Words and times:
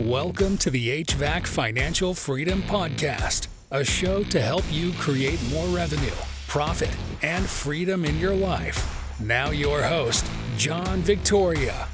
Welcome 0.00 0.58
to 0.58 0.70
the 0.70 1.04
HVAC 1.04 1.46
Financial 1.46 2.14
Freedom 2.14 2.62
Podcast, 2.62 3.46
a 3.70 3.84
show 3.84 4.24
to 4.24 4.40
help 4.40 4.64
you 4.68 4.90
create 4.94 5.38
more 5.52 5.68
revenue, 5.68 6.10
profit, 6.48 6.90
and 7.22 7.46
freedom 7.46 8.04
in 8.04 8.18
your 8.18 8.34
life. 8.34 9.20
Now, 9.20 9.50
your 9.50 9.84
host, 9.84 10.28
John 10.56 10.98
Victoria. 11.02 11.86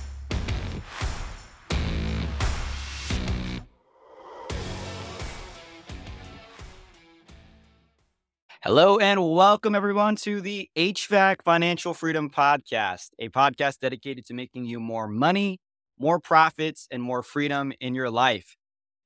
Hello 8.62 8.98
and 8.98 9.30
welcome 9.30 9.74
everyone 9.74 10.16
to 10.16 10.40
the 10.40 10.70
HVAC 10.74 11.42
Financial 11.42 11.92
Freedom 11.92 12.30
Podcast, 12.30 13.10
a 13.18 13.28
podcast 13.28 13.80
dedicated 13.80 14.24
to 14.24 14.32
making 14.32 14.64
you 14.64 14.80
more 14.80 15.06
money 15.06 15.60
more 16.00 16.18
profits, 16.18 16.88
and 16.90 17.02
more 17.02 17.22
freedom 17.22 17.72
in 17.78 17.94
your 17.94 18.10
life. 18.10 18.56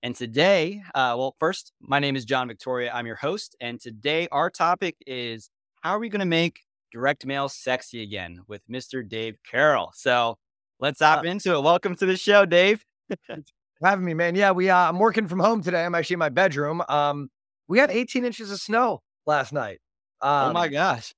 And 0.03 0.15
today, 0.15 0.81
uh, 0.95 1.15
well, 1.19 1.35
first, 1.41 1.73
my 1.81 1.99
name 1.99 2.15
is 2.15 2.25
John 2.25 2.47
Victoria. 2.47 2.93
I'm 2.95 3.05
your 3.05 3.17
host. 3.17 3.57
And 3.61 3.81
today, 3.81 4.29
our 4.31 4.49
topic 4.49 4.97
is 5.07 5.51
how 5.81 5.91
are 5.91 5.99
we 5.99 6.09
going 6.09 6.21
to 6.21 6.27
make 6.27 6.61
direct 6.93 7.27
mail 7.27 7.49
sexy 7.49 8.01
again 8.01 8.43
with 8.47 8.63
Mr. 8.71 9.07
Dave 9.07 9.37
Carroll? 9.51 9.91
So 9.95 10.39
let's 10.79 11.01
hop 11.01 11.25
uh, 11.25 11.29
into 11.29 11.55
it. 11.55 11.63
Welcome 11.63 11.97
to 11.97 12.07
the 12.07 12.17
show, 12.17 12.47
Dave. 12.47 12.85
having 13.83 14.05
me, 14.05 14.15
man. 14.15 14.37
Yeah, 14.37 14.53
we. 14.53 14.71
Uh, 14.71 14.89
I'm 14.89 15.01
working 15.01 15.27
from 15.27 15.41
home 15.41 15.63
today. 15.63 15.85
I'm 15.85 15.97
actually 15.97 16.15
in 16.15 16.21
my 16.21 16.29
bedroom. 16.29 16.81
Um, 16.89 17.29
we 17.67 17.79
had 17.79 17.91
18 17.91 18.25
inches 18.25 18.53
of 18.53 18.61
snow 18.61 19.03
last 19.27 19.53
night. 19.53 19.81
Um, 20.21 20.51
oh 20.51 20.53
my 20.53 20.69
gosh! 20.69 21.13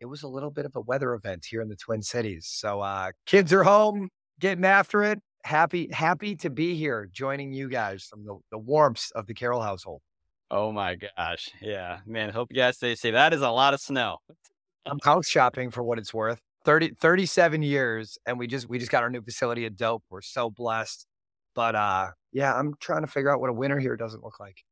It 0.00 0.06
was 0.06 0.22
a 0.22 0.28
little 0.28 0.50
bit 0.50 0.66
of 0.66 0.76
a 0.76 0.80
weather 0.80 1.14
event 1.14 1.46
here 1.48 1.62
in 1.62 1.68
the 1.68 1.76
Twin 1.76 2.02
Cities. 2.02 2.46
So 2.50 2.80
uh, 2.80 3.12
kids 3.24 3.52
are 3.54 3.62
home 3.62 4.10
getting 4.42 4.64
after 4.64 5.04
it. 5.04 5.20
Happy, 5.44 5.88
happy 5.90 6.36
to 6.36 6.50
be 6.50 6.74
here 6.74 7.08
joining 7.10 7.52
you 7.52 7.68
guys 7.68 8.04
from 8.04 8.24
the, 8.24 8.36
the 8.50 8.58
warmth 8.58 9.10
of 9.14 9.26
the 9.26 9.34
Carroll 9.34 9.62
household. 9.62 10.02
Oh 10.50 10.70
my 10.72 10.96
gosh. 10.96 11.50
Yeah. 11.62 12.00
Man, 12.04 12.30
hope 12.30 12.48
you 12.50 12.56
guys 12.56 12.76
stay 12.76 12.94
safe. 12.96 13.14
That 13.14 13.32
is 13.32 13.40
a 13.40 13.50
lot 13.50 13.72
of 13.72 13.80
snow. 13.80 14.18
I'm 14.84 14.98
house 15.02 15.28
shopping 15.28 15.70
for 15.70 15.82
what 15.82 15.98
it's 15.98 16.12
worth. 16.12 16.40
30, 16.64 16.94
37 17.00 17.62
years 17.62 18.18
and 18.26 18.38
we 18.38 18.46
just 18.46 18.68
we 18.68 18.78
just 18.78 18.90
got 18.90 19.02
our 19.02 19.10
new 19.10 19.22
facility 19.22 19.64
at 19.64 19.76
Dope. 19.76 20.02
We're 20.10 20.20
so 20.20 20.50
blessed. 20.50 21.06
But 21.54 21.74
uh 21.74 22.08
yeah, 22.32 22.52
I'm 22.54 22.74
trying 22.80 23.02
to 23.02 23.06
figure 23.06 23.30
out 23.30 23.40
what 23.40 23.50
a 23.50 23.54
winter 23.54 23.78
here 23.78 23.96
doesn't 23.96 24.22
look 24.22 24.38
like. 24.40 24.64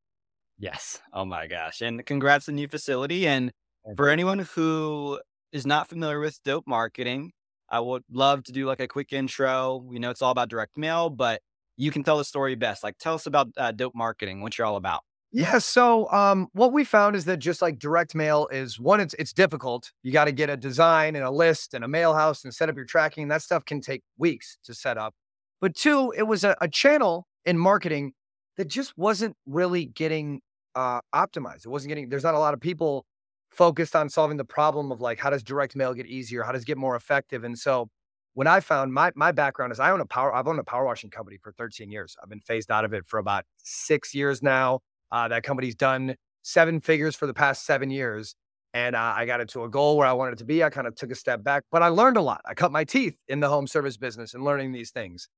Yes. 0.59 1.01
Oh 1.13 1.25
my 1.25 1.47
gosh. 1.47 1.81
And 1.81 2.05
congrats 2.05 2.49
on 2.49 2.57
the 2.57 2.63
new 2.63 2.69
facility. 2.69 3.27
And 3.27 3.53
for 3.97 4.09
anyone 4.09 4.41
who 4.41 5.21
is 5.53 5.65
not 5.67 5.89
familiar 5.89 6.21
with 6.21 6.43
dope 6.45 6.67
marketing, 6.67 7.33
I 7.71 7.81
would 7.81 8.03
love 8.11 8.43
to 8.45 8.53
do 8.53 8.67
like 8.67 8.81
a 8.81 8.89
quick 8.89 9.13
intro. 9.13 9.77
We 9.87 9.99
know 9.99 10.11
it's 10.11 10.23
all 10.23 10.33
about 10.33 10.49
direct 10.49 10.77
mail, 10.77 11.11
but 11.11 11.41
you 11.77 11.91
can 11.91 12.03
tell 12.03 12.19
the 12.19 12.25
story 12.25 12.55
best. 12.57 12.83
Like, 12.83 12.99
tell 12.99 13.15
us 13.15 13.27
about 13.27 13.49
uh, 13.57 13.73
dope 13.73 13.95
marketing, 13.95 14.43
what 14.43 14.59
you're 14.59 14.67
all 14.67 14.77
about. 14.77 15.03
Yeah. 15.33 15.59
So, 15.59 16.11
um, 16.11 16.49
what 16.53 16.73
we 16.73 16.83
found 16.83 17.15
is 17.15 17.25
that 17.27 17.37
just 17.39 17.63
like 17.63 17.79
direct 17.79 18.17
mail 18.17 18.49
is 18.51 18.81
one, 18.81 19.01
it's 19.01 19.15
it's 19.15 19.33
difficult. 19.33 19.93
You 20.03 20.13
got 20.13 20.25
to 20.25 20.33
get 20.33 20.51
a 20.51 20.57
design 20.57 21.15
and 21.15 21.25
a 21.25 21.31
list 21.31 21.73
and 21.73 21.85
a 21.85 21.89
mail 21.89 22.15
house 22.15 22.43
and 22.43 22.53
set 22.53 22.69
up 22.69 22.75
your 22.75 22.85
tracking. 22.85 23.29
That 23.29 23.43
stuff 23.43 23.65
can 23.65 23.81
take 23.81 24.03
weeks 24.19 24.59
to 24.65 24.75
set 24.75 24.99
up. 24.99 25.15
But 25.61 25.77
two, 25.77 26.13
it 26.17 26.25
was 26.25 26.43
a, 26.43 26.57
a 26.61 26.69
channel 26.69 27.29
in 27.45 27.59
marketing 27.59 28.15
that 28.57 28.67
just 28.67 28.99
wasn't 28.99 29.37
really 29.47 29.85
getting 29.85 30.41
uh, 30.75 31.01
optimized. 31.15 31.65
It 31.65 31.69
wasn't 31.69 31.91
getting. 31.91 32.09
There's 32.09 32.25
not 32.25 32.35
a 32.35 32.39
lot 32.41 32.53
of 32.53 32.61
people 32.61 33.07
focused 33.51 33.97
on 33.97 34.09
solving 34.09 34.37
the 34.37 34.45
problem 34.45 34.93
of 34.93 35.01
like 35.01 35.19
how 35.19 35.31
does 35.31 35.43
direct 35.43 35.77
mail 35.77 35.95
get 35.95 36.07
easier, 36.07 36.43
how 36.43 36.53
does 36.53 36.63
it 36.63 36.67
get 36.67 36.79
more 36.79 36.97
effective. 36.97 37.45
And 37.45 37.59
so 37.59 37.89
when 38.35 38.47
I 38.47 38.61
found 38.61 38.93
my 38.93 39.11
my 39.15 39.33
background 39.33 39.73
is 39.73 39.81
I 39.81 39.91
own 39.91 40.01
a 40.01 40.07
power 40.07 40.35
I've 40.35 40.47
owned 40.47 40.61
a 40.61 40.65
power 40.65 40.85
washing 40.85 41.11
company 41.11 41.39
for 41.43 41.53
13 41.53 41.91
years. 41.91 42.17
I've 42.23 42.29
been 42.29 42.41
phased 42.41 42.71
out 42.71 42.85
of 42.85 42.93
it 42.93 43.07
for 43.07 43.19
about 43.19 43.45
six 43.59 44.15
years 44.15 44.43
now. 44.43 44.81
Uh, 45.11 45.29
that 45.29 45.43
company's 45.43 45.75
done 45.75 46.15
seven 46.43 46.81
figures 46.81 47.17
for 47.17 47.27
the 47.27 47.35
past 47.35 47.67
seven 47.67 47.91
years. 47.91 48.35
And 48.73 48.95
uh, 48.95 49.15
I 49.17 49.27
got 49.27 49.41
it 49.41 49.49
to 49.51 49.65
a 49.65 49.69
goal 49.69 49.97
where 49.97 50.07
I 50.07 50.13
wanted 50.13 50.39
to 50.39 50.45
be. 50.45 50.63
I 50.63 50.71
kind 50.71 50.87
of 50.87 50.95
took 50.95 51.11
a 51.11 51.17
step 51.17 51.43
back, 51.43 51.65
but 51.73 51.83
I 51.83 51.89
learned 51.89 52.17
a 52.17 52.23
lot. 52.23 52.41
I 52.45 52.55
cut 52.55 52.71
my 52.71 52.85
teeth 52.85 53.17
in 53.27 53.41
the 53.41 53.49
home 53.49 53.67
service 53.67 53.97
business 53.97 54.33
and 54.33 54.45
learning 54.45 54.71
these 54.71 54.91
things. 54.91 55.29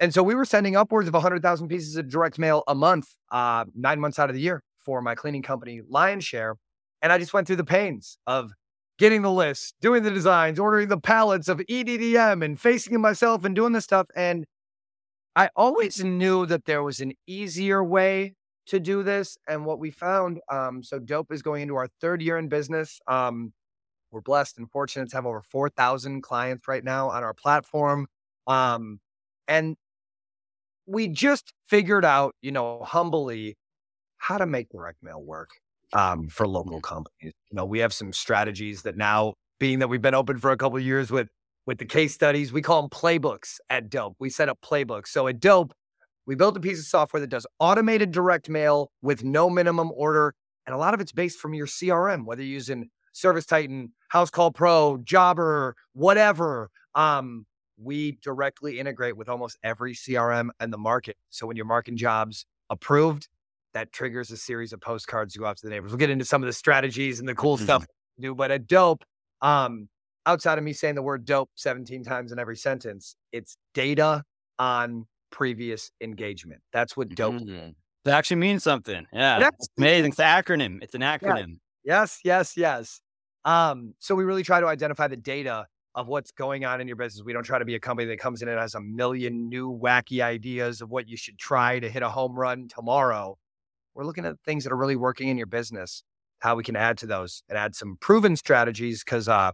And 0.00 0.12
so 0.12 0.22
we 0.22 0.34
were 0.34 0.44
sending 0.44 0.76
upwards 0.76 1.08
of 1.08 1.14
100,000 1.14 1.68
pieces 1.68 1.96
of 1.96 2.10
direct 2.10 2.38
mail 2.38 2.62
a 2.68 2.74
month, 2.74 3.08
uh, 3.30 3.64
nine 3.74 4.00
months 4.00 4.18
out 4.18 4.28
of 4.28 4.34
the 4.34 4.42
year 4.42 4.62
for 4.78 5.00
my 5.00 5.14
cleaning 5.14 5.42
company, 5.42 5.80
Lions 5.88 6.24
Share. 6.24 6.56
And 7.04 7.12
I 7.12 7.18
just 7.18 7.34
went 7.34 7.46
through 7.46 7.56
the 7.56 7.64
pains 7.64 8.16
of 8.26 8.52
getting 8.98 9.20
the 9.20 9.30
list, 9.30 9.74
doing 9.82 10.02
the 10.02 10.10
designs, 10.10 10.58
ordering 10.58 10.88
the 10.88 10.98
pallets 10.98 11.48
of 11.48 11.58
EDDM 11.58 12.42
and 12.42 12.58
facing 12.58 12.94
it 12.94 12.98
myself 12.98 13.44
and 13.44 13.54
doing 13.54 13.72
this 13.74 13.84
stuff. 13.84 14.08
And 14.16 14.46
I 15.36 15.50
always 15.54 16.02
knew 16.02 16.46
that 16.46 16.64
there 16.64 16.82
was 16.82 17.00
an 17.00 17.12
easier 17.26 17.84
way 17.84 18.36
to 18.68 18.80
do 18.80 19.02
this. 19.02 19.36
And 19.46 19.66
what 19.66 19.78
we 19.78 19.90
found, 19.90 20.40
um, 20.50 20.82
so 20.82 20.98
Dope 20.98 21.30
is 21.30 21.42
going 21.42 21.60
into 21.60 21.76
our 21.76 21.88
third 22.00 22.22
year 22.22 22.38
in 22.38 22.48
business. 22.48 22.98
Um, 23.06 23.52
we're 24.10 24.22
blessed 24.22 24.56
and 24.56 24.70
fortunate 24.70 25.10
to 25.10 25.16
have 25.16 25.26
over 25.26 25.42
4,000 25.42 26.22
clients 26.22 26.66
right 26.66 26.82
now 26.82 27.10
on 27.10 27.22
our 27.22 27.34
platform. 27.34 28.06
Um, 28.46 28.98
and 29.46 29.76
we 30.86 31.08
just 31.08 31.52
figured 31.68 32.06
out, 32.06 32.34
you 32.40 32.50
know, 32.50 32.82
humbly 32.82 33.58
how 34.16 34.38
to 34.38 34.46
make 34.46 34.70
direct 34.70 35.02
mail 35.02 35.22
work 35.22 35.50
um, 35.94 36.28
for 36.28 36.46
local 36.46 36.80
companies. 36.80 37.32
You 37.50 37.56
know, 37.56 37.64
we 37.64 37.78
have 37.78 37.92
some 37.92 38.12
strategies 38.12 38.82
that 38.82 38.96
now, 38.96 39.34
being 39.58 39.78
that 39.78 39.88
we've 39.88 40.02
been 40.02 40.14
open 40.14 40.38
for 40.38 40.50
a 40.50 40.56
couple 40.56 40.76
of 40.76 40.84
years 40.84 41.10
with 41.10 41.28
with 41.66 41.78
the 41.78 41.86
case 41.86 42.12
studies, 42.12 42.52
we 42.52 42.60
call 42.60 42.82
them 42.82 42.90
playbooks 42.90 43.58
at 43.70 43.88
Dope. 43.88 44.16
We 44.18 44.28
set 44.28 44.50
up 44.50 44.58
playbooks. 44.62 45.08
So 45.08 45.26
at 45.28 45.40
Dope, 45.40 45.72
we 46.26 46.34
built 46.34 46.56
a 46.58 46.60
piece 46.60 46.78
of 46.78 46.84
software 46.84 47.20
that 47.20 47.30
does 47.30 47.46
automated 47.58 48.10
direct 48.10 48.50
mail 48.50 48.90
with 49.00 49.24
no 49.24 49.48
minimum 49.48 49.90
order, 49.94 50.34
and 50.66 50.74
a 50.74 50.78
lot 50.78 50.92
of 50.92 51.00
it's 51.00 51.12
based 51.12 51.38
from 51.38 51.54
your 51.54 51.66
CRM, 51.66 52.26
whether 52.26 52.42
you're 52.42 52.52
using 52.52 52.90
Service 53.12 53.46
Titan, 53.46 53.92
House 54.08 54.28
Call 54.28 54.50
Pro, 54.50 54.98
Jobber, 54.98 55.74
whatever. 55.92 56.68
Um, 56.94 57.46
we 57.76 58.18
directly 58.22 58.78
integrate 58.78 59.16
with 59.16 59.28
almost 59.28 59.58
every 59.62 59.94
CRM 59.94 60.50
in 60.60 60.70
the 60.70 60.78
market. 60.78 61.16
So 61.30 61.46
when 61.46 61.56
you're 61.56 61.66
marking 61.66 61.96
jobs 61.96 62.46
approved, 62.70 63.28
that 63.74 63.92
triggers 63.92 64.30
a 64.30 64.36
series 64.36 64.72
of 64.72 64.80
postcards 64.80 65.34
to 65.34 65.40
go 65.40 65.46
out 65.46 65.56
to 65.58 65.66
the 65.66 65.70
neighbors. 65.70 65.90
We'll 65.90 65.98
get 65.98 66.10
into 66.10 66.24
some 66.24 66.42
of 66.42 66.46
the 66.46 66.52
strategies 66.52 67.20
and 67.20 67.28
the 67.28 67.34
cool 67.34 67.56
mm-hmm. 67.56 67.64
stuff 67.64 67.86
do, 68.18 68.34
but 68.34 68.50
a 68.50 68.58
dope, 68.58 69.04
um, 69.42 69.88
outside 70.26 70.58
of 70.58 70.64
me 70.64 70.72
saying 70.72 70.94
the 70.94 71.02
word 71.02 71.24
dope 71.24 71.50
17 71.56 72.04
times 72.04 72.32
in 72.32 72.38
every 72.38 72.56
sentence, 72.56 73.16
it's 73.32 73.56
data 73.74 74.22
on 74.58 75.06
previous 75.30 75.90
engagement. 76.00 76.62
That's 76.72 76.96
what 76.96 77.10
dope 77.10 77.34
mm-hmm. 77.34 77.70
It 78.06 78.10
actually 78.10 78.36
means 78.36 78.62
something. 78.62 79.06
Yeah. 79.12 79.38
That's 79.38 79.68
amazing. 79.78 80.10
It's 80.10 80.20
an 80.20 80.26
acronym. 80.26 80.82
It's 80.82 80.94
an 80.94 81.00
acronym. 81.00 81.58
Yeah. 81.84 82.00
Yes, 82.00 82.20
yes, 82.22 82.56
yes. 82.56 83.00
Um, 83.44 83.94
so 83.98 84.14
we 84.14 84.24
really 84.24 84.42
try 84.42 84.60
to 84.60 84.66
identify 84.66 85.08
the 85.08 85.16
data 85.16 85.66
of 85.94 86.08
what's 86.08 86.30
going 86.30 86.64
on 86.64 86.80
in 86.80 86.86
your 86.86 86.96
business. 86.96 87.24
We 87.24 87.32
don't 87.32 87.44
try 87.44 87.58
to 87.58 87.64
be 87.64 87.74
a 87.74 87.80
company 87.80 88.06
that 88.08 88.18
comes 88.18 88.42
in 88.42 88.48
and 88.48 88.58
has 88.58 88.74
a 88.74 88.80
million 88.80 89.48
new 89.48 89.72
wacky 89.72 90.22
ideas 90.22 90.80
of 90.80 90.90
what 90.90 91.08
you 91.08 91.16
should 91.16 91.38
try 91.38 91.78
to 91.78 91.88
hit 91.88 92.02
a 92.02 92.08
home 92.08 92.34
run 92.34 92.68
tomorrow. 92.68 93.38
We're 93.94 94.04
looking 94.04 94.24
at 94.24 94.36
things 94.44 94.64
that 94.64 94.72
are 94.72 94.76
really 94.76 94.96
working 94.96 95.28
in 95.28 95.36
your 95.36 95.46
business, 95.46 96.02
how 96.40 96.56
we 96.56 96.64
can 96.64 96.76
add 96.76 96.98
to 96.98 97.06
those 97.06 97.42
and 97.48 97.56
add 97.56 97.74
some 97.74 97.96
proven 98.00 98.36
strategies. 98.36 99.04
Cause, 99.04 99.28
uh, 99.28 99.52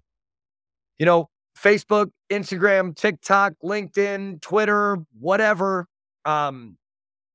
you 0.98 1.06
know, 1.06 1.28
Facebook, 1.58 2.10
Instagram, 2.30 2.96
TikTok, 2.96 3.54
LinkedIn, 3.62 4.40
Twitter, 4.40 4.98
whatever, 5.18 5.86
um, 6.24 6.76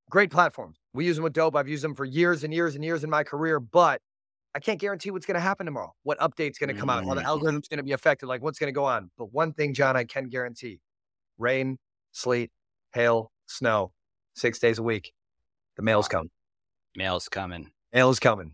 great 0.10 0.32
platforms. 0.32 0.78
We 0.94 1.06
use 1.06 1.18
them 1.18 1.24
with 1.24 1.34
Dope. 1.34 1.56
I've 1.56 1.68
used 1.68 1.84
them 1.84 1.96
for 1.96 2.06
years 2.06 2.44
and 2.44 2.54
years 2.54 2.76
and 2.76 2.84
years 2.84 3.04
in 3.04 3.10
my 3.10 3.24
career, 3.24 3.60
but 3.60 4.02
I 4.56 4.60
can't 4.60 4.80
guarantee 4.80 5.12
what's 5.12 5.26
going 5.26 5.36
to 5.36 5.42
happen 5.42 5.66
tomorrow, 5.66 5.94
what 6.04 6.18
update's 6.20 6.58
going 6.58 6.74
to 6.74 6.80
come 6.80 6.90
out, 6.90 7.04
how 7.06 7.14
the 7.14 7.22
mm. 7.22 7.26
algorithm's 7.26 7.68
going 7.68 7.80
to 7.80 7.84
be 7.84 7.92
affected, 7.92 8.28
like 8.28 8.42
what's 8.42 8.58
going 8.58 8.70
to 8.70 8.76
go 8.76 8.86
on. 8.86 9.12
But 9.18 9.34
one 9.34 9.52
thing, 9.52 9.74
John, 9.74 9.98
I 9.98 10.06
can 10.06 10.30
guarantee 10.30 10.80
rain, 11.38 11.78
sleet, 12.14 12.52
hail, 12.94 13.32
snow, 13.48 13.92
six 14.36 14.60
days 14.60 14.80
a 14.80 14.84
week, 14.84 15.12
the 15.76 15.84
mail's 15.84 16.08
come. 16.08 16.30
Mail's 16.96 17.30
coming. 17.30 17.72
Mail's 17.94 18.20
coming. 18.20 18.54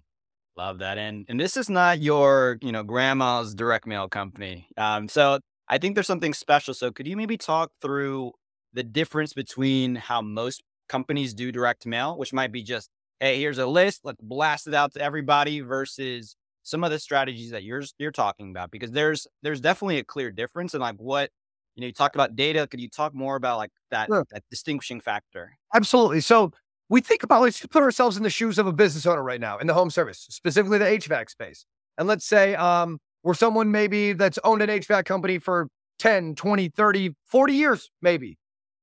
Love 0.58 0.80
that. 0.80 0.98
And 0.98 1.26
and 1.30 1.40
this 1.40 1.56
is 1.56 1.70
not 1.70 2.02
your, 2.02 2.58
you 2.62 2.72
know, 2.72 2.84
grandma's 2.84 3.56
direct 3.56 3.88
mail 3.88 4.10
company. 4.10 4.68
Um, 4.78 5.08
so 5.08 5.40
I 5.68 5.78
think 5.78 5.96
there's 5.96 6.08
something 6.08 6.34
special. 6.34 6.74
So 6.74 6.92
could 6.92 7.08
you 7.08 7.16
maybe 7.16 7.38
talk 7.38 7.72
through 7.82 8.34
the 8.74 8.84
difference 8.84 9.34
between 9.34 9.96
how 9.96 10.22
most 10.22 10.62
companies 10.90 11.34
do 11.34 11.52
direct 11.52 11.86
mail, 11.86 12.18
which 12.18 12.34
might 12.34 12.52
be 12.52 12.64
just, 12.64 12.90
hey, 13.20 13.40
here's 13.40 13.58
a 13.58 13.66
list, 13.66 14.02
let's 14.04 14.22
blast 14.22 14.68
it 14.68 14.74
out 14.74 14.94
to 14.94 15.02
everybody, 15.02 15.62
versus 15.62 16.36
some 16.64 16.84
of 16.84 16.92
the 16.92 17.00
strategies 17.00 17.52
that 17.52 17.64
you're 17.64 17.84
you're 17.98 18.12
talking 18.12 18.52
about? 18.52 18.72
Because 18.72 18.92
there's 18.92 19.28
there's 19.42 19.62
definitely 19.62 20.00
a 20.00 20.04
clear 20.04 20.32
difference 20.32 20.74
in 20.74 20.82
like 20.82 20.98
what 20.98 21.30
you 21.76 21.82
know. 21.82 21.88
You 21.88 21.94
talked 21.94 22.16
about 22.16 22.36
data. 22.36 22.68
Could 22.68 22.82
you 22.82 22.90
talk 22.90 23.16
more 23.16 23.38
about 23.38 23.58
like 23.58 23.72
that 23.90 24.08
sure. 24.08 24.26
that 24.32 24.44
distinguishing 24.50 25.00
factor? 25.00 25.58
Absolutely. 25.74 26.20
So 26.20 26.52
we 26.92 27.00
think 27.00 27.24
about 27.24 27.42
let's 27.42 27.66
put 27.66 27.82
ourselves 27.82 28.18
in 28.18 28.24
the 28.24 28.30
shoes 28.30 28.60
of 28.60 28.68
a 28.68 28.74
business 28.74 29.06
owner 29.06 29.24
right 29.24 29.40
now 29.40 29.58
in 29.58 29.66
the 29.66 29.74
home 29.74 29.90
service, 29.90 30.28
specifically 30.30 30.78
the 30.78 30.86
HVAC 30.86 31.30
space. 31.30 31.66
And 31.98 32.06
let's 32.06 32.26
say 32.26 32.54
um, 32.56 33.00
we're 33.24 33.34
someone 33.34 33.72
maybe 33.72 34.12
that's 34.12 34.38
owned 34.44 34.62
an 34.62 34.70
HVAC 34.70 35.06
company 35.06 35.40
for 35.40 35.70
10, 36.00 36.36
20, 36.36 36.68
30, 36.68 37.16
40 37.26 37.54
years, 37.54 37.90
maybe. 38.02 38.38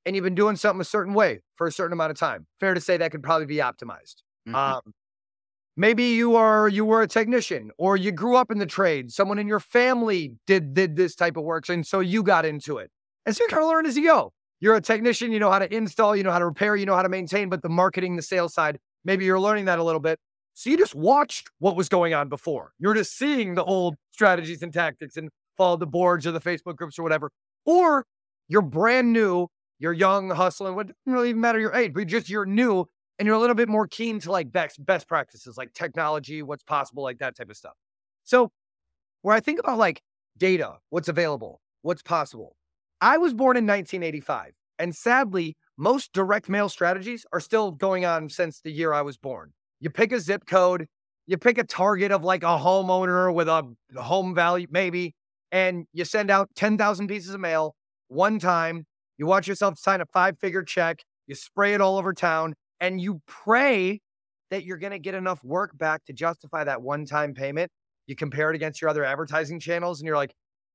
and 0.07 0.17
you've 0.17 0.25
been 0.25 0.35
doing 0.35 0.57
something 0.57 0.81
a 0.81 0.85
certain 0.85 1.13
way 1.13 1.41
for 1.55 1.67
a 1.67 1.73
certain 1.73 1.93
amount 1.93 2.11
of 2.11 2.19
time. 2.19 2.47
Fair 2.61 2.73
to 2.73 2.81
say 2.81 2.97
that 2.97 3.11
could 3.11 3.23
probably 3.23 3.45
be 3.45 3.57
optimized. 3.57 4.23
Mhm. 4.49 4.55
Um, 4.55 4.81
maybe 5.77 6.05
you 6.05 6.35
are 6.37 6.67
you 6.69 6.87
were 6.87 7.03
a 7.03 7.07
technician 7.07 7.71
or 7.77 7.99
you 7.99 8.11
grew 8.11 8.37
up 8.37 8.51
in 8.51 8.59
the 8.59 8.67
trade. 8.67 9.13
Someone 9.13 9.39
in 9.39 9.47
your 9.47 9.61
family 9.61 10.33
did 10.47 10.73
did 10.73 10.97
this 10.97 11.15
type 11.15 11.37
of 11.37 11.45
work, 11.45 11.69
and 11.69 11.87
so 11.87 12.01
you 12.01 12.23
got 12.23 12.47
into 12.47 12.79
it. 12.79 12.91
And 13.27 13.37
so 13.37 13.45
you 13.45 13.49
kind 13.49 13.63
of 13.63 13.69
learn 13.69 13.85
as 13.85 13.97
you 13.99 14.05
go. 14.07 14.33
You're 14.61 14.75
a 14.75 14.81
technician, 14.81 15.33
you 15.33 15.39
know 15.39 15.51
how 15.51 15.61
to 15.61 15.73
install, 15.73 16.17
you 16.17 16.23
know 16.25 16.33
how 16.33 16.39
to 16.39 16.47
repair, 16.47 16.75
you 16.77 16.87
know 16.87 16.97
how 16.97 17.03
to 17.03 17.09
maintain, 17.09 17.49
but 17.49 17.63
the 17.63 17.69
marketing, 17.69 18.17
the 18.17 18.23
sales 18.23 18.55
side, 18.55 18.79
maybe 19.05 19.25
you're 19.25 19.41
learning 19.41 19.67
that 19.67 19.79
a 19.79 19.85
little 19.85 20.01
bit. 20.01 20.19
So 20.55 20.71
you 20.71 20.77
just 20.77 20.95
watched 20.97 21.51
what 21.61 21.77
was 21.77 21.89
going 21.89 22.15
on 22.15 22.29
before. 22.29 22.73
You're 22.81 22.95
just 22.95 23.17
seeing 23.17 23.55
the 23.55 23.63
old 23.63 23.95
strategies 24.11 24.63
and 24.63 24.73
tactics 24.73 25.17
and 25.17 25.31
followed 25.57 25.79
the 25.79 25.87
boards 25.87 26.27
or 26.27 26.33
the 26.33 26.41
Facebook 26.41 26.75
groups 26.75 26.99
or 26.99 27.05
whatever. 27.05 27.31
Or 27.65 28.05
you're 28.49 28.63
brand 28.63 29.13
new, 29.13 29.47
you're 29.79 29.93
young, 29.93 30.31
hustling, 30.31 30.75
what 30.75 30.89
doesn't 30.89 30.97
really 31.07 31.31
even 31.31 31.41
matter 31.41 31.61
your 31.61 31.75
age, 31.75 31.93
but 31.95 32.07
just 32.09 32.29
you're 32.29 32.47
new 32.47 32.87
and 33.19 33.27
you're 33.27 33.37
a 33.37 33.39
little 33.39 33.55
bit 33.55 33.69
more 33.69 33.87
keen 33.87 34.19
to 34.21 34.33
like 34.33 34.51
best 34.51 34.85
best 34.85 35.07
practices 35.07 35.57
like 35.57 35.73
technology, 35.75 36.43
what's 36.43 36.65
possible, 36.65 37.03
like 37.05 37.19
that 37.19 37.37
type 37.37 37.51
of 37.51 37.57
stuff. 37.57 37.75
So 38.25 38.51
where 39.23 39.37
I 39.37 39.41
think 39.41 39.61
about 39.61 39.79
like 39.79 40.03
data, 40.37 40.79
what's 40.91 41.09
available, 41.09 41.61
what's 41.83 42.03
possible. 42.03 42.57
I 43.01 43.19
was 43.19 43.33
born 43.33 43.57
in 43.57 43.65
1985, 43.65 44.53
and 44.79 44.95
sadly, 44.95 45.57
most 45.77 46.13
direct 46.13 46.49
mail 46.49 46.69
strategies 46.69 47.25
are 47.33 47.41
still 47.41 47.71
going 47.71 48.05
on 48.05 48.29
since 48.29 48.61
the 48.61 48.73
year 48.73 48.93
I 48.93 49.03
was 49.03 49.17
born. 49.17 49.53
You 49.79 49.91
pick 49.91 50.11
a 50.11 50.19
zip 50.19 50.47
code, 50.47 50.87
you 51.27 51.39
pick 51.39 51.59
a 51.59 51.65
target 51.65 52.11
of 52.11 52.25
like 52.25 52.43
a 52.43 52.59
homeowner 52.59 53.33
with 53.33 53.49
a 53.49 53.77
home 53.97 54.35
value, 54.35 54.67
maybe, 54.71 55.15
and 55.53 55.87
you 55.93 56.05
send 56.05 56.31
out 56.31 56.51
10,000 56.57 57.07
pieces 57.07 57.33
of 57.35 57.41
mail 57.41 57.77
one 58.09 58.41
time. 58.41 58.87
You 59.17 59.27
watch 59.27 59.47
yourself 59.47 59.79
sign 59.79 60.01
a 60.01 60.07
five 60.07 60.39
figure 60.41 60.65
check, 60.65 60.99
you 61.29 61.37
spray 61.37 61.75
it 61.75 61.81
all 61.81 61.99
over 61.99 62.13
town, 62.13 62.55
and 62.81 63.01
you 63.01 63.21
pray 63.27 64.01
that 64.51 64.65
you're 64.65 64.79
going 64.79 64.93
to 64.93 64.99
get 64.99 65.15
enough 65.15 65.45
work 65.45 65.77
back 65.77 66.05
to 66.07 66.13
justify 66.13 66.65
that 66.65 66.83
one 66.83 67.05
time 67.05 67.35
payment. 67.35 67.71
You 68.07 68.17
compare 68.17 68.51
it 68.51 68.57
against 68.57 68.81
your 68.81 68.91
other 68.91 69.05
advertising 69.05 69.61
channels, 69.61 70.01
and 70.01 70.07
you're 70.07 70.17
like, 70.17 70.33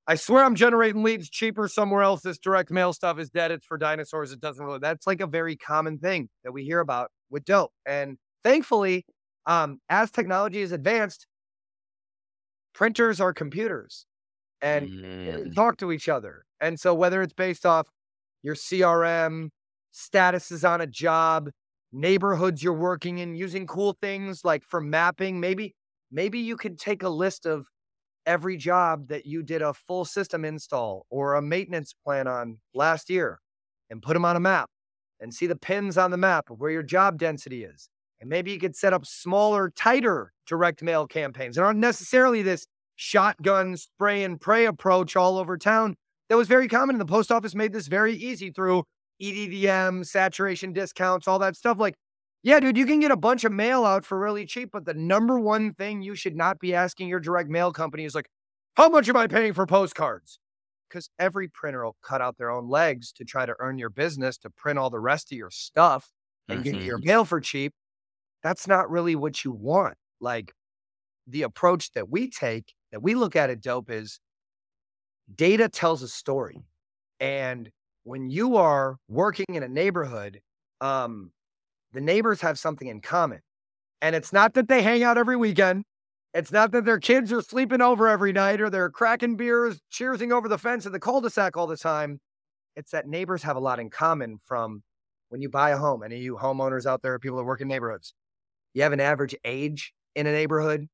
I 0.08 0.16
swear 0.16 0.44
I'm 0.44 0.56
generating 0.56 1.04
leads 1.04 1.30
cheaper 1.30 1.68
somewhere 1.68 2.02
else. 2.02 2.22
This 2.22 2.38
direct 2.38 2.72
mail 2.72 2.92
stuff 2.94 3.20
is 3.20 3.30
dead. 3.30 3.52
It's 3.52 3.66
for 3.66 3.78
dinosaurs. 3.78 4.32
It 4.32 4.42
doesn't 4.42 4.64
really. 4.66 4.80
That's 4.80 5.08
like 5.08 5.22
a 5.22 5.28
very 5.28 5.56
common 5.56 5.98
thing 5.98 6.30
that 6.44 6.52
we 6.52 6.64
hear 6.66 6.80
about 6.82 7.12
with 7.30 7.46
dope. 7.46 7.72
And 7.86 8.18
thankfully, 8.44 9.06
um, 9.46 9.80
as 9.90 10.12
technology 10.12 10.60
is 10.62 10.72
advanced, 10.74 11.28
printers 12.74 13.22
are 13.22 13.34
computers 13.34 14.06
and 14.62 14.90
Mm. 15.26 15.54
talk 15.56 15.78
to 15.78 15.92
each 15.92 16.10
other. 16.10 16.46
And 16.62 16.80
so 16.80 16.94
whether 16.96 17.22
it's 17.22 17.34
based 17.34 17.66
off 17.66 17.90
your 18.44 18.56
CRM, 18.56 19.52
statuses 19.94 20.68
on 20.70 20.82
a 20.82 20.88
job, 20.88 21.50
neighborhoods 21.94 22.64
you're 22.64 22.74
working 22.74 23.20
in, 23.20 23.36
using 23.36 23.68
cool 23.68 23.98
things 24.02 24.46
like 24.46 24.64
for 24.64 24.82
mapping, 24.82 25.40
maybe 25.40 25.76
maybe 26.12 26.40
you 26.40 26.58
could 26.58 26.80
take 26.80 27.04
a 27.04 27.10
list 27.10 27.46
of 27.46 27.68
every 28.26 28.58
job 28.58 29.08
that 29.08 29.26
you 29.26 29.44
did 29.44 29.62
a 29.62 29.74
full 29.74 30.06
system 30.06 30.46
install 30.46 31.06
or 31.10 31.36
a 31.36 31.42
maintenance 31.42 31.94
plan 31.94 32.28
on 32.28 32.60
last 32.74 33.10
year 33.10 33.40
and 33.90 34.02
put 34.02 34.14
them 34.14 34.26
on 34.26 34.36
a 34.36 34.40
map 34.40 34.70
and 35.20 35.34
see 35.34 35.48
the 35.48 35.56
pins 35.56 35.98
on 35.98 36.12
the 36.12 36.18
map 36.18 36.50
of 36.50 36.60
where 36.60 36.72
your 36.72 36.84
job 36.84 37.18
density 37.18 37.64
is. 37.64 37.90
And 38.20 38.30
maybe 38.30 38.52
you 38.52 38.60
could 38.60 38.76
set 38.76 38.94
up 38.94 39.06
smaller, 39.06 39.70
tighter 39.76 40.32
direct 40.48 40.82
mail 40.82 41.08
campaigns. 41.08 41.56
There 41.56 41.66
aren't 41.66 41.80
necessarily 41.80 42.42
this 42.42 42.66
shotgun 42.96 43.76
spray 43.78 44.24
and 44.24 44.40
pray 44.40 44.66
approach 44.66 45.16
all 45.16 45.38
over 45.38 45.58
town 45.58 45.96
that 46.30 46.38
was 46.38 46.48
very 46.48 46.68
common. 46.68 46.96
And 46.96 47.02
the 47.02 47.06
post 47.06 47.32
office 47.32 47.54
made 47.54 47.74
this 47.74 47.88
very 47.88 48.16
easy 48.16 48.50
through 48.50 48.84
EDDM, 49.22 50.06
saturation 50.06 50.74
discounts, 50.74 51.28
all 51.28 51.40
that 51.40 51.56
stuff. 51.56 51.78
Like, 51.78 51.96
yeah, 52.44 52.60
dude, 52.60 52.78
you 52.78 52.86
can 52.86 53.00
get 53.00 53.12
a 53.12 53.18
bunch 53.18 53.46
of 53.46 53.54
mail 53.54 53.86
out 53.86 54.06
for 54.06 54.20
really 54.20 54.46
cheap, 54.46 54.70
but 54.72 54.86
the 54.86 54.94
number 54.94 55.40
one 55.40 55.72
thing 55.72 56.02
you 56.02 56.14
should 56.14 56.36
not 56.36 56.60
be 56.60 56.76
asking 56.76 57.08
your 57.08 57.22
direct 57.22 57.50
mail 57.50 57.72
company 57.72 58.04
is 58.04 58.14
like, 58.14 58.30
how 58.76 58.90
much 58.90 59.08
am 59.08 59.16
I 59.16 59.28
paying 59.28 59.54
for 59.54 59.66
postcards? 59.66 60.40
Because 60.90 61.10
every 61.18 61.48
printer 61.48 61.86
will 61.86 61.96
cut 62.04 62.22
out 62.22 62.38
their 62.38 62.52
own 62.52 62.70
legs 62.70 63.14
to 63.14 63.24
try 63.24 63.46
to 63.46 63.56
earn 63.60 63.78
your 63.78 63.90
business 63.90 64.38
to 64.40 64.50
print 64.50 64.78
all 64.78 64.90
the 64.90 65.00
rest 65.00 65.32
of 65.32 65.38
your 65.38 65.50
stuff 65.50 66.12
and 66.50 66.64
get 66.64 66.82
your 66.82 66.98
mail 66.98 67.24
for 67.24 67.40
cheap. 67.40 67.74
That's 68.44 68.68
not 68.68 68.92
really 68.92 69.16
what 69.16 69.46
you 69.46 69.52
want. 69.54 69.96
Like 70.20 70.54
the 71.26 71.44
approach 71.44 71.94
that 71.94 72.10
we 72.10 72.30
take, 72.30 72.74
that 72.92 73.02
we 73.02 73.16
look 73.16 73.36
at 73.38 73.50
it 73.50 73.62
dope 73.62 73.90
is 73.90 74.20
data 75.34 75.70
tells 75.70 76.04
a 76.04 76.10
story. 76.10 76.60
And 77.22 77.70
when 78.04 78.30
you 78.30 78.58
are 78.58 78.98
working 79.08 79.46
in 79.50 79.64
a 79.64 79.70
neighborhood, 79.70 80.42
um, 80.82 81.32
the 81.94 82.02
neighbors 82.02 82.42
have 82.42 82.60
something 82.60 82.88
in 82.88 83.02
common. 83.02 83.40
And 84.02 84.16
it's 84.16 84.34
not 84.34 84.54
that 84.56 84.68
they 84.68 84.82
hang 84.82 85.04
out 85.04 85.18
every 85.18 85.38
weekend. 85.38 85.84
It's 86.34 86.52
not 86.52 86.72
that 86.72 86.86
their 86.86 87.00
kids 87.00 87.32
are 87.32 87.42
sleeping 87.42 87.82
over 87.82 88.08
every 88.08 88.34
night 88.34 88.60
or 88.60 88.70
they're 88.70 88.90
cracking 88.90 89.38
beers, 89.38 89.80
cheersing 89.92 90.32
over 90.32 90.50
the 90.50 90.58
fence 90.58 90.86
in 90.86 90.92
the 90.92 91.00
cul-de-sac 91.00 91.56
all 91.56 91.68
the 91.68 91.78
time. 91.78 92.20
It's 92.76 92.92
that 92.92 93.08
neighbors 93.08 93.44
have 93.44 93.56
a 93.56 93.60
lot 93.60 93.80
in 93.80 93.92
common 93.92 94.40
from 94.44 94.82
when 95.30 95.42
you 95.42 95.50
buy 95.50 95.70
a 95.70 95.78
home. 95.78 96.02
Any 96.04 96.16
of 96.16 96.22
you 96.24 96.36
homeowners 96.36 96.88
out 96.88 97.04
there, 97.04 97.20
people 97.20 97.38
that 97.38 97.44
work 97.44 97.62
in 97.62 97.68
neighborhoods, 97.68 98.14
you 98.74 98.82
have 98.82 98.94
an 98.94 99.00
average 99.00 99.36
age 99.46 99.94
in 100.16 100.26
a 100.26 100.32
neighborhood. 100.32 100.88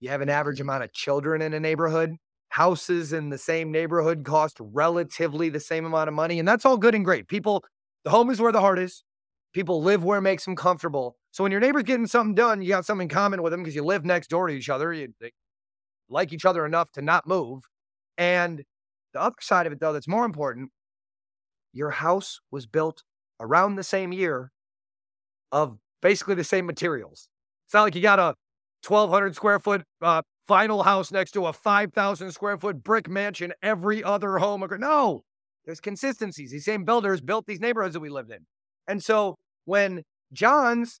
You 0.00 0.08
have 0.08 0.22
an 0.22 0.30
average 0.30 0.60
amount 0.60 0.82
of 0.82 0.92
children 0.94 1.42
in 1.42 1.52
a 1.52 1.60
neighborhood. 1.60 2.16
Houses 2.48 3.12
in 3.12 3.28
the 3.28 3.38
same 3.38 3.70
neighborhood 3.70 4.24
cost 4.24 4.56
relatively 4.60 5.50
the 5.50 5.60
same 5.60 5.84
amount 5.84 6.08
of 6.08 6.14
money. 6.14 6.38
And 6.38 6.48
that's 6.48 6.64
all 6.64 6.78
good 6.78 6.94
and 6.94 7.04
great. 7.04 7.28
People, 7.28 7.62
the 8.04 8.10
home 8.10 8.30
is 8.30 8.40
where 8.40 8.50
the 8.50 8.60
heart 8.60 8.78
is. 8.78 9.04
People 9.52 9.82
live 9.82 10.04
where 10.04 10.18
it 10.18 10.22
makes 10.22 10.44
them 10.44 10.54
comfortable. 10.54 11.16
So 11.32 11.42
when 11.42 11.52
your 11.52 11.60
neighbor's 11.60 11.82
getting 11.82 12.06
something 12.06 12.34
done, 12.34 12.62
you 12.62 12.68
got 12.68 12.86
something 12.86 13.06
in 13.06 13.08
common 13.08 13.42
with 13.42 13.52
them 13.52 13.62
because 13.62 13.74
you 13.74 13.84
live 13.84 14.04
next 14.04 14.30
door 14.30 14.46
to 14.46 14.54
each 14.54 14.68
other. 14.68 14.92
You 14.92 15.12
like 16.08 16.32
each 16.32 16.44
other 16.44 16.64
enough 16.66 16.92
to 16.92 17.02
not 17.02 17.26
move. 17.26 17.64
And 18.18 18.64
the 19.12 19.20
other 19.20 19.36
side 19.40 19.66
of 19.66 19.72
it, 19.72 19.80
though, 19.80 19.92
that's 19.92 20.08
more 20.08 20.24
important, 20.24 20.70
your 21.72 21.90
house 21.90 22.40
was 22.50 22.66
built 22.66 23.02
around 23.40 23.76
the 23.76 23.82
same 23.82 24.12
year 24.12 24.52
of 25.52 25.78
basically 26.02 26.34
the 26.34 26.44
same 26.44 26.66
materials. 26.66 27.28
It's 27.66 27.74
not 27.74 27.82
like 27.82 27.94
you 27.94 28.02
got 28.02 28.18
a 28.18 28.34
1,200 28.86 29.34
square 29.34 29.58
foot 29.58 29.82
uh, 30.02 30.22
final 30.46 30.82
house 30.82 31.12
next 31.12 31.32
to 31.32 31.46
a 31.46 31.52
5,000 31.52 32.32
square 32.32 32.58
foot 32.58 32.82
brick 32.82 33.08
mansion 33.08 33.52
every 33.62 34.02
other 34.02 34.38
home. 34.38 34.66
No, 34.78 35.24
there's 35.64 35.80
consistencies. 35.80 36.50
These 36.50 36.64
same 36.64 36.84
builders 36.84 37.20
built 37.20 37.46
these 37.46 37.60
neighborhoods 37.60 37.94
that 37.94 38.00
we 38.00 38.08
lived 38.08 38.30
in. 38.30 38.46
And 38.86 39.02
so 39.02 39.36
when 39.64 40.02
John's 40.32 41.00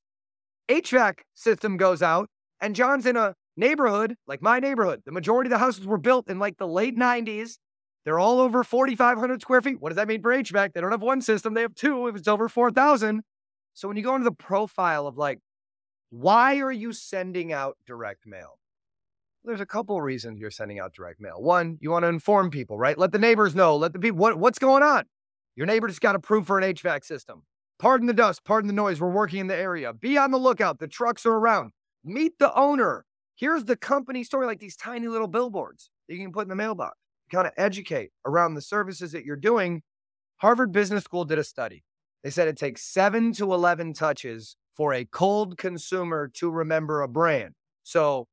HVAC 0.68 1.20
system 1.34 1.76
goes 1.76 2.02
out 2.02 2.28
and 2.60 2.76
John's 2.76 3.06
in 3.06 3.16
a 3.16 3.34
neighborhood 3.56 4.16
like 4.26 4.42
my 4.42 4.60
neighborhood, 4.60 5.02
the 5.04 5.12
majority 5.12 5.48
of 5.48 5.52
the 5.52 5.58
houses 5.58 5.86
were 5.86 5.98
built 5.98 6.28
in 6.28 6.38
like 6.38 6.58
the 6.58 6.68
late 6.68 6.96
90s. 6.96 7.58
They're 8.04 8.18
all 8.18 8.40
over 8.40 8.64
4,500 8.64 9.42
square 9.42 9.60
feet. 9.60 9.80
What 9.80 9.90
does 9.90 9.96
that 9.96 10.08
mean 10.08 10.22
for 10.22 10.32
HVAC? 10.32 10.72
They 10.72 10.80
don't 10.80 10.90
have 10.90 11.02
one 11.02 11.20
system, 11.20 11.54
they 11.54 11.62
have 11.62 11.74
two 11.74 12.06
if 12.06 12.16
it's 12.16 12.28
over 12.28 12.48
4,000. 12.48 13.22
So 13.74 13.88
when 13.88 13.96
you 13.96 14.02
go 14.02 14.14
into 14.14 14.24
the 14.24 14.32
profile 14.32 15.06
of 15.06 15.16
like, 15.16 15.38
why 16.10 16.58
are 16.58 16.72
you 16.72 16.92
sending 16.92 17.52
out 17.52 17.76
direct 17.86 18.26
mail? 18.26 18.58
There's 19.44 19.60
a 19.60 19.66
couple 19.66 20.00
reasons 20.02 20.38
you're 20.38 20.50
sending 20.50 20.78
out 20.78 20.92
direct 20.92 21.20
mail. 21.20 21.40
One, 21.40 21.78
you 21.80 21.90
want 21.90 22.02
to 22.02 22.08
inform 22.08 22.50
people, 22.50 22.76
right? 22.76 22.98
Let 22.98 23.12
the 23.12 23.18
neighbors 23.18 23.54
know. 23.54 23.76
Let 23.76 23.92
the 23.92 23.98
people 23.98 24.18
what, 24.18 24.38
what's 24.38 24.58
going 24.58 24.82
on. 24.82 25.04
Your 25.56 25.66
neighbor 25.66 25.88
just 25.88 26.00
got 26.00 26.14
approved 26.14 26.46
for 26.46 26.58
an 26.58 26.74
HVAC 26.74 27.04
system. 27.04 27.42
Pardon 27.80 28.06
the 28.06 28.12
dust, 28.12 28.44
pardon 28.44 28.68
the 28.68 28.74
noise. 28.74 29.00
We're 29.00 29.08
working 29.08 29.40
in 29.40 29.46
the 29.46 29.56
area. 29.56 29.94
Be 29.94 30.18
on 30.18 30.30
the 30.30 30.38
lookout. 30.38 30.78
The 30.78 30.86
trucks 30.86 31.24
are 31.24 31.32
around. 31.32 31.72
Meet 32.04 32.38
the 32.38 32.54
owner. 32.54 33.06
Here's 33.36 33.64
the 33.64 33.74
company 33.74 34.22
story, 34.22 34.46
like 34.46 34.60
these 34.60 34.76
tiny 34.76 35.08
little 35.08 35.26
billboards 35.26 35.88
that 36.06 36.14
you 36.14 36.20
can 36.20 36.30
put 36.30 36.42
in 36.42 36.50
the 36.50 36.56
mailbox. 36.56 36.98
Kind 37.32 37.46
of 37.46 37.54
educate 37.56 38.10
around 38.26 38.52
the 38.52 38.60
services 38.60 39.12
that 39.12 39.24
you're 39.24 39.34
doing. 39.34 39.80
Harvard 40.36 40.72
Business 40.72 41.04
School 41.04 41.24
did 41.24 41.38
a 41.38 41.44
study. 41.44 41.82
They 42.22 42.28
said 42.28 42.48
it 42.48 42.58
takes 42.58 42.82
seven 42.82 43.32
to 43.34 43.50
11 43.54 43.94
touches 43.94 44.56
for 44.76 44.92
a 44.92 45.06
cold 45.06 45.56
consumer 45.56 46.30
to 46.34 46.50
remember 46.50 47.00
a 47.00 47.08
brand. 47.08 47.54
So, 47.82 48.28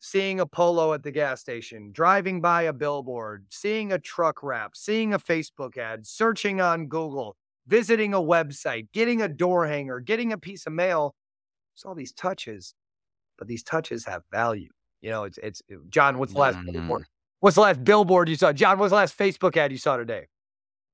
seeing 0.00 0.40
a 0.40 0.46
polo 0.46 0.94
at 0.94 1.02
the 1.02 1.10
gas 1.10 1.42
station, 1.42 1.90
driving 1.92 2.40
by 2.40 2.62
a 2.62 2.72
billboard, 2.72 3.44
seeing 3.50 3.92
a 3.92 3.98
truck 3.98 4.42
wrap, 4.42 4.74
seeing 4.74 5.12
a 5.12 5.18
Facebook 5.18 5.76
ad, 5.76 6.06
searching 6.06 6.62
on 6.62 6.86
Google, 6.86 7.36
visiting 7.66 8.14
a 8.14 8.20
website, 8.20 8.88
getting 8.92 9.22
a 9.22 9.28
door 9.28 9.66
hanger, 9.66 10.00
getting 10.00 10.32
a 10.32 10.38
piece 10.38 10.66
of 10.66 10.72
mail. 10.72 11.14
It's 11.74 11.84
all 11.84 11.94
these 11.94 12.12
touches, 12.12 12.74
but 13.38 13.48
these 13.48 13.62
touches 13.62 14.04
have 14.06 14.22
value. 14.32 14.70
You 15.02 15.10
know, 15.10 15.24
it's 15.24 15.38
it's 15.38 15.62
John. 15.90 16.18
What's 16.18 16.32
the 16.32 16.38
last 16.38 16.56
Mhm. 16.58 16.72
billboard? 16.72 17.06
What's 17.40 17.54
the 17.56 17.60
last 17.62 17.84
billboard 17.84 18.28
you 18.28 18.36
saw? 18.36 18.52
John, 18.52 18.78
what's 18.78 18.90
the 18.90 18.96
last 18.96 19.16
Facebook 19.18 19.56
ad 19.56 19.70
you 19.70 19.78
saw 19.78 19.96
today? 19.96 20.26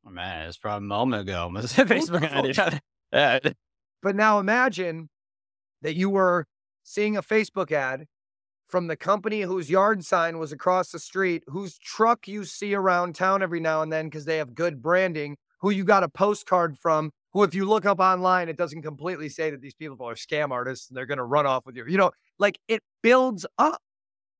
Oh, 0.04 0.10
man, 0.10 0.48
it's 0.48 0.58
probably 0.58 0.84
a 0.86 0.88
moment 0.88 1.22
ago. 1.22 1.48
Facebook 1.54 2.80
ad? 3.12 3.54
But 4.02 4.16
now 4.16 4.40
imagine 4.40 5.08
that 5.82 5.94
you 5.94 6.10
were 6.10 6.46
seeing 6.82 7.16
a 7.16 7.22
Facebook 7.22 7.70
ad 7.70 8.06
from 8.66 8.88
the 8.88 8.96
company 8.96 9.42
whose 9.42 9.70
yard 9.70 10.04
sign 10.04 10.38
was 10.40 10.50
across 10.50 10.90
the 10.90 10.98
street, 10.98 11.44
whose 11.46 11.78
truck 11.78 12.26
you 12.26 12.44
see 12.44 12.74
around 12.74 13.14
town 13.14 13.42
every 13.42 13.60
now 13.60 13.80
and 13.82 13.92
then 13.92 14.06
because 14.06 14.24
they 14.24 14.38
have 14.38 14.56
good 14.56 14.82
branding, 14.82 15.36
who 15.62 15.70
you 15.70 15.84
got 15.84 16.02
a 16.02 16.08
postcard 16.08 16.76
from, 16.76 17.12
who, 17.32 17.44
if 17.44 17.54
you 17.54 17.64
look 17.64 17.86
up 17.86 18.00
online, 18.00 18.48
it 18.48 18.58
doesn't 18.58 18.82
completely 18.82 19.28
say 19.28 19.48
that 19.50 19.62
these 19.62 19.74
people 19.74 20.06
are 20.06 20.14
scam 20.14 20.50
artists 20.50 20.88
and 20.88 20.96
they're 20.96 21.06
going 21.06 21.18
to 21.18 21.24
run 21.24 21.46
off 21.46 21.64
with 21.64 21.76
you. 21.76 21.86
You 21.86 21.96
know, 21.96 22.10
like 22.38 22.58
it 22.68 22.82
builds 23.02 23.46
up. 23.56 23.80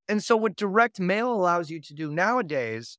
And 0.08 0.22
so, 0.22 0.36
what 0.36 0.56
direct 0.56 1.00
mail 1.00 1.32
allows 1.32 1.70
you 1.70 1.80
to 1.80 1.94
do 1.94 2.10
nowadays 2.10 2.98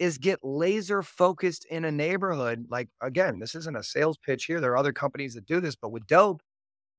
is 0.00 0.18
get 0.18 0.40
laser 0.42 1.02
focused 1.02 1.64
in 1.66 1.84
a 1.84 1.92
neighborhood. 1.92 2.66
Like, 2.68 2.88
again, 3.00 3.38
this 3.38 3.54
isn't 3.54 3.76
a 3.76 3.84
sales 3.84 4.18
pitch 4.18 4.46
here. 4.46 4.60
There 4.60 4.72
are 4.72 4.76
other 4.76 4.92
companies 4.92 5.34
that 5.34 5.46
do 5.46 5.60
this, 5.60 5.76
but 5.76 5.92
with 5.92 6.06
Dope, 6.06 6.42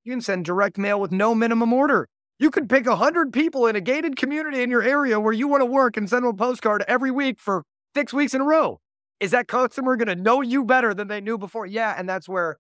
you 0.04 0.14
can 0.14 0.22
send 0.22 0.46
direct 0.46 0.78
mail 0.78 1.02
with 1.02 1.12
no 1.12 1.36
minimum 1.36 1.74
order. 1.74 2.08
You 2.40 2.50
could 2.50 2.70
pick 2.70 2.88
100 2.88 3.34
people 3.34 3.68
in 3.68 3.76
a 3.76 3.82
gated 3.82 4.16
community 4.16 4.64
in 4.64 4.72
your 4.72 4.82
area 4.82 5.20
where 5.20 5.34
you 5.34 5.48
want 5.48 5.62
to 5.62 5.66
work 5.66 5.98
and 5.98 6.10
send 6.10 6.24
them 6.24 6.32
a 6.32 6.34
postcard 6.34 6.84
every 6.88 7.12
week 7.12 7.40
for 7.40 7.64
six 7.96 8.14
weeks 8.14 8.34
in 8.34 8.42
a 8.42 8.46
row. 8.46 8.80
Is 9.22 9.32
that 9.32 9.48
customer 9.48 9.96
going 9.96 10.08
to 10.10 10.16
know 10.22 10.42
you 10.42 10.66
better 10.66 10.94
than 10.94 11.08
they 11.08 11.22
knew 11.22 11.38
before? 11.38 11.66
Yeah. 11.66 11.96
And 11.98 12.10
that's 12.10 12.28
where 12.28 12.58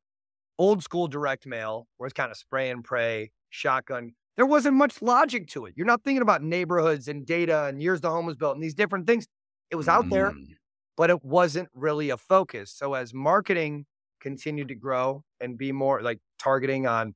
old 0.59 0.83
school 0.83 1.07
direct 1.07 1.45
mail, 1.47 1.87
where 1.97 2.05
it's 2.07 2.13
kind 2.13 2.31
of 2.31 2.37
spray 2.37 2.69
and 2.69 2.83
pray, 2.83 3.31
shotgun, 3.49 4.13
there 4.37 4.45
wasn't 4.45 4.75
much 4.77 5.01
logic 5.01 5.47
to 5.49 5.65
it. 5.65 5.73
You're 5.75 5.87
not 5.87 6.03
thinking 6.03 6.21
about 6.21 6.43
neighborhoods 6.43 7.07
and 7.07 7.25
data 7.25 7.65
and 7.65 7.81
years 7.81 7.99
the 7.99 8.09
home 8.11 8.25
was 8.27 8.35
built 8.37 8.53
and 8.55 8.63
these 8.63 8.75
different 8.75 9.07
things. 9.07 9.25
It 9.71 9.75
was 9.75 9.87
out 9.87 10.09
there, 10.09 10.31
Mm. 10.31 10.55
but 10.95 11.09
it 11.09 11.23
wasn't 11.25 11.67
really 11.73 12.11
a 12.11 12.17
focus. 12.17 12.71
So 12.71 12.93
as 12.93 13.13
marketing 13.13 13.85
continued 14.19 14.67
to 14.67 14.75
grow 14.75 15.23
and 15.39 15.57
be 15.57 15.71
more 15.71 16.01
like 16.01 16.19
targeting 16.37 16.85
on 16.85 17.15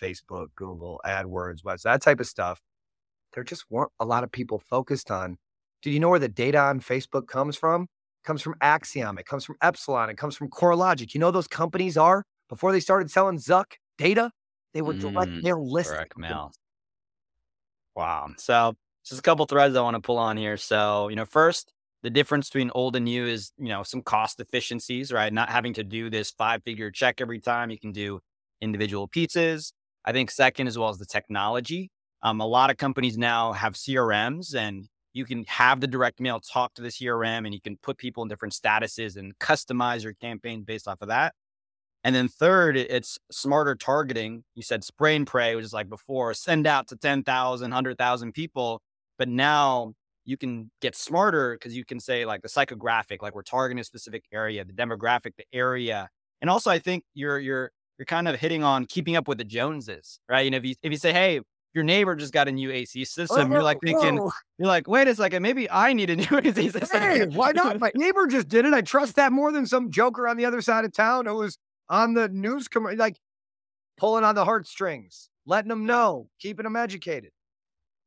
Facebook, 0.00 0.48
Google, 0.56 1.00
AdWords, 1.04 1.62
webs, 1.64 1.82
that 1.82 2.00
type 2.00 2.18
of 2.20 2.26
stuff, 2.26 2.62
there 3.34 3.44
just 3.44 3.66
weren't 3.70 3.92
a 4.00 4.06
lot 4.06 4.24
of 4.24 4.32
people 4.32 4.58
focused 4.58 5.10
on. 5.10 5.36
Did 5.82 5.90
you 5.92 6.00
know 6.00 6.08
where 6.08 6.18
the 6.18 6.28
data 6.28 6.58
on 6.58 6.80
Facebook 6.80 7.26
comes 7.28 7.56
from? 7.56 7.88
Comes 8.26 8.42
from 8.42 8.56
Acxiom, 8.60 9.18
it 9.18 9.24
comes 9.24 9.44
from 9.44 9.56
Epsilon, 9.62 10.10
it 10.10 10.18
comes 10.18 10.36
from 10.36 10.50
CoreLogic. 10.50 11.14
You 11.14 11.20
know 11.20 11.30
those 11.30 11.46
companies 11.48 11.96
are 11.96 12.24
before 12.48 12.72
they 12.72 12.80
started 12.80 13.10
selling 13.10 13.38
Zuck 13.38 13.74
data, 13.98 14.32
they 14.74 14.82
were 14.82 14.94
direct 14.94 15.30
Mm, 15.30 15.42
mail 15.42 15.72
listed. 15.72 15.94
Direct 15.94 16.18
mail. 16.18 16.52
Wow. 17.94 18.30
So 18.36 18.74
just 19.04 19.20
a 19.20 19.22
couple 19.22 19.46
threads 19.46 19.76
I 19.76 19.80
want 19.80 19.94
to 19.94 20.00
pull 20.00 20.18
on 20.18 20.36
here. 20.36 20.56
So, 20.56 21.08
you 21.08 21.16
know, 21.16 21.24
first, 21.24 21.72
the 22.02 22.10
difference 22.10 22.48
between 22.48 22.70
old 22.74 22.96
and 22.96 23.04
new 23.04 23.26
is, 23.26 23.52
you 23.58 23.68
know, 23.68 23.82
some 23.82 24.02
cost 24.02 24.38
efficiencies, 24.40 25.12
right? 25.12 25.32
Not 25.32 25.48
having 25.48 25.74
to 25.74 25.84
do 25.84 26.10
this 26.10 26.30
five 26.30 26.62
figure 26.62 26.90
check 26.90 27.20
every 27.20 27.40
time. 27.40 27.70
You 27.70 27.78
can 27.78 27.92
do 27.92 28.20
individual 28.60 29.08
pizzas. 29.08 29.72
I 30.04 30.12
think 30.12 30.30
second, 30.30 30.66
as 30.66 30.76
well 30.76 30.88
as 30.88 30.98
the 30.98 31.06
technology. 31.06 31.90
Um, 32.22 32.40
a 32.40 32.46
lot 32.46 32.70
of 32.70 32.76
companies 32.76 33.16
now 33.16 33.52
have 33.52 33.74
CRMs 33.74 34.54
and 34.54 34.88
you 35.16 35.24
can 35.24 35.44
have 35.46 35.80
the 35.80 35.86
direct 35.86 36.20
mail 36.20 36.38
talk 36.40 36.74
to 36.74 36.82
the 36.82 36.88
CRM 36.88 37.46
and 37.46 37.54
you 37.54 37.60
can 37.60 37.78
put 37.78 37.96
people 37.96 38.22
in 38.22 38.28
different 38.28 38.52
statuses 38.52 39.16
and 39.16 39.36
customize 39.38 40.04
your 40.04 40.12
campaign 40.12 40.62
based 40.62 40.86
off 40.86 41.00
of 41.00 41.08
that. 41.08 41.34
And 42.04 42.14
then 42.14 42.28
third, 42.28 42.76
it's 42.76 43.18
smarter 43.32 43.74
targeting. 43.74 44.44
You 44.54 44.62
said 44.62 44.84
spray 44.84 45.16
and 45.16 45.26
pray, 45.26 45.56
which 45.56 45.64
is 45.64 45.72
like 45.72 45.88
before, 45.88 46.34
send 46.34 46.66
out 46.66 46.88
to 46.88 46.96
10,000, 46.96 47.64
100,000 47.64 48.32
people. 48.32 48.82
But 49.18 49.28
now 49.28 49.94
you 50.26 50.36
can 50.36 50.70
get 50.82 50.94
smarter 50.94 51.54
because 51.54 51.74
you 51.74 51.86
can 51.86 51.98
say 51.98 52.26
like 52.26 52.42
the 52.42 52.48
psychographic, 52.48 53.22
like 53.22 53.34
we're 53.34 53.42
targeting 53.42 53.80
a 53.80 53.84
specific 53.84 54.24
area, 54.32 54.66
the 54.66 54.74
demographic, 54.74 55.32
the 55.38 55.46
area. 55.52 56.10
And 56.42 56.50
also 56.50 56.70
I 56.70 56.78
think 56.78 57.04
you're 57.14 57.38
you're 57.38 57.70
you're 57.98 58.06
kind 58.06 58.28
of 58.28 58.38
hitting 58.38 58.62
on 58.62 58.84
keeping 58.84 59.16
up 59.16 59.26
with 59.26 59.38
the 59.38 59.44
Joneses, 59.44 60.20
right? 60.28 60.44
You 60.44 60.50
know, 60.50 60.58
if 60.58 60.66
you 60.66 60.74
if 60.82 60.92
you 60.92 60.98
say, 60.98 61.14
hey, 61.14 61.40
your 61.76 61.84
neighbor 61.84 62.16
just 62.16 62.32
got 62.32 62.48
a 62.48 62.52
new 62.52 62.72
AC 62.72 63.00
oh, 63.00 63.04
system, 63.04 63.52
you're 63.52 63.62
like 63.62 63.78
thinking, 63.84 64.16
Whoa, 64.16 64.32
you're 64.58 64.66
like, 64.66 64.88
wait 64.88 65.06
a 65.06 65.14
second, 65.14 65.42
maybe 65.42 65.70
I 65.70 65.92
need 65.92 66.10
a 66.10 66.16
new 66.16 66.26
AC 66.44 66.70
system. 66.70 67.00
hey, 67.00 67.26
why 67.26 67.52
not? 67.52 67.78
My 67.78 67.92
neighbor 67.94 68.26
just 68.26 68.48
did 68.48 68.64
it. 68.64 68.74
I 68.74 68.80
trust 68.80 69.14
that 69.16 69.30
more 69.30 69.52
than 69.52 69.66
some 69.66 69.92
joker 69.92 70.26
on 70.26 70.36
the 70.36 70.44
other 70.44 70.60
side 70.60 70.84
of 70.84 70.92
town 70.92 71.26
who 71.26 71.36
was 71.36 71.58
on 71.88 72.14
the 72.14 72.28
news 72.28 72.66
commercial, 72.66 72.98
like 72.98 73.18
pulling 73.96 74.24
on 74.24 74.34
the 74.34 74.44
heartstrings, 74.44 75.30
letting 75.46 75.68
them 75.68 75.86
know, 75.86 76.28
keeping 76.40 76.64
them 76.64 76.74
educated. 76.74 77.30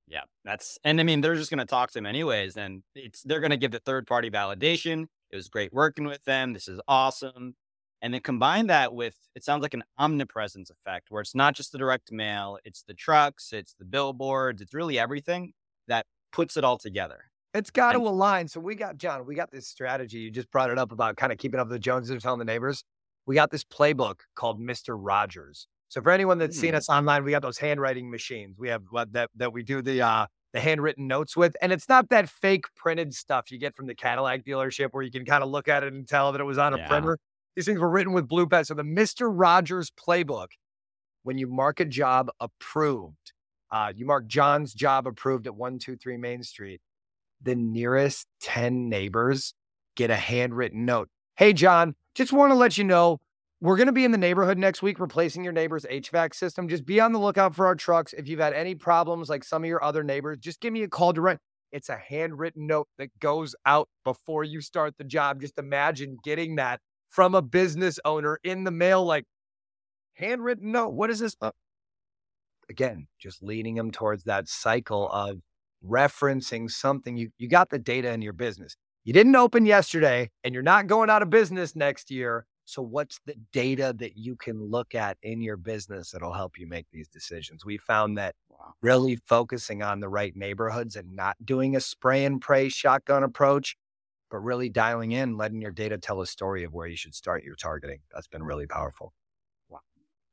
Yeah, 0.08 0.24
that's 0.44 0.80
and 0.84 1.00
I 1.00 1.04
mean 1.04 1.22
they're 1.22 1.36
just 1.36 1.52
going 1.52 1.60
to 1.60 1.66
talk 1.66 1.92
to 1.92 2.00
him 2.00 2.08
anyways, 2.08 2.58
and 2.58 2.82
it's 2.96 3.22
they're 3.22 3.40
going 3.40 3.52
to 3.52 3.58
give 3.58 3.72
the 3.72 3.80
third 3.80 4.08
party 4.08 4.32
validation. 4.32 5.06
It 5.30 5.36
was 5.36 5.48
great 5.48 5.72
working 5.72 6.06
with 6.06 6.24
them. 6.26 6.54
This 6.54 6.68
is 6.68 6.82
awesome, 6.88 7.56
and 8.02 8.14
then 8.14 8.22
combine 8.22 8.68
that 8.68 8.94
with 8.94 9.16
it 9.36 9.44
sounds 9.44 9.62
like 9.62 9.74
an 9.74 9.84
omnipresence 9.98 10.70
effect, 10.70 11.08
where 11.10 11.22
it's 11.22 11.36
not 11.36 11.56
just 11.56 11.72
the 11.72 11.78
direct 11.78 12.12
mail, 12.12 12.58
it's 12.64 12.84
the 12.84 12.94
trucks, 12.94 13.52
it's 13.54 13.74
the 13.74 13.86
billboards, 13.86 14.62
it's 14.62 14.74
really 14.74 14.98
everything 14.98 15.54
that 15.88 16.06
puts 16.32 16.58
it 16.58 16.64
all 16.64 16.78
together. 16.78 17.26
It's 17.54 17.72
got 17.72 17.94
to 17.94 18.00
align. 18.00 18.48
So 18.48 18.60
we 18.60 18.76
got 18.76 18.98
John. 18.98 19.26
We 19.26 19.34
got 19.34 19.50
this 19.50 19.68
strategy. 19.68 20.20
You 20.20 20.30
just 20.32 20.52
brought 20.52 20.70
it 20.70 20.78
up 20.78 20.92
about 20.92 21.18
kind 21.18 21.32
of 21.32 21.40
keeping 21.40 21.60
up 21.60 21.68
with 21.68 21.74
the 21.74 21.80
Joneses, 21.80 22.12
and 22.12 22.22
telling 22.22 22.40
the 22.40 22.46
neighbors. 22.46 22.84
We 23.26 23.36
got 23.36 23.50
this 23.50 23.64
playbook 23.64 24.20
called 24.36 24.60
Mister 24.60 24.96
Rogers. 24.96 25.68
So 25.88 26.02
for 26.02 26.12
anyone 26.12 26.38
that's 26.38 26.58
seen 26.58 26.72
Hmm. 26.72 26.78
us 26.78 26.90
online, 26.90 27.24
we 27.24 27.32
got 27.32 27.42
those 27.42 27.58
handwriting 27.58 28.12
machines. 28.12 28.60
We 28.60 28.70
have 28.70 28.84
what 28.92 29.14
that 29.14 29.32
that 29.36 29.52
we 29.52 29.64
do 29.64 29.82
the 29.82 30.02
uh 30.02 30.28
the 30.54 30.60
handwritten 30.60 31.08
notes 31.08 31.36
with, 31.36 31.56
and 31.62 31.72
it's 31.72 31.90
not 31.90 32.10
that 32.10 32.30
fake 32.30 32.66
printed 32.76 33.14
stuff 33.16 33.52
you 33.52 33.58
get 33.58 33.76
from 33.76 33.88
the 33.88 33.96
Cadillac 33.96 34.44
dealership 34.46 34.90
where 34.92 35.04
you 35.04 35.12
can 35.12 35.26
kind 35.26 35.44
of 35.44 35.50
look 35.50 35.68
at 35.68 35.84
it 35.84 35.94
and 35.94 36.08
tell 36.08 36.32
that 36.32 36.42
it 36.42 36.44
was 36.44 36.58
on 36.60 36.74
a 36.74 36.78
Yeah. 36.78 36.88
printer. 36.88 37.18
These 37.56 37.66
things 37.66 37.80
were 37.80 37.90
written 37.90 38.14
with 38.14 38.28
blue 38.28 38.48
pen. 38.48 38.66
So 38.66 38.74
the 38.74 38.84
Mister 38.84 39.30
Rogers 39.30 39.92
playbook, 39.92 40.48
when 41.24 41.38
you 41.38 41.48
mark 41.48 41.80
a 41.80 41.86
job 41.86 42.30
approved, 42.40 43.34
uh, 43.72 43.94
you 43.96 44.06
mark 44.06 44.28
John's 44.28 44.74
job 44.74 45.08
approved 45.08 45.48
at 45.48 45.56
one 45.56 45.80
two 45.80 45.96
three 45.96 46.18
Main 46.18 46.44
Street 46.44 46.82
the 47.42 47.56
nearest 47.56 48.28
10 48.42 48.90
neighbors 48.90 49.54
get 49.96 50.10
a 50.10 50.16
handwritten 50.16 50.86
note. 50.86 51.10
Hey, 51.38 51.54
John, 51.54 51.96
just 52.16 52.34
want 52.34 52.52
to 52.52 52.56
let 52.56 52.78
you 52.78 52.84
know 52.84 53.20
we're 53.62 53.78
going 53.78 53.88
to 53.88 53.94
be 53.94 54.06
in 54.06 54.12
the 54.12 54.18
neighborhood 54.18 54.58
next 54.58 54.82
week 54.82 55.00
replacing 55.00 55.44
your 55.44 55.54
neighbor's 55.54 55.86
HVAC 55.86 56.34
system. 56.34 56.68
Just 56.68 56.86
be 56.86 57.00
on 57.00 57.12
the 57.12 57.20
lookout 57.20 57.56
for 57.56 57.66
our 57.66 57.76
trucks. 57.76 58.14
If 58.14 58.28
you've 58.28 58.40
had 58.40 58.54
any 58.54 58.76
problems 58.76 59.30
like 59.30 59.44
some 59.44 59.64
of 59.64 59.68
your 59.68 59.84
other 59.84 60.04
neighbors, 60.04 60.38
just 60.40 60.62
give 60.62 60.74
me 60.74 60.84
a 60.84 60.88
call 60.88 61.14
to 61.14 61.22
direct. 61.22 61.42
It's 61.72 61.90
a 61.90 61.98
handwritten 61.98 62.68
note 62.68 62.88
that 62.98 63.10
goes 63.20 63.56
out 63.66 63.90
before 64.04 64.44
you 64.44 64.60
start 64.60 64.96
the 64.98 65.04
job. 65.04 65.42
Just 65.42 65.58
imagine 65.60 66.18
getting 66.24 66.56
that 66.56 66.80
from 67.10 67.36
a 67.36 67.42
business 67.42 68.00
owner 68.06 68.40
in 68.44 68.64
the 68.64 68.72
mail, 68.72 69.04
like 69.04 69.26
handwritten 70.14 70.72
note. 70.72 70.94
What 70.94 71.10
is 71.10 71.20
this? 71.20 71.36
Uh, 71.42 71.52
again, 72.70 73.08
just 73.20 73.42
leading 73.44 73.76
them 73.76 73.92
towards 73.92 74.24
that 74.26 74.48
cycle 74.48 75.10
of 75.10 75.40
referencing 75.86 76.70
something 76.70 77.16
you 77.16 77.30
you 77.38 77.48
got 77.48 77.70
the 77.70 77.80
data 77.80 78.12
in 78.12 78.22
your 78.22 78.34
business. 78.34 78.76
You 79.04 79.14
didn't 79.14 79.36
open 79.36 79.66
yesterday 79.66 80.30
and 80.44 80.54
you're 80.54 80.64
not 80.64 80.88
going 80.88 81.10
out 81.10 81.22
of 81.22 81.30
business 81.30 81.76
next 81.76 82.12
year. 82.12 82.46
So 82.66 82.84
what's 82.84 83.20
the 83.26 83.34
data 83.52 83.96
that 83.98 84.16
you 84.16 84.36
can 84.36 84.62
look 84.62 84.94
at 84.94 85.18
in 85.24 85.42
your 85.42 85.58
business 85.58 86.12
that'll 86.12 86.34
help 86.34 86.60
you 86.60 86.68
make 86.68 86.86
these 86.92 87.08
decisions? 87.08 87.66
We 87.66 87.78
found 87.78 88.18
that 88.20 88.36
really 88.82 89.16
focusing 89.26 89.82
on 89.82 90.00
the 90.00 90.10
right 90.10 90.36
neighborhoods 90.36 90.96
and 90.96 91.16
not 91.16 91.38
doing 91.44 91.76
a 91.76 91.80
spray 91.80 92.26
and 92.26 92.40
pray 92.40 92.70
shotgun 92.70 93.24
approach, 93.24 93.76
but 94.30 94.40
really 94.40 94.70
dialing 94.70 95.12
in, 95.12 95.38
letting 95.38 95.62
your 95.62 95.72
data 95.72 95.98
tell 95.98 96.22
a 96.22 96.28
story 96.28 96.64
of 96.64 96.74
where 96.74 96.88
you 96.88 96.96
should 96.96 97.16
start 97.16 97.44
your 97.44 97.56
targeting. 97.56 98.00
That's 98.14 98.28
been 98.28 98.44
really 98.44 98.68
powerful. 98.68 99.14
Wow. 99.70 99.80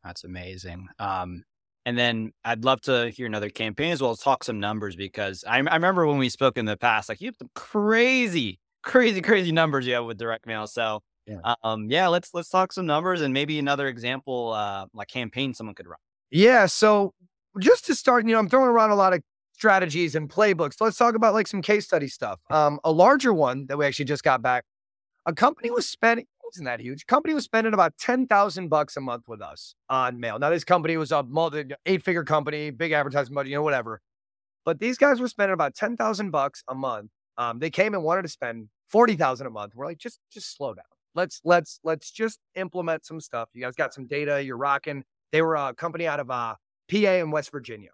That's 0.05 0.25
amazing. 0.25 0.89
Um, 0.99 1.43
and 1.85 1.97
then 1.97 2.33
I'd 2.45 2.65
love 2.65 2.81
to 2.83 3.11
hear 3.11 3.27
another 3.27 3.49
campaign 3.49 3.93
as 3.93 4.03
well 4.03 4.11
as 4.11 4.19
talk 4.19 4.43
some 4.45 4.59
numbers 4.59 4.97
because 4.97 5.45
I, 5.47 5.59
I 5.59 5.75
remember 5.75 6.07
when 6.07 6.19
we 6.19 6.29
spoke 6.29 6.59
in 6.59 6.65
the 6.65 6.77
past, 6.77 7.09
like 7.09 7.21
you 7.21 7.29
have 7.29 7.37
some 7.39 7.51
crazy, 7.55 8.59
crazy, 8.83 9.21
crazy 9.23 9.53
numbers 9.53 9.87
you 9.87 9.95
have 9.95 10.05
with 10.05 10.19
direct 10.19 10.47
mail. 10.47 10.67
So, 10.67 11.03
Yeah. 11.27 11.55
um, 11.63 11.89
yeah, 11.91 12.09
let's 12.09 12.35
let's 12.35 12.49
talk 12.49 12.73
some 12.73 12.87
numbers 12.87 13.21
and 13.21 13.33
maybe 13.33 13.59
another 13.59 13.87
example, 13.87 14.53
uh, 14.53 14.87
like 14.95 15.09
campaign 15.09 15.55
someone 15.55 15.75
could 15.75 15.87
run. 15.87 15.99
Yeah. 16.31 16.67
So 16.67 17.15
just 17.61 17.87
to 17.87 17.95
start, 17.95 18.27
you 18.27 18.33
know, 18.33 18.39
I'm 18.39 18.49
throwing 18.49 18.69
around 18.69 18.91
a 18.91 18.97
lot 18.97 19.13
of 19.13 19.23
strategies 19.57 20.15
and 20.15 20.29
playbooks. 20.29 20.81
Let's 20.81 20.99
talk 20.99 21.15
about 21.15 21.33
like 21.33 21.47
some 21.47 21.63
case 21.63 21.87
study 21.87 22.09
stuff. 22.09 22.41
Um, 22.51 22.79
a 22.85 22.93
larger 22.93 23.33
one 23.33 23.67
that 23.67 23.79
we 23.79 23.87
actually 23.87 24.05
just 24.05 24.23
got 24.23 24.43
back. 24.43 24.65
A 25.25 25.33
company 25.33 25.71
was 25.71 25.87
spending 25.87 26.27
wasn't 26.45 26.67
that 26.67 26.81
huge. 26.81 27.07
Company 27.07 27.35
was 27.35 27.45
spending 27.45 27.75
about 27.75 27.97
ten 27.99 28.27
thousand 28.27 28.69
bucks 28.69 28.97
a 28.97 29.01
month 29.01 29.25
with 29.27 29.43
us 29.43 29.75
on 29.89 30.21
mail. 30.21 30.39
Now 30.39 30.51
this 30.51 30.65
company 30.65 30.97
was 30.97 31.11
a 31.11 31.23
multi 31.23 31.65
eight 31.87 32.05
figure 32.05 32.23
company, 32.23 32.71
big 32.71 32.93
advertising 32.93 33.35
budget, 33.35 33.51
you 33.51 33.57
know, 33.57 33.63
whatever. 33.63 34.01
But 34.65 34.79
these 34.79 34.99
guys 34.99 35.21
were 35.21 35.29
spending 35.29 35.55
about 35.55 35.75
ten 35.75 35.97
thousand 35.97 36.31
bucks 36.31 36.63
a 36.69 36.75
month. 36.75 37.11
Um, 37.39 37.59
they 37.59 37.71
came 37.71 37.95
and 37.95 38.03
wanted 38.05 38.23
to 38.23 38.29
spend 38.29 38.69
forty 38.87 39.17
thousand 39.17 39.47
a 39.47 39.51
month. 39.51 39.75
We're 39.75 39.87
like, 39.87 39.99
just 39.99 40.21
just 40.31 40.57
slow 40.57 40.75
down. 40.75 40.85
Let's 41.15 41.41
let's 41.45 41.81
let's 41.83 42.11
just 42.11 42.39
implement 42.55 43.07
some 43.07 43.21
stuff. 43.21 43.49
You 43.55 43.63
guys 43.63 43.75
got 43.75 43.95
some 43.95 44.07
data. 44.07 44.43
You're 44.43 44.59
rocking. 44.59 45.03
They 45.33 45.43
were 45.43 45.57
a 45.57 45.75
company 45.75 46.07
out 46.07 46.21
of 46.21 46.31
uh, 46.31 46.55
PA 46.91 46.97
in 46.97 47.31
West 47.31 47.51
Virginia. 47.51 47.91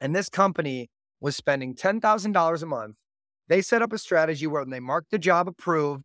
And 0.00 0.14
this 0.14 0.28
company 0.28 0.90
was 1.20 1.36
spending 1.36 1.74
$10,000 1.74 2.62
a 2.62 2.66
month. 2.66 2.98
They 3.48 3.62
set 3.62 3.82
up 3.82 3.92
a 3.92 3.98
strategy 3.98 4.46
where 4.46 4.62
when 4.62 4.70
they 4.70 4.80
mark 4.80 5.06
the 5.10 5.18
job 5.18 5.48
approved, 5.48 6.04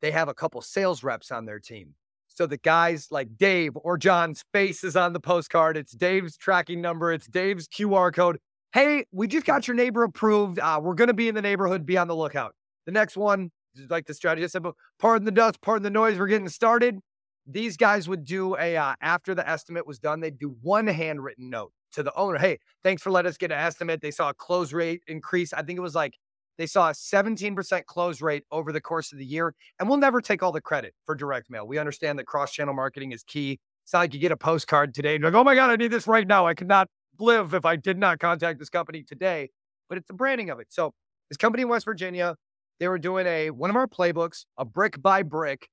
they 0.00 0.10
have 0.10 0.28
a 0.28 0.34
couple 0.34 0.60
sales 0.60 1.02
reps 1.02 1.30
on 1.30 1.46
their 1.46 1.58
team. 1.58 1.94
So 2.28 2.46
the 2.46 2.58
guys 2.58 3.08
like 3.10 3.36
Dave 3.36 3.72
or 3.76 3.98
John's 3.98 4.44
face 4.52 4.84
is 4.84 4.96
on 4.96 5.12
the 5.12 5.20
postcard. 5.20 5.76
It's 5.76 5.92
Dave's 5.92 6.36
tracking 6.36 6.80
number. 6.80 7.12
It's 7.12 7.26
Dave's 7.26 7.68
QR 7.68 8.12
code. 8.12 8.38
Hey, 8.72 9.04
we 9.12 9.26
just 9.26 9.44
got 9.44 9.68
your 9.68 9.74
neighbor 9.74 10.02
approved. 10.02 10.58
Uh, 10.58 10.80
we're 10.82 10.94
going 10.94 11.08
to 11.08 11.14
be 11.14 11.28
in 11.28 11.34
the 11.34 11.42
neighborhood. 11.42 11.84
Be 11.84 11.98
on 11.98 12.08
the 12.08 12.16
lookout. 12.16 12.54
The 12.86 12.92
next 12.92 13.16
one, 13.16 13.50
like 13.90 14.06
the 14.06 14.14
strategy 14.14 14.44
I 14.44 14.48
said, 14.48 14.64
pardon 14.98 15.26
the 15.26 15.30
dust, 15.30 15.60
pardon 15.60 15.82
the 15.82 15.90
noise, 15.90 16.18
we're 16.18 16.26
getting 16.26 16.48
started. 16.48 16.98
These 17.46 17.76
guys 17.76 18.08
would 18.08 18.24
do 18.24 18.56
a 18.56 18.76
uh, 18.76 18.94
after 19.02 19.34
the 19.34 19.46
estimate 19.48 19.86
was 19.86 19.98
done, 19.98 20.20
they'd 20.20 20.38
do 20.38 20.56
one 20.62 20.86
handwritten 20.86 21.50
note 21.50 21.72
to 21.92 22.02
the 22.02 22.14
owner. 22.14 22.38
Hey, 22.38 22.58
thanks 22.82 23.02
for 23.02 23.10
letting 23.10 23.28
us 23.28 23.36
get 23.36 23.52
an 23.52 23.58
estimate. 23.58 24.00
They 24.00 24.10
saw 24.10 24.30
a 24.30 24.34
close 24.34 24.72
rate 24.72 25.02
increase. 25.06 25.52
I 25.52 25.62
think 25.62 25.76
it 25.76 25.82
was 25.82 25.94
like 25.94 26.18
they 26.58 26.66
saw 26.66 26.90
a 26.90 26.92
17% 26.92 27.86
close 27.86 28.20
rate 28.20 28.44
over 28.50 28.72
the 28.72 28.80
course 28.80 29.12
of 29.12 29.18
the 29.18 29.24
year. 29.24 29.54
And 29.78 29.88
we'll 29.88 29.98
never 29.98 30.20
take 30.20 30.42
all 30.42 30.52
the 30.52 30.60
credit 30.60 30.94
for 31.04 31.14
direct 31.14 31.50
mail. 31.50 31.66
We 31.66 31.78
understand 31.78 32.18
that 32.18 32.26
cross 32.26 32.52
channel 32.52 32.74
marketing 32.74 33.12
is 33.12 33.22
key. 33.22 33.58
It's 33.84 33.92
not 33.92 34.00
like 34.00 34.14
you 34.14 34.20
get 34.20 34.32
a 34.32 34.36
postcard 34.36 34.94
today 34.94 35.16
and 35.16 35.24
like, 35.24 35.34
oh 35.34 35.44
my 35.44 35.54
God, 35.54 35.70
I 35.70 35.76
need 35.76 35.90
this 35.90 36.06
right 36.06 36.26
now. 36.26 36.46
I 36.46 36.54
could 36.54 36.68
not 36.68 36.88
live 37.18 37.54
if 37.54 37.64
I 37.64 37.76
did 37.76 37.98
not 37.98 38.18
contact 38.18 38.58
this 38.58 38.68
company 38.70 39.02
today. 39.02 39.50
But 39.88 39.98
it's 39.98 40.08
the 40.08 40.14
branding 40.14 40.50
of 40.50 40.60
it. 40.60 40.68
So 40.70 40.92
this 41.28 41.36
company 41.36 41.62
in 41.62 41.68
West 41.68 41.84
Virginia, 41.84 42.36
they 42.78 42.88
were 42.88 42.98
doing 42.98 43.26
a 43.26 43.50
one 43.50 43.70
of 43.70 43.76
our 43.76 43.86
playbooks, 43.86 44.44
a 44.56 44.64
brick 44.64 45.00
by 45.02 45.22
brick, 45.22 45.68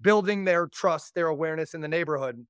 building 0.00 0.44
their 0.44 0.66
trust, 0.66 1.14
their 1.14 1.28
awareness 1.28 1.74
in 1.74 1.80
the 1.80 1.88
neighborhood. 1.88 2.44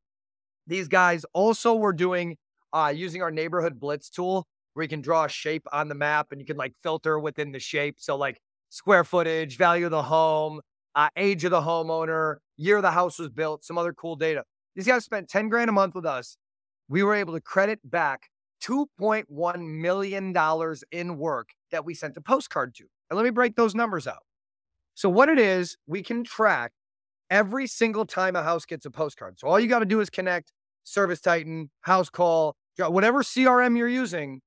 These 0.67 0.89
guys 0.89 1.25
also 1.33 1.75
were 1.75 1.93
doing 1.93 2.37
uh, 2.75 2.93
using 2.95 3.23
our 3.23 3.31
neighborhood 3.31 3.81
blitz 3.81 4.11
tool 4.11 4.47
where 4.75 4.83
you 4.83 4.89
can 4.89 5.01
draw 5.01 5.25
a 5.25 5.29
shape 5.29 5.67
on 5.73 5.89
the 5.89 5.95
map 5.95 6.29
and 6.33 6.41
you 6.41 6.47
can 6.47 6.57
like 6.57 6.75
filter 6.83 7.19
within 7.19 7.53
the 7.53 7.61
shape. 7.61 7.97
So 7.99 8.17
like 8.17 8.41
square 8.69 9.05
footage, 9.05 9.57
value 9.57 9.87
of 9.87 9.93
the 9.93 10.03
home, 10.03 10.61
uh, 10.95 11.09
age 11.17 11.45
of 11.45 11.53
the 11.53 11.61
homeowner, 11.61 12.37
year 12.57 12.83
the 12.83 12.91
house 12.91 13.19
was 13.19 13.31
built, 13.31 13.65
some 13.65 13.79
other 13.79 13.93
cool 13.93 14.17
data. 14.17 14.43
These 14.75 14.87
guys 14.87 15.05
spent 15.05 15.29
10 15.29 15.49
grand 15.49 15.71
a 15.71 15.73
month 15.73 15.95
with 15.95 16.05
us. 16.05 16.37
We 16.89 17.03
were 17.03 17.15
able 17.15 17.35
to 17.35 17.41
credit 17.41 17.79
back 17.85 18.29
$2.1 18.63 19.81
million 19.81 20.35
in 20.91 21.19
work 21.19 21.49
that 21.71 21.85
we 21.85 21.95
sent 21.95 22.17
a 22.17 22.21
postcard 22.21 22.75
to. 22.77 22.85
And 23.09 23.17
let 23.17 23.25
me 23.25 23.31
break 23.31 23.57
those 23.57 23.75
numbers 23.75 24.07
out. 24.07 24.23
So, 24.95 25.09
what 25.09 25.29
it 25.29 25.39
is, 25.39 25.77
we 25.87 26.03
can 26.03 26.25
track 26.25 26.73
every 27.31 27.67
single 27.67 28.07
time 28.07 28.37
a 28.37 28.43
house 28.43 28.65
gets 28.65 28.87
a 28.87 28.91
postcard. 28.91 29.39
So, 29.39 29.49
all 29.49 29.59
you 29.59 29.69
got 29.69 29.81
to 29.81 29.87
do 29.87 30.01
is 30.01 30.09
connect 30.09 30.53
Service 30.85 31.21
Titan, 31.21 31.71
House 31.81 32.09
Call, 32.09 32.57
whatever 32.79 33.23
CRM 33.23 33.77
you're 33.77 33.89
using, 33.89 34.41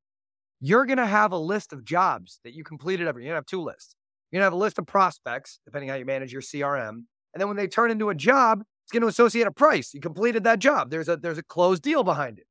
you're 0.60 0.86
going 0.86 0.98
to 0.98 1.06
have 1.06 1.32
a 1.32 1.38
list 1.38 1.74
of 1.74 1.86
jobs 1.86 2.40
that 2.44 2.54
you 2.54 2.64
completed 2.64 3.08
every. 3.08 3.24
You're 3.24 3.34
going 3.34 3.42
to 3.42 3.44
have 3.44 3.46
two 3.46 3.62
lists. 3.62 3.96
You're 4.32 4.40
going 4.40 4.50
to 4.50 4.52
have 4.52 4.54
a 4.54 4.64
list 4.64 4.80
of 4.80 4.88
prospects, 4.88 5.60
depending 5.66 5.90
how 5.90 5.96
you 5.96 6.06
manage 6.06 6.34
your 6.34 6.42
CRM. 6.42 6.90
And 6.90 7.42
then 7.42 7.48
when 7.48 7.58
they 7.58 7.68
turn 7.68 7.92
into 7.92 8.10
a 8.10 8.16
job, 8.16 8.64
it's 8.84 8.92
going 8.92 9.02
to 9.02 9.08
associate 9.08 9.48
a 9.48 9.52
price. 9.52 9.94
You 9.94 10.02
completed 10.02 10.44
that 10.46 10.60
job. 10.60 10.90
There's 10.90 11.10
a 11.10 11.18
there's 11.18 11.38
a 11.38 11.44
closed 11.44 11.84
deal 11.84 12.04
behind 12.04 12.40
it. 12.40 12.46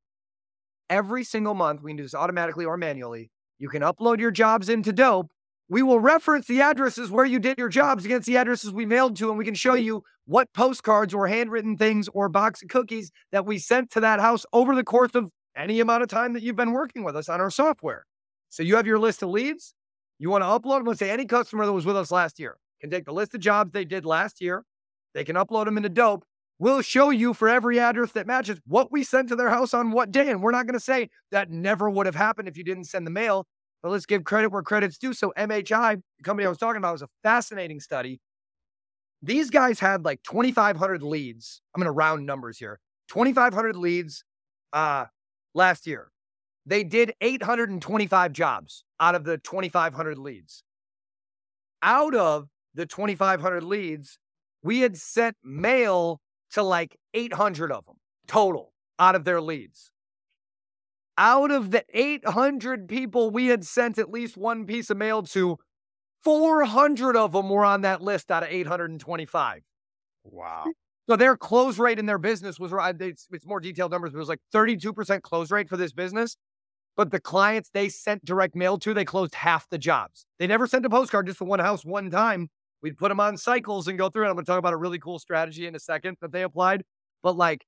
Every 0.89 1.23
single 1.23 1.53
month, 1.53 1.81
we 1.81 1.91
can 1.91 1.97
do 1.97 2.03
this 2.03 2.13
automatically 2.13 2.63
or 2.63 2.77
manually. 2.77 3.31
You 3.59 3.69
can 3.69 3.81
upload 3.81 4.19
your 4.19 4.31
jobs 4.31 4.69
into 4.69 4.93
Dope. 4.93 5.31
We 5.69 5.83
will 5.83 5.99
reference 5.99 6.47
the 6.47 6.61
addresses 6.61 7.11
where 7.11 7.25
you 7.25 7.39
did 7.39 7.57
your 7.57 7.67
jobs 7.67 8.05
against 8.05 8.27
the 8.27 8.37
addresses 8.37 8.71
we 8.71 8.85
mailed 8.85 9.17
to, 9.17 9.29
and 9.29 9.37
we 9.37 9.43
can 9.43 9.55
show 9.55 9.73
you 9.73 10.03
what 10.25 10.53
postcards 10.53 11.13
or 11.13 11.27
handwritten 11.27 11.75
things 11.75 12.07
or 12.13 12.29
box 12.29 12.61
of 12.61 12.69
cookies 12.69 13.11
that 13.31 13.45
we 13.45 13.57
sent 13.57 13.89
to 13.91 13.99
that 13.99 14.19
house 14.19 14.45
over 14.53 14.75
the 14.75 14.83
course 14.83 15.15
of 15.15 15.31
any 15.57 15.79
amount 15.79 16.03
of 16.03 16.09
time 16.09 16.33
that 16.33 16.43
you've 16.43 16.55
been 16.55 16.71
working 16.71 17.03
with 17.03 17.15
us 17.15 17.27
on 17.27 17.41
our 17.41 17.49
software. 17.49 18.05
So 18.49 18.63
you 18.63 18.75
have 18.75 18.87
your 18.87 18.99
list 18.99 19.23
of 19.23 19.29
leads. 19.29 19.73
You 20.19 20.29
want 20.29 20.43
to 20.43 20.45
upload 20.45 20.79
them. 20.79 20.85
Let's 20.85 20.99
say 20.99 21.09
any 21.09 21.25
customer 21.25 21.65
that 21.65 21.73
was 21.73 21.85
with 21.85 21.97
us 21.97 22.11
last 22.11 22.39
year 22.39 22.57
can 22.79 22.89
take 22.89 23.05
the 23.05 23.13
list 23.13 23.33
of 23.33 23.41
jobs 23.41 23.71
they 23.71 23.85
did 23.85 24.05
last 24.05 24.41
year. 24.41 24.63
They 25.13 25.23
can 25.23 25.35
upload 25.35 25.65
them 25.65 25.77
into 25.77 25.89
Dope. 25.89 26.23
We'll 26.59 26.81
show 26.81 27.11
you 27.11 27.33
for 27.33 27.49
every 27.49 27.79
address 27.79 28.11
that 28.13 28.25
matches 28.25 28.59
what 28.65 28.91
we 28.91 29.03
sent 29.03 29.29
to 29.29 29.35
their 29.35 29.49
house 29.49 29.73
on 29.73 29.91
what 29.91 30.11
day. 30.11 30.29
And 30.29 30.41
we're 30.41 30.51
not 30.51 30.65
going 30.65 30.73
to 30.73 30.83
say 30.83 31.09
that 31.31 31.51
never 31.51 31.89
would 31.89 32.05
have 32.05 32.15
happened 32.15 32.47
if 32.47 32.57
you 32.57 32.63
didn't 32.63 32.85
send 32.85 33.05
the 33.05 33.11
mail. 33.11 33.45
But 33.83 33.91
let's 33.91 34.07
give 34.07 34.23
credit 34.23 34.49
where 34.49 34.63
credit's 34.63 34.97
due. 34.97 35.13
So 35.13 35.33
MHI, 35.37 36.01
the 36.17 36.23
company 36.23 36.45
I 36.45 36.49
was 36.49 36.57
talking 36.57 36.77
about, 36.77 36.93
was 36.93 37.03
a 37.03 37.09
fascinating 37.21 37.79
study. 37.79 38.19
These 39.21 39.51
guys 39.51 39.79
had 39.79 40.03
like 40.03 40.23
2,500 40.23 41.03
leads. 41.03 41.61
I'm 41.75 41.81
going 41.81 41.87
to 41.87 41.91
round 41.91 42.25
numbers 42.25 42.57
here. 42.57 42.79
2,500 43.09 43.75
leads 43.75 44.23
uh, 44.73 45.05
last 45.53 45.87
year. 45.87 46.11
They 46.65 46.83
did 46.83 47.13
825 47.21 48.33
jobs 48.33 48.83
out 48.99 49.15
of 49.15 49.23
the 49.23 49.37
2,500 49.37 50.17
leads. 50.17 50.63
Out 51.81 52.15
of 52.15 52.49
the 52.73 52.85
2,500 52.85 53.63
leads, 53.63 54.19
we 54.63 54.81
had 54.81 54.97
sent 54.97 55.37
mail 55.43 56.19
to 56.51 56.63
like 56.63 56.97
800 57.13 57.71
of 57.71 57.85
them 57.85 57.95
total 58.27 58.73
out 58.99 59.15
of 59.15 59.23
their 59.23 59.39
leads. 59.39 59.91
Out 61.17 61.51
of 61.51 61.71
the 61.71 61.83
800 61.93 62.87
people 62.87 63.31
we 63.31 63.47
had 63.47 63.65
sent 63.65 63.97
at 63.97 64.11
least 64.11 64.37
one 64.37 64.65
piece 64.65 64.89
of 64.89 64.97
mail 64.97 65.23
to, 65.23 65.57
400 66.21 67.15
of 67.15 67.31
them 67.31 67.49
were 67.49 67.65
on 67.65 67.81
that 67.81 68.01
list 68.01 68.29
out 68.29 68.43
of 68.43 68.49
825. 68.49 69.63
Wow. 70.23 70.65
So 71.09 71.15
their 71.15 71.37
close 71.37 71.79
rate 71.79 71.99
in 71.99 72.05
their 72.05 72.17
business 72.17 72.59
was 72.59 72.73
it's, 72.99 73.27
it's 73.31 73.45
more 73.45 73.61
detailed 73.61 73.91
numbers, 73.91 74.11
but 74.11 74.17
it 74.17 74.19
was 74.19 74.29
like 74.29 74.41
32% 74.53 75.21
close 75.21 75.51
rate 75.51 75.69
for 75.69 75.77
this 75.77 75.93
business. 75.93 76.35
But 76.97 77.11
the 77.11 77.19
clients 77.19 77.69
they 77.69 77.89
sent 77.89 78.25
direct 78.25 78.55
mail 78.55 78.77
to, 78.79 78.93
they 78.93 79.05
closed 79.05 79.35
half 79.35 79.69
the 79.69 79.77
jobs. 79.77 80.25
They 80.39 80.47
never 80.47 80.67
sent 80.67 80.85
a 80.85 80.89
postcard 80.89 81.27
just 81.27 81.37
for 81.37 81.45
one 81.45 81.59
house 81.59 81.85
one 81.85 82.09
time. 82.09 82.49
We'd 82.81 82.97
put 82.97 83.09
them 83.09 83.19
on 83.19 83.37
cycles 83.37 83.87
and 83.87 83.97
go 83.97 84.09
through. 84.09 84.25
I'm 84.25 84.33
going 84.33 84.45
to 84.45 84.51
talk 84.51 84.59
about 84.59 84.73
a 84.73 84.77
really 84.77 84.99
cool 84.99 85.19
strategy 85.19 85.65
in 85.65 85.75
a 85.75 85.79
second 85.79 86.17
that 86.21 86.31
they 86.31 86.43
applied. 86.43 86.83
But 87.23 87.37
like 87.37 87.65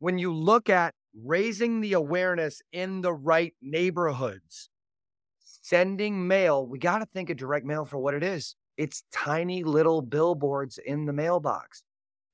when 0.00 0.18
you 0.18 0.34
look 0.34 0.68
at 0.68 0.94
raising 1.24 1.80
the 1.80 1.92
awareness 1.92 2.60
in 2.72 3.02
the 3.02 3.12
right 3.12 3.54
neighborhoods, 3.62 4.68
sending 5.38 6.26
mail, 6.26 6.66
we 6.66 6.78
got 6.78 6.98
to 6.98 7.06
think 7.06 7.30
of 7.30 7.36
direct 7.36 7.66
mail 7.66 7.84
for 7.84 7.98
what 7.98 8.14
it 8.14 8.24
is. 8.24 8.56
It's 8.76 9.04
tiny 9.12 9.62
little 9.62 10.02
billboards 10.02 10.78
in 10.78 11.04
the 11.04 11.12
mailbox. 11.12 11.82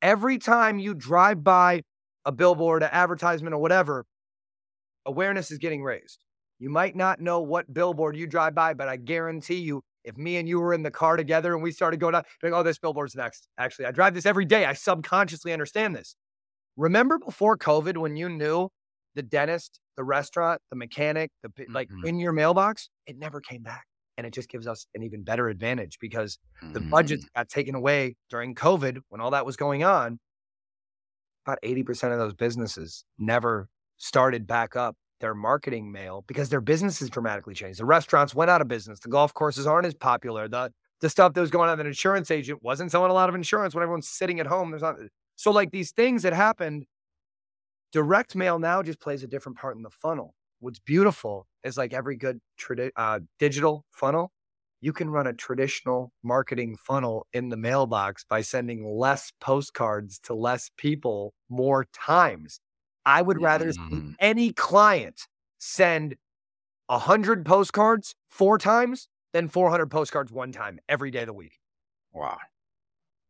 Every 0.07 0.39
time 0.39 0.79
you 0.79 0.95
drive 0.95 1.43
by 1.43 1.83
a 2.25 2.31
billboard, 2.31 2.85
an 2.85 2.91
advertisement, 2.93 3.55
or 3.55 3.59
whatever, 3.59 4.07
awareness 5.05 5.51
is 5.51 5.59
getting 5.59 5.83
raised. 5.83 6.25
You 6.61 6.71
might 6.71 6.95
not 6.95 7.21
know 7.21 7.41
what 7.41 7.75
billboard 7.75 8.17
you 8.17 8.29
drive 8.29 8.55
by, 8.55 8.73
but 8.75 8.87
I 8.87 8.99
guarantee 8.99 9.57
you 9.57 9.83
if 10.05 10.17
me 10.17 10.37
and 10.37 10.49
you 10.49 10.61
were 10.61 10.73
in 10.73 10.85
the 10.85 10.93
car 10.93 11.17
together 11.17 11.55
and 11.55 11.61
we 11.61 11.73
started 11.73 11.99
going 11.99 12.15
up, 12.15 12.25
like, 12.41 12.53
oh, 12.53 12.63
this 12.63 12.79
billboard's 12.79 13.17
next. 13.17 13.49
Actually, 13.59 13.87
I 13.87 13.91
drive 13.91 14.15
this 14.15 14.27
every 14.27 14.45
day. 14.45 14.65
I 14.65 14.75
subconsciously 14.75 15.53
understand 15.53 15.97
this. 15.97 16.15
Remember 16.77 17.19
before 17.19 17.59
COVID 17.59 17.97
when 17.97 18.15
you 18.15 18.29
knew 18.29 18.69
the 19.17 19.25
dentist, 19.25 19.81
the 19.97 20.05
restaurant, 20.05 20.61
the 20.71 20.77
mechanic, 20.77 21.33
the 21.43 21.51
like 21.69 21.89
mm-hmm. 21.89 22.07
in 22.07 22.21
your 22.21 22.31
mailbox, 22.31 22.91
it 23.09 23.19
never 23.19 23.41
came 23.41 23.65
back. 23.65 23.87
And 24.17 24.27
it 24.27 24.33
just 24.33 24.49
gives 24.49 24.67
us 24.67 24.87
an 24.95 25.03
even 25.03 25.23
better 25.23 25.49
advantage 25.49 25.99
because 26.01 26.39
mm-hmm. 26.63 26.73
the 26.73 26.81
budgets 26.81 27.25
mm. 27.25 27.29
got 27.37 27.49
taken 27.49 27.75
away 27.75 28.17
during 28.31 28.55
COVID 28.55 28.99
when 29.09 29.21
all 29.21 29.31
that 29.33 29.45
was 29.45 29.57
going 29.57 29.85
on. 29.85 30.19
About 31.47 31.59
80% 31.63 32.13
of 32.13 32.19
those 32.19 32.35
businesses 32.35 33.05
never 33.19 33.69
started 33.99 34.47
back 34.47 34.75
up 34.75 34.97
their 35.21 35.35
marketing 35.35 35.91
mail 35.93 36.25
because 36.27 36.49
their 36.49 36.61
businesses 36.61 37.09
dramatically 37.09 37.55
changed. 37.55 37.79
The 37.79 37.85
restaurants 37.85 38.35
went 38.35 38.51
out 38.51 38.61
of 38.61 38.69
business. 38.69 39.01
The 39.01 39.09
golf 39.09 39.33
courses 39.33 39.67
aren't 39.67 39.87
as 39.87 39.95
popular. 39.95 40.49
The 40.49 40.73
the 41.01 41.11
stuff 41.11 41.35
that 41.35 41.41
was 41.41 41.51
going 41.51 41.69
on 41.69 41.79
an 41.79 41.87
insurance 41.87 42.31
agent 42.31 42.63
wasn't 42.63 42.91
selling 42.91 43.11
a 43.11 43.15
lot 43.15 43.29
of 43.29 43.35
insurance 43.35 43.75
when 43.75 43.83
everyone's 43.83 44.09
sitting 44.09 44.41
at 44.41 44.47
home. 44.47 44.71
There's 44.71 44.83
not 44.83 44.97
so 45.37 45.51
like 45.51 45.71
these 45.71 45.93
things 45.93 46.23
that 46.23 46.33
happened. 46.33 46.87
Direct 47.93 48.35
mail 48.35 48.59
now 48.59 48.83
just 48.83 49.01
plays 49.01 49.23
a 49.23 49.27
different 49.27 49.59
part 49.59 49.77
in 49.77 49.83
the 49.83 49.91
funnel. 49.91 50.35
What's 50.61 50.79
beautiful 50.79 51.47
is 51.65 51.77
like 51.77 51.93
every 51.93 52.17
good 52.17 52.41
tradi- 52.59 52.93
uh, 52.97 53.21
digital 53.39 53.85
funnel, 53.91 54.33
you 54.81 54.93
can 54.93 55.11
run 55.11 55.27
a 55.27 55.33
traditional 55.33 56.13
marketing 56.23 56.77
funnel 56.77 57.27
in 57.33 57.49
the 57.49 57.57
mailbox 57.57 58.25
by 58.29 58.41
sending 58.41 58.87
less 58.87 59.33
postcards 59.41 60.19
to 60.21 60.35
less 60.35 60.71
people 60.77 61.35
more 61.49 61.87
times. 61.93 62.61
I 63.05 63.23
would 63.23 63.41
rather 63.41 63.69
mm-hmm. 63.69 64.11
any 64.19 64.53
client 64.53 65.23
send 65.59 66.17
100 66.87 67.45
postcards 67.45 68.15
four 68.29 68.59
times 68.59 69.09
than 69.33 69.49
400 69.49 69.87
postcards 69.87 70.33
one 70.33 70.53
time 70.53 70.79
every 70.89 71.11
day 71.11 71.21
of 71.21 71.27
the 71.27 71.33
week. 71.33 71.59
Wow. 72.13 72.39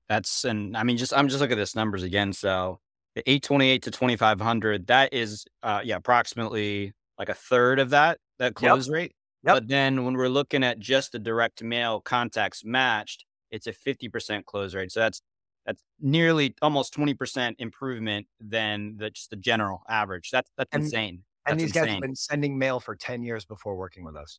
That's, 0.09 0.45
and 0.45 0.77
I 0.77 0.83
mean, 0.83 0.97
just, 0.97 1.13
I'm 1.13 1.29
just 1.29 1.41
looking 1.41 1.55
at 1.55 1.61
this 1.61 1.75
numbers 1.75 2.03
again. 2.03 2.33
So 2.33 2.81
the 3.15 3.23
828 3.29 3.83
to 3.83 3.91
2500, 3.91 4.87
that 4.87 5.13
is, 5.13 5.45
uh, 5.63 5.81
yeah, 5.85 5.97
approximately 5.97 6.93
like 7.19 7.29
a 7.29 7.35
third 7.35 7.79
of 7.79 7.91
that, 7.91 8.19
that 8.39 8.55
close 8.55 8.87
yep. 8.89 8.95
rate. 8.95 9.13
Yep. 9.45 9.55
But 9.55 9.69
then 9.69 10.05
when 10.05 10.15
we're 10.15 10.29
looking 10.29 10.65
at 10.65 10.79
just 10.79 11.13
the 11.13 11.19
direct 11.19 11.63
mail 11.63 12.01
contacts 12.01 12.65
matched, 12.65 13.25
it's 13.51 13.67
a 13.67 13.73
50% 13.73 14.45
close 14.45 14.75
rate. 14.75 14.93
So 14.93 15.01
that's 15.01 15.23
that's 15.67 15.83
nearly 16.01 16.55
almost 16.63 16.95
20% 16.95 17.57
improvement 17.59 18.27
than 18.41 18.97
the, 18.99 19.11
just 19.11 19.31
the 19.31 19.37
general 19.37 19.83
average. 19.89 20.31
That's 20.31 20.51
that's 20.57 20.71
and, 20.73 20.85
insane. 20.85 21.23
That's 21.45 21.53
and 21.53 21.61
these 21.61 21.69
insane. 21.71 21.85
guys 21.85 21.93
have 21.93 22.01
been 22.03 22.15
sending 22.15 22.59
mail 22.59 22.81
for 22.81 22.95
10 22.95 23.23
years 23.23 23.45
before 23.45 23.77
working 23.77 24.05
with 24.05 24.17
us. 24.17 24.39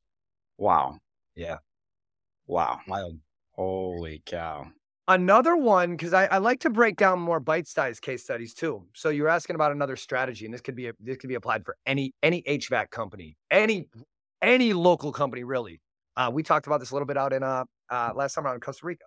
Wow. 0.58 0.98
Yeah. 1.36 1.58
Wow. 2.48 2.80
Wild. 2.88 3.18
Holy 3.52 4.22
cow. 4.26 4.68
Another 5.10 5.56
one, 5.56 5.92
because 5.92 6.14
I, 6.14 6.26
I, 6.26 6.38
like 6.40 6.60
to 6.62 6.70
break 6.70 6.98
down 6.98 7.20
more 7.20 7.40
bite-sized 7.40 8.02
case 8.02 8.24
studies 8.24 8.54
too. 8.54 8.84
So 8.94 9.08
you're 9.08 9.30
asking 9.30 9.56
about 9.56 9.72
another 9.72 9.96
strategy, 9.96 10.44
and 10.44 10.54
this 10.54 10.60
could 10.60 10.76
be 10.76 10.88
a, 10.88 10.94
this 11.00 11.16
could 11.16 11.30
be 11.30 11.36
applied 11.36 11.64
for 11.64 11.78
any 11.86 12.14
any 12.24 12.42
HVAC 12.44 12.90
company, 12.90 13.38
any 13.50 13.88
any 14.42 14.74
local 14.74 15.14
company 15.14 15.46
really. 15.46 15.80
Uh, 16.18 16.30
we 16.34 16.44
talked 16.44 16.68
about 16.68 16.82
this 16.82 16.92
a 16.92 16.94
little 16.94 17.06
bit 17.06 17.16
out 17.16 17.32
in 17.32 17.42
uh, 17.42 17.64
uh 17.90 18.12
last 18.16 18.34
summer 18.34 18.50
out 18.50 18.56
in 18.56 18.60
Costa 18.60 18.86
Rica. 18.86 19.06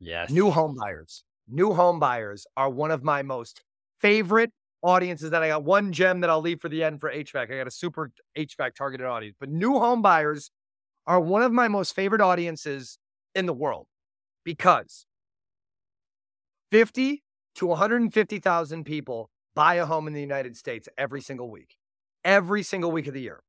Yes. 0.00 0.30
New 0.30 0.50
home 0.50 0.76
buyers. 0.80 1.24
New 1.46 1.74
home 1.74 1.98
buyers 1.98 2.46
are 2.56 2.70
one 2.70 2.90
of 2.90 3.02
my 3.02 3.22
most 3.22 3.62
favorite 4.00 4.50
audiences 4.82 5.30
that 5.30 5.42
I 5.42 5.48
got 5.48 5.64
one 5.64 5.92
gem 5.92 6.20
that 6.20 6.30
I'll 6.30 6.40
leave 6.40 6.60
for 6.60 6.70
the 6.70 6.82
end 6.82 7.00
for 7.00 7.10
HVAC. 7.10 7.52
I 7.52 7.58
got 7.58 7.66
a 7.66 7.70
super 7.70 8.12
HVAC 8.36 8.74
targeted 8.74 9.06
audience, 9.06 9.36
but 9.38 9.50
new 9.50 9.78
home 9.78 10.00
buyers 10.00 10.50
are 11.06 11.20
one 11.20 11.42
of 11.42 11.52
my 11.52 11.68
most 11.68 11.94
favorite 11.94 12.22
audiences 12.22 12.98
in 13.34 13.44
the 13.44 13.52
world 13.52 13.86
because 14.44 15.06
50 16.74 17.22
to 17.54 17.66
150,000 17.66 18.82
people 18.82 19.30
buy 19.54 19.74
a 19.74 19.86
home 19.86 20.08
in 20.08 20.12
the 20.12 20.20
United 20.20 20.56
States 20.56 20.88
every 20.98 21.20
single 21.20 21.48
week, 21.48 21.76
every 22.24 22.64
single 22.64 22.90
week 22.90 23.06
of 23.06 23.14
the 23.14 23.20
year. 23.20 23.44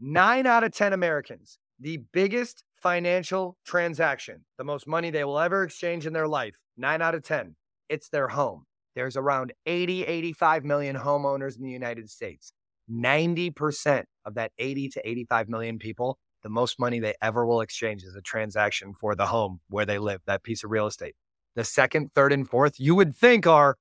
Nine 0.00 0.44
out 0.44 0.64
of 0.64 0.72
10 0.72 0.92
Americans, 0.92 1.60
the 1.78 1.98
biggest 2.12 2.64
financial 2.74 3.56
transaction, 3.64 4.46
the 4.58 4.64
most 4.64 4.88
money 4.88 5.10
they 5.10 5.22
will 5.22 5.38
ever 5.38 5.62
exchange 5.62 6.06
in 6.06 6.12
their 6.12 6.26
life, 6.26 6.56
nine 6.76 7.00
out 7.00 7.14
of 7.14 7.22
10, 7.22 7.54
it's 7.88 8.08
their 8.08 8.26
home. 8.26 8.64
There's 8.96 9.16
around 9.16 9.52
80, 9.64 10.02
85 10.02 10.64
million 10.64 10.96
homeowners 10.96 11.56
in 11.56 11.62
the 11.62 11.70
United 11.70 12.10
States. 12.10 12.52
90% 12.90 14.06
of 14.24 14.34
that 14.34 14.50
80 14.58 14.88
to 14.88 15.08
85 15.08 15.48
million 15.48 15.78
people, 15.78 16.18
the 16.42 16.48
most 16.48 16.80
money 16.80 16.98
they 16.98 17.14
ever 17.22 17.46
will 17.46 17.60
exchange 17.60 18.02
is 18.02 18.16
a 18.16 18.20
transaction 18.20 18.92
for 18.92 19.14
the 19.14 19.26
home 19.26 19.60
where 19.68 19.86
they 19.86 19.98
live, 19.98 20.22
that 20.26 20.42
piece 20.42 20.64
of 20.64 20.72
real 20.72 20.88
estate. 20.88 21.14
The 21.56 21.64
second, 21.64 22.12
third, 22.14 22.32
and 22.32 22.48
fourth, 22.48 22.78
you 22.78 22.94
would 22.94 23.14
think 23.14 23.46
are 23.46 23.76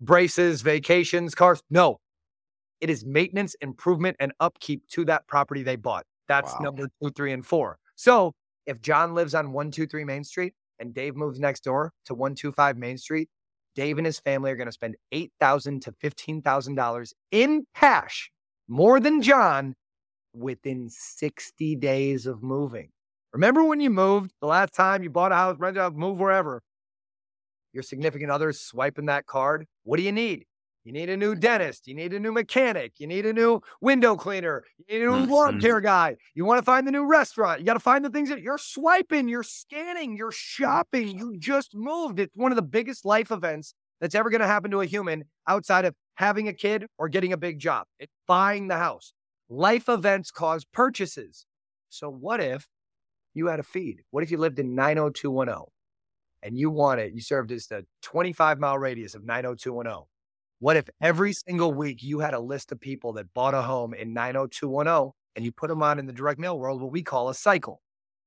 braces, 0.00 0.62
vacations, 0.62 1.34
cars. 1.34 1.62
No, 1.70 1.98
it 2.80 2.90
is 2.90 3.04
maintenance, 3.04 3.54
improvement, 3.60 4.16
and 4.20 4.32
upkeep 4.40 4.86
to 4.90 5.04
that 5.06 5.26
property 5.26 5.62
they 5.62 5.76
bought. 5.76 6.04
That's 6.28 6.52
Wow. 6.54 6.58
number 6.64 6.88
two, 7.02 7.10
three, 7.10 7.32
and 7.32 7.44
four. 7.46 7.78
So 7.96 8.34
if 8.66 8.80
John 8.80 9.14
lives 9.14 9.34
on 9.34 9.52
123 9.52 10.04
Main 10.04 10.24
Street 10.24 10.54
and 10.78 10.92
Dave 10.94 11.16
moves 11.16 11.38
next 11.38 11.64
door 11.64 11.92
to 12.06 12.14
125 12.14 12.76
Main 12.76 12.98
Street, 12.98 13.28
Dave 13.74 13.98
and 13.98 14.06
his 14.06 14.20
family 14.20 14.50
are 14.50 14.56
going 14.56 14.66
to 14.66 14.72
spend 14.72 14.96
8,000 15.12 15.80
to 15.82 15.92
$15,000 15.92 17.12
in 17.30 17.66
cash, 17.74 18.30
more 18.68 19.00
than 19.00 19.20
John, 19.22 19.74
within 20.34 20.88
60 20.90 21.76
days 21.76 22.26
of 22.26 22.42
moving. 22.42 22.90
Remember 23.32 23.64
when 23.64 23.80
you 23.80 23.90
moved 23.90 24.32
the 24.40 24.46
last 24.46 24.74
time 24.74 25.02
you 25.02 25.10
bought 25.10 25.32
a 25.32 25.36
house, 25.36 25.56
rented 25.58 25.80
a 25.80 25.84
house, 25.84 25.92
move 25.94 26.18
wherever? 26.18 26.62
Your 27.74 27.82
significant 27.82 28.30
other's 28.30 28.60
swiping 28.60 29.06
that 29.06 29.26
card. 29.26 29.66
What 29.82 29.98
do 29.98 30.02
you 30.02 30.12
need? 30.12 30.46
You 30.84 30.92
need 30.92 31.08
a 31.08 31.16
new 31.16 31.34
dentist. 31.34 31.86
You 31.86 31.94
need 31.94 32.12
a 32.12 32.20
new 32.20 32.30
mechanic. 32.30 32.92
You 32.98 33.06
need 33.06 33.24
a 33.24 33.32
new 33.32 33.60
window 33.80 34.16
cleaner. 34.16 34.64
You 34.78 34.84
need 34.98 35.06
a 35.06 35.10
new 35.10 35.34
lawn 35.34 35.58
care 35.58 35.80
guy. 35.80 36.16
You 36.34 36.44
want 36.44 36.58
to 36.58 36.64
find 36.64 36.86
the 36.86 36.92
new 36.92 37.06
restaurant. 37.06 37.58
You 37.58 37.66
got 37.66 37.74
to 37.74 37.80
find 37.80 38.04
the 38.04 38.10
things 38.10 38.28
that 38.28 38.42
you're 38.42 38.58
swiping, 38.58 39.26
you're 39.28 39.42
scanning, 39.42 40.14
you're 40.16 40.30
shopping. 40.30 41.18
You 41.18 41.38
just 41.38 41.74
moved. 41.74 42.20
It's 42.20 42.36
one 42.36 42.52
of 42.52 42.56
the 42.56 42.62
biggest 42.62 43.06
life 43.06 43.30
events 43.30 43.74
that's 44.00 44.14
ever 44.14 44.28
going 44.28 44.42
to 44.42 44.46
happen 44.46 44.70
to 44.72 44.82
a 44.82 44.86
human 44.86 45.24
outside 45.48 45.86
of 45.86 45.94
having 46.16 46.48
a 46.48 46.52
kid 46.52 46.86
or 46.98 47.08
getting 47.08 47.32
a 47.32 47.38
big 47.38 47.58
job. 47.58 47.86
It's 47.98 48.12
buying 48.26 48.68
the 48.68 48.76
house. 48.76 49.14
Life 49.48 49.88
events 49.88 50.30
cause 50.30 50.66
purchases. 50.66 51.46
So, 51.88 52.10
what 52.10 52.40
if 52.40 52.68
you 53.32 53.46
had 53.46 53.58
a 53.58 53.62
feed? 53.62 54.02
What 54.10 54.22
if 54.22 54.30
you 54.30 54.36
lived 54.36 54.58
in 54.58 54.74
90210 54.74 55.73
and 56.44 56.58
you 56.58 56.70
want 56.70 57.00
it, 57.00 57.14
you 57.14 57.20
served 57.20 57.50
as 57.50 57.66
the 57.66 57.86
25 58.02 58.60
mile 58.60 58.78
radius 58.78 59.14
of 59.14 59.24
90210? 59.24 60.04
What 60.60 60.76
if 60.76 60.88
every 61.00 61.32
single 61.32 61.72
week 61.72 62.02
you 62.02 62.20
had 62.20 62.34
a 62.34 62.38
list 62.38 62.70
of 62.70 62.80
people 62.80 63.14
that 63.14 63.32
bought 63.34 63.54
a 63.54 63.62
home 63.62 63.94
in 63.94 64.12
90210 64.12 65.12
and 65.34 65.44
you 65.44 65.50
put 65.50 65.68
them 65.68 65.82
on 65.82 65.98
in 65.98 66.06
the 66.06 66.12
direct 66.12 66.38
mail 66.38 66.58
world, 66.58 66.80
what 66.80 66.92
we 66.92 67.02
call 67.02 67.28
a 67.28 67.34
cycle? 67.34 67.80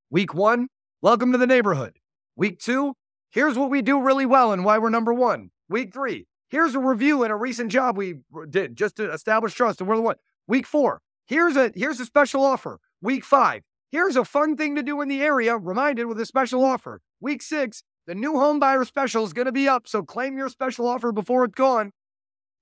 Week 0.09 0.33
one, 0.33 0.67
welcome 1.01 1.31
to 1.31 1.37
the 1.37 1.47
neighborhood. 1.47 1.97
Week 2.35 2.59
two, 2.59 2.95
here's 3.29 3.57
what 3.57 3.69
we 3.69 3.81
do 3.81 4.01
really 4.01 4.25
well 4.25 4.51
and 4.51 4.65
why 4.65 4.77
we're 4.77 4.89
number 4.89 5.13
one. 5.13 5.51
Week 5.69 5.93
three, 5.93 6.25
here's 6.49 6.75
a 6.75 6.79
review 6.79 7.23
and 7.23 7.31
a 7.31 7.35
recent 7.35 7.71
job 7.71 7.95
we 7.97 8.15
did 8.49 8.75
just 8.75 8.95
to 8.97 9.11
establish 9.11 9.53
trust 9.53 9.79
and 9.79 9.87
we're 9.87 9.95
the 9.95 10.01
one. 10.01 10.15
Week 10.47 10.65
four, 10.65 11.01
here's 11.27 11.55
a 11.55 11.71
here's 11.75 11.99
a 11.99 12.05
special 12.05 12.43
offer. 12.43 12.79
Week 13.01 13.23
five, 13.23 13.61
here's 13.91 14.15
a 14.15 14.25
fun 14.25 14.55
thing 14.57 14.75
to 14.75 14.83
do 14.83 15.01
in 15.01 15.07
the 15.07 15.21
area, 15.21 15.55
reminded 15.57 16.05
with 16.05 16.19
a 16.19 16.25
special 16.25 16.63
offer. 16.63 17.01
Week 17.19 17.41
six, 17.41 17.83
the 18.07 18.15
new 18.15 18.39
home 18.39 18.59
buyer 18.59 18.85
special 18.85 19.23
is 19.23 19.33
going 19.33 19.45
to 19.45 19.51
be 19.51 19.67
up, 19.67 19.87
so 19.87 20.01
claim 20.01 20.37
your 20.37 20.49
special 20.49 20.87
offer 20.87 21.11
before 21.11 21.43
it's 21.43 21.55
gone 21.55 21.91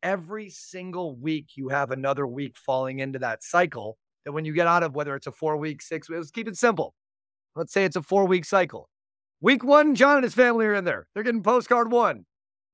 every 0.05 0.49
single 0.51 1.15
week 1.15 1.47
you 1.55 1.67
have 1.69 1.89
another 1.89 2.27
week 2.27 2.55
falling 2.55 2.99
into 2.99 3.17
that 3.17 3.43
cycle 3.43 3.97
that 4.23 4.31
when 4.31 4.45
you 4.45 4.53
get 4.53 4.67
out 4.67 4.83
of 4.83 4.95
whether 4.95 5.15
it's 5.15 5.25
a 5.25 5.31
four 5.31 5.57
week, 5.57 5.81
six 5.81 6.07
weeks, 6.07 6.19
let's 6.19 6.31
keep 6.31 6.47
it 6.47 6.55
simple. 6.55 6.93
Let's 7.55 7.73
say 7.73 7.85
it's 7.85 7.95
a 7.95 8.03
four 8.03 8.25
week 8.25 8.45
cycle. 8.45 8.87
Week 9.41 9.63
one, 9.63 9.95
John 9.95 10.17
and 10.17 10.23
his 10.23 10.35
family 10.35 10.67
are 10.67 10.75
in 10.75 10.85
there. 10.85 11.07
They're 11.13 11.23
getting 11.23 11.41
postcard 11.41 11.91
one. 11.91 12.25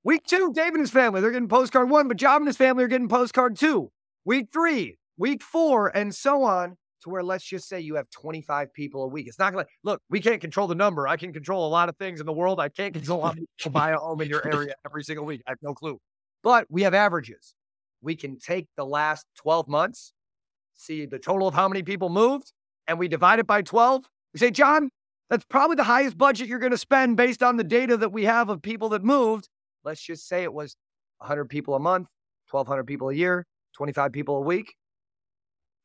Week 0.04 0.24
two, 0.26 0.52
Dave 0.54 0.74
and 0.74 0.80
his 0.80 0.92
family, 0.92 1.22
they're 1.22 1.32
getting 1.32 1.48
postcard 1.48 1.90
one, 1.90 2.08
but 2.10 2.18
John 2.18 2.38
and 2.38 2.48
his 2.48 2.58
family 2.58 2.84
are 2.84 2.90
getting 2.90 3.08
postcard 3.08 3.56
two. 3.56 3.92
Week 4.26 4.48
three, 4.52 4.98
week 5.18 5.42
four, 5.42 5.96
and 5.96 6.14
so 6.14 6.44
on 6.44 6.76
to 7.02 7.10
where 7.10 7.24
let's 7.24 7.44
just 7.44 7.68
say 7.68 7.80
you 7.80 7.96
have 7.96 8.10
25 8.10 8.74
people 8.74 9.04
a 9.04 9.08
week. 9.08 9.28
It's 9.28 9.40
not 9.40 9.54
going 9.54 9.66
to 9.66 9.72
look, 9.84 10.02
we 10.10 10.20
can't 10.20 10.42
control 10.42 10.68
the 10.68 10.76
number. 10.76 11.08
I 11.08 11.18
can 11.18 11.34
control 11.34 11.68
a 11.68 11.70
lot 11.70 11.90
of 11.90 11.98
things 11.98 12.20
in 12.20 12.26
the 12.26 12.34
world. 12.34 12.60
I 12.60 12.70
can't 12.70 12.94
control 12.94 13.22
how 13.22 13.34
many 13.34 13.48
people 13.58 13.72
buy 13.72 13.92
a 13.92 13.98
home 13.98 14.22
in 14.22 14.30
your 14.30 14.46
area 14.48 14.74
every 14.86 15.04
single 15.04 15.26
week. 15.26 15.42
I 15.48 15.52
have 15.52 15.60
no 15.62 15.74
clue 15.74 16.00
but 16.44 16.66
we 16.70 16.84
have 16.84 16.94
averages. 16.94 17.56
We 18.02 18.16
can 18.16 18.40
take 18.40 18.68
the 18.76 18.86
last 18.86 19.26
12 19.38 19.68
months, 19.68 20.14
see 20.74 21.06
the 21.06 21.20
total 21.20 21.48
of 21.48 21.54
how 21.54 21.68
many 21.68 21.84
people 21.84 22.10
moved, 22.10 22.52
and 22.88 22.98
we 22.98 23.08
divide 23.08 23.40
it 23.40 23.48
by 23.48 23.62
12. 23.62 24.06
We 24.34 24.40
say, 24.40 24.52
John, 24.52 24.90
that's 25.30 25.46
probably 25.46 25.76
the 25.76 25.84
highest 25.84 26.18
budget 26.18 26.48
you're 26.48 26.60
going 26.60 26.72
to 26.72 26.78
spend 26.78 27.18
based 27.18 27.44
on 27.44 27.58
the 27.58 27.64
data 27.64 27.98
that 27.98 28.12
we 28.12 28.26
have 28.26 28.50
of 28.50 28.62
people 28.62 28.90
that 28.90 29.04
moved. 29.04 29.48
Let's 29.84 30.02
just 30.02 30.28
say 30.28 30.44
it 30.44 30.54
was 30.54 30.76
100 31.18 31.46
people 31.46 31.76
a 31.76 31.80
month, 31.80 32.10
1,200 32.50 32.86
people 32.86 33.10
a 33.10 33.14
year, 33.14 33.46
25 33.76 34.12
people 34.12 34.38
a 34.38 34.42
week. 34.42 34.76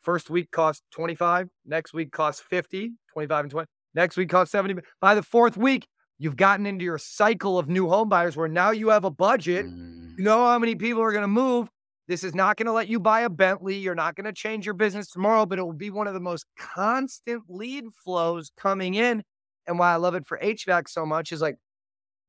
First 0.07 0.31
week 0.31 0.53
cost 0.53 0.85
25, 0.93 1.49
next 1.67 1.93
week 1.93 2.13
cost 2.13 2.45
50, 2.45 2.93
25 3.13 3.45
and 3.47 3.51
20. 3.51 3.67
Next 3.93 4.17
week 4.17 4.29
cost 4.29 4.53
70. 4.53 4.81
By 5.01 5.17
the 5.17 5.23
fourth 5.25 5.57
week, 5.57 5.89
you've 6.21 6.37
gotten 6.37 6.65
into 6.65 6.85
your 6.85 6.97
cycle 6.97 7.59
of 7.59 7.69
new 7.69 7.89
home 7.89 8.09
buyers 8.09 8.37
where 8.37 8.47
now 8.47 8.71
you 8.71 8.91
have 8.91 9.03
a 9.05 9.11
budget 9.11 9.67
Mm. 9.67 10.17
you 10.17 10.23
know 10.23 10.47
how 10.47 10.61
many 10.61 10.77
people 10.77 11.03
are 11.03 11.11
going 11.11 11.25
to 11.25 11.29
move. 11.29 11.69
This 12.07 12.23
is 12.23 12.37
not 12.37 12.57
going 12.57 12.67
to 12.67 12.73
let 12.73 12.87
you 12.87 13.01
buy 13.01 13.23
a 13.23 13.29
Bentley. 13.29 13.79
You're 13.79 13.97
not 13.97 14.15
going 14.15 14.27
to 14.27 14.33
change 14.33 14.65
your 14.65 14.75
business 14.75 15.11
tomorrow, 15.11 15.45
but 15.45 15.59
it 15.59 15.63
will 15.63 15.73
be 15.73 15.91
one 15.91 16.07
of 16.07 16.15
the 16.15 16.21
most 16.21 16.47
constant 16.57 17.43
lead 17.49 17.87
flows 18.05 18.53
coming 18.57 18.95
in. 18.95 19.25
And 19.67 19.77
why 19.77 19.93
I 19.93 19.97
love 19.97 20.15
it 20.15 20.25
for 20.25 20.39
HVAC 20.39 20.89
so 20.89 21.05
much 21.05 21.33
is 21.33 21.41
like 21.41 21.57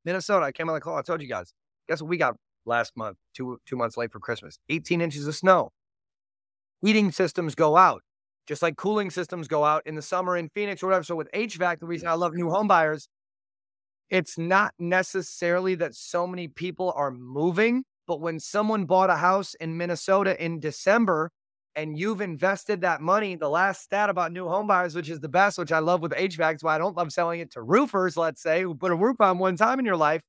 Minnesota. 0.04 0.46
I 0.46 0.50
came 0.50 0.68
on 0.68 0.74
the 0.74 0.80
call. 0.80 0.96
I 0.96 1.02
told 1.02 1.22
you 1.22 1.28
guys. 1.28 1.52
Guess 1.88 2.02
what 2.02 2.08
we 2.08 2.16
got 2.16 2.34
last 2.66 2.96
month? 2.96 3.18
Two 3.34 3.60
two 3.66 3.76
months 3.76 3.96
late 3.96 4.10
for 4.10 4.18
Christmas. 4.18 4.58
18 4.68 5.00
inches 5.00 5.28
of 5.28 5.36
snow. 5.36 5.70
Heating 6.82 7.10
systems 7.12 7.54
go 7.54 7.76
out, 7.76 8.02
just 8.46 8.62
like 8.62 8.76
cooling 8.76 9.10
systems 9.10 9.48
go 9.48 9.64
out 9.64 9.86
in 9.86 9.94
the 9.94 10.02
summer 10.02 10.36
in 10.36 10.48
Phoenix 10.48 10.82
or 10.82 10.86
whatever. 10.86 11.04
So 11.04 11.16
with 11.16 11.30
HVAC, 11.32 11.80
the 11.80 11.86
reason 11.86 12.08
I 12.08 12.14
love 12.14 12.34
new 12.34 12.50
home 12.50 12.68
buyers 12.68 13.08
it's 14.10 14.38
not 14.38 14.72
necessarily 14.78 15.74
that 15.76 15.94
so 15.94 16.26
many 16.26 16.48
people 16.48 16.92
are 16.96 17.10
moving, 17.10 17.84
but 18.06 18.20
when 18.20 18.40
someone 18.40 18.86
bought 18.86 19.10
a 19.10 19.16
house 19.16 19.54
in 19.54 19.76
Minnesota 19.76 20.42
in 20.42 20.60
December 20.60 21.30
and 21.76 21.98
you've 21.98 22.22
invested 22.22 22.80
that 22.80 23.02
money, 23.02 23.36
the 23.36 23.50
last 23.50 23.82
stat 23.82 24.08
about 24.08 24.32
new 24.32 24.48
home 24.48 24.66
buyers, 24.66 24.94
which 24.94 25.10
is 25.10 25.20
the 25.20 25.28
best, 25.28 25.58
which 25.58 25.72
I 25.72 25.80
love 25.80 26.00
with 26.00 26.12
HVAC, 26.12 26.56
is 26.56 26.62
why 26.62 26.74
I 26.74 26.78
don't 26.78 26.96
love 26.96 27.12
selling 27.12 27.40
it 27.40 27.52
to 27.52 27.62
roofers, 27.62 28.16
let's 28.16 28.42
say, 28.42 28.62
who 28.62 28.74
put 28.74 28.92
a 28.92 28.96
roof 28.96 29.20
on 29.20 29.38
one 29.38 29.56
time 29.56 29.78
in 29.78 29.84
your 29.84 29.96
life. 29.96 30.22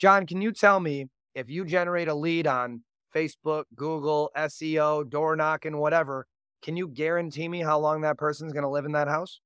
John, 0.00 0.26
can 0.26 0.42
you 0.42 0.50
tell 0.50 0.80
me 0.80 1.06
if 1.36 1.48
you 1.48 1.64
generate 1.64 2.08
a 2.08 2.14
lead 2.14 2.48
on 2.48 2.82
Facebook, 3.14 3.64
Google, 3.74 4.30
SEO, 4.36 5.08
door 5.08 5.36
knocking, 5.36 5.78
whatever, 5.78 6.26
can 6.62 6.76
you 6.76 6.88
guarantee 6.88 7.48
me 7.48 7.60
how 7.60 7.78
long 7.78 8.02
that 8.02 8.18
person's 8.18 8.52
going 8.52 8.62
to 8.64 8.68
live 8.70 8.84
in 8.84 8.92
that 8.92 9.08
house? 9.08 9.40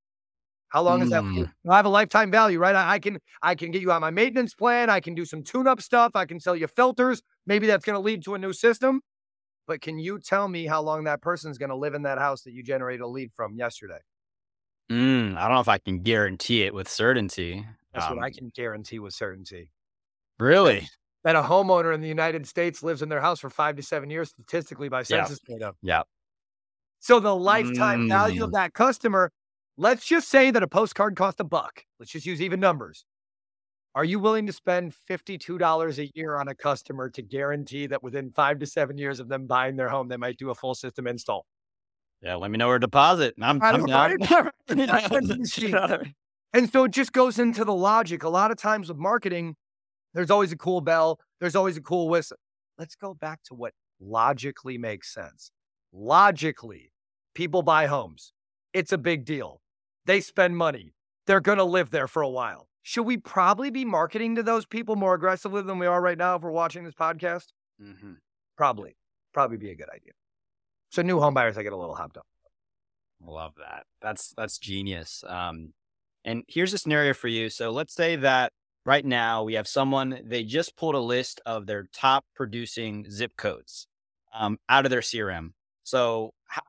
How 0.69 0.83
long 0.83 1.01
is 1.03 1.11
that? 1.11 1.25
Mm. 1.37 1.53
I 1.69 1.77
have 1.77 1.87
a 1.87 1.91
lifetime 1.91 2.31
value, 2.31 2.59
right? 2.59 2.75
I, 2.75 2.95
I 2.95 2.99
can 2.99 3.19
I 3.43 3.55
can 3.55 3.71
get 3.71 3.83
you 3.83 3.93
on 3.93 4.01
my 4.01 4.11
maintenance 4.11 4.55
plan. 4.55 4.91
I 4.91 5.01
can 5.01 5.15
do 5.15 5.25
some 5.25 5.43
tune-up 5.43 5.81
stuff. 5.81 6.13
I 6.15 6.27
can 6.27 6.41
sell 6.41 6.57
you 6.57 6.67
filters. 6.67 7.23
Maybe 7.47 7.67
that's 7.67 7.85
going 7.85 7.95
to 7.95 8.01
lead 8.01 8.25
to 8.25 8.35
a 8.35 8.39
new 8.39 8.53
system. 8.53 9.01
But 9.67 9.81
can 9.81 9.99
you 9.99 10.19
tell 10.21 10.49
me 10.49 10.67
how 10.67 10.83
long 10.83 11.05
that 11.05 11.23
person's 11.23 11.59
going 11.59 11.71
to 11.71 11.77
live 11.77 11.95
in 11.95 12.03
that 12.03 12.19
house 12.19 12.43
that 12.43 12.53
you 12.53 12.63
generated 12.63 13.01
a 13.03 13.07
lead 13.09 13.33
from 13.35 13.57
yesterday? 13.57 14.01
Mm, 14.91 15.37
I 15.37 15.43
don't 15.43 15.55
know 15.55 15.61
if 15.61 15.69
I 15.69 15.79
can 15.79 16.03
guarantee 16.03 16.63
it 16.63 16.73
with 16.75 16.89
certainty. 16.89 17.67
That's 17.93 18.09
what 18.09 18.19
I 18.23 18.27
Um, 18.27 18.33
can 18.33 18.51
guarantee 18.51 18.99
with 18.99 19.15
certainty. 19.15 19.73
Really? 20.39 20.89
That 21.27 21.35
a 21.35 21.43
homeowner 21.43 21.93
in 21.93 22.01
the 22.01 22.07
United 22.09 22.47
States 22.47 22.85
lives 22.85 23.03
in 23.03 23.09
their 23.09 23.21
house 23.21 23.41
for 23.41 23.51
five 23.51 23.75
to 23.77 23.83
seven 23.83 24.11
years 24.11 24.29
statistically 24.31 24.89
by 24.89 25.01
Yeah. 25.01 25.25
census 25.25 25.41
data. 25.41 25.75
Yeah. 25.83 26.03
So 27.01 27.19
the 27.19 27.35
lifetime 27.35 28.09
value 28.09 28.45
of 28.45 28.51
Mm. 28.51 28.53
that 28.55 28.75
customer, 28.75 29.33
let's 29.77 30.07
just 30.07 30.29
say 30.29 30.53
that 30.53 30.63
a 30.63 30.69
postcard 30.69 31.17
cost 31.17 31.41
a 31.41 31.45
buck. 31.45 31.85
Let's 31.99 32.13
just 32.13 32.27
use 32.27 32.41
even 32.41 32.61
numbers. 32.61 33.05
Are 33.97 34.05
you 34.05 34.21
willing 34.21 34.47
to 34.47 34.53
spend 34.53 34.95
$52 34.95 35.99
a 35.99 36.09
year 36.15 36.37
on 36.39 36.47
a 36.47 36.55
customer 36.55 37.11
to 37.11 37.23
guarantee 37.23 37.89
that 37.89 38.05
within 38.05 38.31
five 38.31 38.61
to 38.61 38.67
seven 38.67 38.97
years 38.97 39.19
of 39.19 39.27
them 39.29 39.49
buying 39.49 39.75
their 39.75 39.89
home, 39.89 40.07
they 40.07 40.17
might 40.17 40.37
do 40.37 40.51
a 40.51 40.55
full 40.55 40.77
system 40.77 41.09
install? 41.09 41.45
Yeah. 42.23 42.37
Let 42.37 42.53
me 42.53 42.57
know 42.59 42.69
where 42.69 42.79
to 42.79 42.87
deposit. 42.87 43.35
I'm, 43.43 43.61
I 43.61 43.71
I'm 43.71 43.81
don't 43.85 43.89
down. 43.89 44.17
know. 44.69 44.93
I 44.95 45.09
send 45.09 45.27
the 45.27 45.39
machine. 45.39 45.69
You 45.71 45.75
know 45.75 45.81
what 45.81 45.93
I 45.93 45.99
mean? 46.05 46.15
And 46.53 46.71
so 46.73 46.85
it 46.85 46.93
just 46.93 47.13
goes 47.13 47.41
into 47.41 47.65
the 47.65 47.75
logic. 47.75 48.23
A 48.23 48.29
lot 48.29 48.53
of 48.53 48.57
times 48.59 48.89
with 48.89 48.97
marketing, 48.99 49.57
there's 50.15 50.31
always 50.31 50.53
a 50.53 50.57
cool 50.57 50.81
bell, 50.81 51.19
there's 51.41 51.57
always 51.57 51.77
a 51.77 51.83
cool 51.83 52.09
whistle. 52.09 52.39
Let's 52.79 52.95
go 52.95 53.15
back 53.15 53.43
to 53.45 53.55
what 53.55 53.73
logically 54.01 54.79
makes 54.79 55.13
sense. 55.13 55.51
Logically, 55.93 56.93
people 57.35 57.63
buy 57.63 57.87
homes. 57.87 58.33
It's 58.73 58.93
a 58.93 58.99
big 58.99 59.25
deal. 59.25 59.61
They 60.05 60.21
spend 60.21 60.57
money. 60.57 60.95
They're 61.27 61.41
going 61.41 61.59
to 61.59 61.65
live 61.65 61.91
there 61.91 62.07
for 62.07 62.23
a 62.23 62.29
while. 62.29 62.69
Should 62.83 63.03
we 63.03 63.17
probably 63.17 63.71
be 63.71 63.85
marketing 63.85 64.37
to 64.37 64.43
those 64.43 64.65
people 64.65 64.95
more 64.95 65.15
aggressively 65.15 65.63
than 65.63 65.79
we 65.79 65.87
are 65.87 66.01
right 66.01 66.17
now 66.17 66.37
if 66.37 66.43
we're 66.43 66.51
watching 66.51 66.85
this 66.85 66.95
podcast? 66.95 67.47
Mm-hmm. 67.83 68.13
Probably. 68.57 68.97
Probably 69.35 69.57
be 69.57 69.71
a 69.71 69.75
good 69.75 69.89
idea. 69.89 70.13
So 70.91 71.03
new 71.03 71.19
home 71.19 71.35
buyers, 71.35 71.59
I 71.59 71.63
get 71.63 71.73
a 71.73 71.77
little 71.77 71.97
hopped 71.97 72.17
up. 72.17 72.27
Love 73.21 73.55
that. 73.59 73.85
That's 74.01 74.33
that's 74.37 74.59
genius. 74.59 75.25
Um, 75.27 75.73
and 76.25 76.45
here's 76.49 76.73
a 76.75 76.79
scenario 76.79 77.13
for 77.13 77.29
you. 77.29 77.49
So 77.49 77.71
let's 77.71 77.95
say 77.95 78.17
that 78.17 78.53
right 78.87 79.05
now 79.05 79.43
we 79.43 79.55
have 79.55 79.69
someone 79.69 80.21
they 80.25 80.45
just 80.45 80.77
pulled 80.77 80.95
a 80.95 81.01
list 81.01 81.41
of 81.45 81.67
their 81.67 81.89
top 81.93 82.25
producing 82.35 83.11
zip 83.11 83.37
codes 83.37 83.89
um, 84.33 84.59
out 84.69 84.87
of 84.87 84.91
their 84.91 85.01
CRM. 85.01 85.51
So 85.83 86.33
how, 86.47 86.63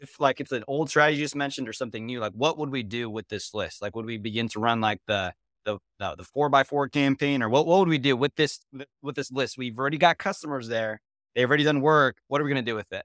if 0.00 0.20
like 0.20 0.40
it's 0.40 0.52
an 0.52 0.64
old 0.68 0.88
strategy 0.90 1.18
you 1.18 1.24
just 1.24 1.34
mentioned 1.34 1.68
or 1.68 1.72
something 1.72 2.06
new, 2.06 2.20
like 2.20 2.32
what 2.32 2.58
would 2.58 2.70
we 2.70 2.82
do 2.82 3.10
with 3.10 3.28
this 3.28 3.54
list? 3.54 3.82
Like 3.82 3.96
would 3.96 4.06
we 4.06 4.18
begin 4.18 4.48
to 4.50 4.60
run 4.60 4.80
like 4.80 5.00
the 5.06 5.32
the 5.64 5.78
the, 5.98 6.24
four 6.24 6.50
by 6.50 6.62
four 6.62 6.88
campaign 6.88 7.42
or 7.42 7.48
what 7.48 7.66
what 7.66 7.78
would 7.78 7.88
we 7.88 7.98
do 7.98 8.16
with 8.16 8.36
this 8.36 8.60
with 9.02 9.16
this 9.16 9.32
list? 9.32 9.58
We've 9.58 9.78
already 9.78 9.98
got 9.98 10.18
customers 10.18 10.68
there. 10.68 11.00
They've 11.34 11.48
already 11.48 11.64
done 11.64 11.80
work. 11.80 12.16
What 12.28 12.40
are 12.40 12.44
we 12.44 12.50
going 12.50 12.64
to 12.64 12.70
do 12.70 12.76
with 12.76 12.92
it? 12.92 13.04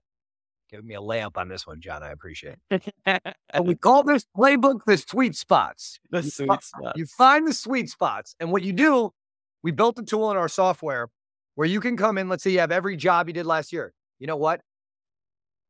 Give 0.69 0.85
me 0.85 0.95
a 0.95 1.01
layup 1.01 1.35
on 1.35 1.47
this 1.47 1.65
one, 1.65 1.81
John. 1.81 2.03
I 2.03 2.11
appreciate 2.11 2.57
it. 2.69 2.93
we 3.61 3.75
call 3.81 4.03
this 4.03 4.25
playbook 4.37 4.81
the 4.85 4.97
sweet 4.97 5.35
spots. 5.35 5.99
The 6.11 6.21
you 6.21 6.29
sweet 6.29 6.47
fi- 6.47 6.59
spots. 6.61 6.97
You 6.97 7.05
find 7.05 7.47
the 7.47 7.53
sweet 7.53 7.89
spots. 7.89 8.35
And 8.39 8.51
what 8.51 8.61
you 8.61 8.73
do, 8.73 9.11
we 9.63 9.71
built 9.71 9.97
a 9.97 10.03
tool 10.03 10.29
in 10.29 10.37
our 10.37 10.47
software 10.47 11.09
where 11.55 11.67
you 11.67 11.79
can 11.79 11.97
come 11.97 12.17
in. 12.17 12.29
Let's 12.29 12.43
say 12.43 12.51
you 12.51 12.59
have 12.59 12.71
every 12.71 12.97
job 12.97 13.27
you 13.27 13.33
did 13.33 13.45
last 13.47 13.73
year. 13.73 13.93
You 14.19 14.27
know 14.27 14.37
what? 14.37 14.61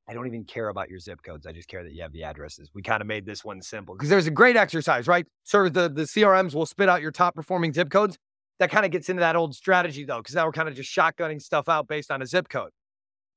I 0.09 0.13
don't 0.13 0.25
even 0.25 0.43
care 0.43 0.69
about 0.69 0.89
your 0.89 0.99
zip 0.99 1.21
codes. 1.21 1.45
I 1.45 1.51
just 1.51 1.67
care 1.67 1.83
that 1.83 1.93
you 1.93 2.01
have 2.01 2.11
the 2.11 2.23
addresses. 2.23 2.71
We 2.73 2.81
kind 2.81 2.99
of 2.99 3.07
made 3.07 3.27
this 3.27 3.45
one 3.45 3.61
simple 3.61 3.95
because 3.95 4.09
there's 4.09 4.25
a 4.25 4.31
great 4.31 4.57
exercise, 4.57 5.07
right? 5.07 5.25
So 5.43 5.69
the, 5.69 5.87
the 5.87 6.01
CRMs 6.01 6.55
will 6.55 6.65
spit 6.65 6.89
out 6.89 7.01
your 7.01 7.11
top 7.11 7.35
performing 7.35 7.73
zip 7.73 7.91
codes. 7.91 8.17
That 8.57 8.71
kind 8.71 8.85
of 8.85 8.91
gets 8.91 9.07
into 9.07 9.19
that 9.19 9.35
old 9.35 9.55
strategy 9.55 10.03
though, 10.03 10.17
because 10.17 10.33
now 10.33 10.45
we're 10.47 10.51
kind 10.51 10.67
of 10.67 10.75
just 10.75 10.93
shotgunning 10.93 11.39
stuff 11.39 11.69
out 11.69 11.87
based 11.87 12.09
on 12.09 12.23
a 12.23 12.25
zip 12.25 12.49
code. 12.49 12.71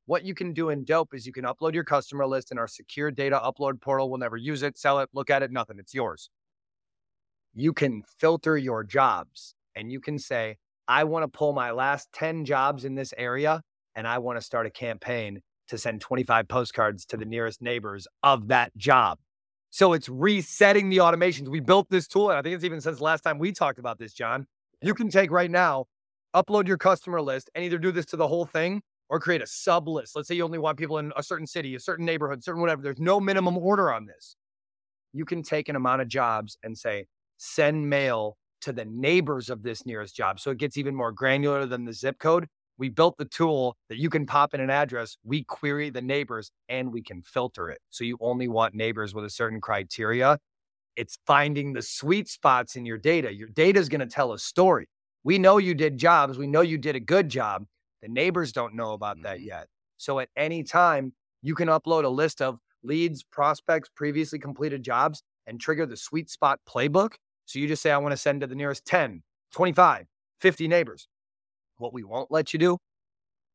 What 0.06 0.24
you 0.24 0.34
can 0.34 0.52
do 0.52 0.68
in 0.68 0.84
Dope 0.84 1.14
is 1.14 1.26
you 1.26 1.32
can 1.32 1.44
upload 1.44 1.74
your 1.74 1.84
customer 1.84 2.26
list 2.26 2.50
in 2.50 2.58
our 2.58 2.66
secure 2.66 3.10
data 3.10 3.40
upload 3.42 3.80
portal. 3.80 4.10
We'll 4.10 4.18
never 4.18 4.36
use 4.36 4.62
it, 4.62 4.76
sell 4.76 4.98
it, 4.98 5.08
look 5.12 5.30
at 5.30 5.42
it, 5.42 5.52
nothing. 5.52 5.78
It's 5.78 5.94
yours. 5.94 6.28
You 7.54 7.72
can 7.72 8.02
filter 8.18 8.56
your 8.56 8.82
jobs 8.82 9.54
and 9.76 9.92
you 9.92 10.00
can 10.00 10.18
say, 10.18 10.56
I 10.88 11.04
want 11.04 11.22
to 11.22 11.28
pull 11.28 11.52
my 11.52 11.70
last 11.70 12.08
10 12.12 12.44
jobs 12.44 12.84
in 12.84 12.96
this 12.96 13.14
area 13.16 13.62
and 13.94 14.08
I 14.08 14.18
want 14.18 14.38
to 14.38 14.44
start 14.44 14.66
a 14.66 14.70
campaign 14.70 15.40
to 15.68 15.78
send 15.78 16.00
25 16.00 16.48
postcards 16.48 17.06
to 17.06 17.16
the 17.16 17.24
nearest 17.24 17.62
neighbors 17.62 18.08
of 18.22 18.48
that 18.48 18.76
job. 18.76 19.18
So 19.70 19.92
it's 19.92 20.08
resetting 20.08 20.90
the 20.90 20.98
automations. 20.98 21.48
We 21.48 21.60
built 21.60 21.88
this 21.88 22.06
tool, 22.06 22.28
and 22.28 22.38
I 22.38 22.42
think 22.42 22.54
it's 22.54 22.64
even 22.64 22.80
since 22.80 23.00
last 23.00 23.22
time 23.22 23.38
we 23.38 23.52
talked 23.52 23.78
about 23.78 23.98
this, 23.98 24.12
John. 24.12 24.46
You 24.82 24.92
can 24.92 25.08
take 25.08 25.30
right 25.30 25.50
now, 25.50 25.86
upload 26.34 26.66
your 26.66 26.76
customer 26.76 27.22
list, 27.22 27.48
and 27.54 27.64
either 27.64 27.78
do 27.78 27.90
this 27.90 28.04
to 28.06 28.16
the 28.16 28.28
whole 28.28 28.44
thing 28.44 28.82
or 29.12 29.20
create 29.20 29.42
a 29.42 29.46
sub 29.46 29.86
list. 29.88 30.16
Let's 30.16 30.26
say 30.26 30.34
you 30.34 30.42
only 30.42 30.58
want 30.58 30.78
people 30.78 30.96
in 30.96 31.12
a 31.14 31.22
certain 31.22 31.46
city, 31.46 31.74
a 31.74 31.80
certain 31.80 32.06
neighborhood, 32.06 32.42
certain 32.42 32.62
whatever. 32.62 32.80
There's 32.80 32.98
no 32.98 33.20
minimum 33.20 33.58
order 33.58 33.92
on 33.92 34.06
this. 34.06 34.36
You 35.12 35.26
can 35.26 35.42
take 35.42 35.68
an 35.68 35.76
amount 35.76 36.00
of 36.00 36.08
jobs 36.08 36.56
and 36.62 36.76
say, 36.76 37.04
send 37.36 37.90
mail 37.90 38.38
to 38.62 38.72
the 38.72 38.86
neighbors 38.86 39.50
of 39.50 39.62
this 39.62 39.84
nearest 39.84 40.16
job. 40.16 40.40
So 40.40 40.50
it 40.50 40.56
gets 40.56 40.78
even 40.78 40.94
more 40.94 41.12
granular 41.12 41.66
than 41.66 41.84
the 41.84 41.92
zip 41.92 42.18
code. 42.18 42.46
We 42.78 42.88
built 42.88 43.18
the 43.18 43.26
tool 43.26 43.76
that 43.90 43.98
you 43.98 44.08
can 44.08 44.24
pop 44.24 44.54
in 44.54 44.62
an 44.62 44.70
address, 44.70 45.18
we 45.24 45.44
query 45.44 45.90
the 45.90 46.00
neighbors, 46.00 46.50
and 46.70 46.90
we 46.90 47.02
can 47.02 47.20
filter 47.20 47.68
it. 47.68 47.80
So 47.90 48.04
you 48.04 48.16
only 48.18 48.48
want 48.48 48.74
neighbors 48.74 49.14
with 49.14 49.26
a 49.26 49.30
certain 49.30 49.60
criteria. 49.60 50.38
It's 50.96 51.18
finding 51.26 51.74
the 51.74 51.82
sweet 51.82 52.30
spots 52.30 52.76
in 52.76 52.86
your 52.86 52.96
data. 52.96 53.30
Your 53.30 53.48
data 53.48 53.78
is 53.78 53.90
going 53.90 54.00
to 54.00 54.06
tell 54.06 54.32
a 54.32 54.38
story. 54.38 54.88
We 55.22 55.36
know 55.36 55.58
you 55.58 55.74
did 55.74 55.98
jobs, 55.98 56.38
we 56.38 56.46
know 56.46 56.62
you 56.62 56.78
did 56.78 56.96
a 56.96 57.00
good 57.00 57.28
job. 57.28 57.66
The 58.02 58.08
neighbors 58.08 58.52
don't 58.52 58.74
know 58.74 58.92
about 58.92 59.22
that 59.22 59.38
Mhm. 59.38 59.46
yet. 59.46 59.68
So 59.96 60.18
at 60.18 60.28
any 60.36 60.64
time, 60.64 61.14
you 61.40 61.54
can 61.54 61.68
upload 61.68 62.04
a 62.04 62.08
list 62.08 62.42
of 62.42 62.58
leads, 62.82 63.22
prospects, 63.22 63.88
previously 63.94 64.38
completed 64.38 64.82
jobs, 64.82 65.22
and 65.46 65.60
trigger 65.60 65.86
the 65.86 65.96
sweet 65.96 66.28
spot 66.28 66.60
playbook. 66.68 67.14
So 67.44 67.58
you 67.58 67.68
just 67.68 67.82
say, 67.82 67.90
I 67.90 67.98
want 67.98 68.12
to 68.12 68.16
send 68.16 68.40
to 68.40 68.46
the 68.46 68.54
nearest 68.54 68.84
10, 68.84 69.22
25, 69.52 70.06
50 70.40 70.68
neighbors. 70.68 71.08
What 71.76 71.92
we 71.92 72.02
won't 72.02 72.30
let 72.30 72.52
you 72.52 72.58
do 72.58 72.78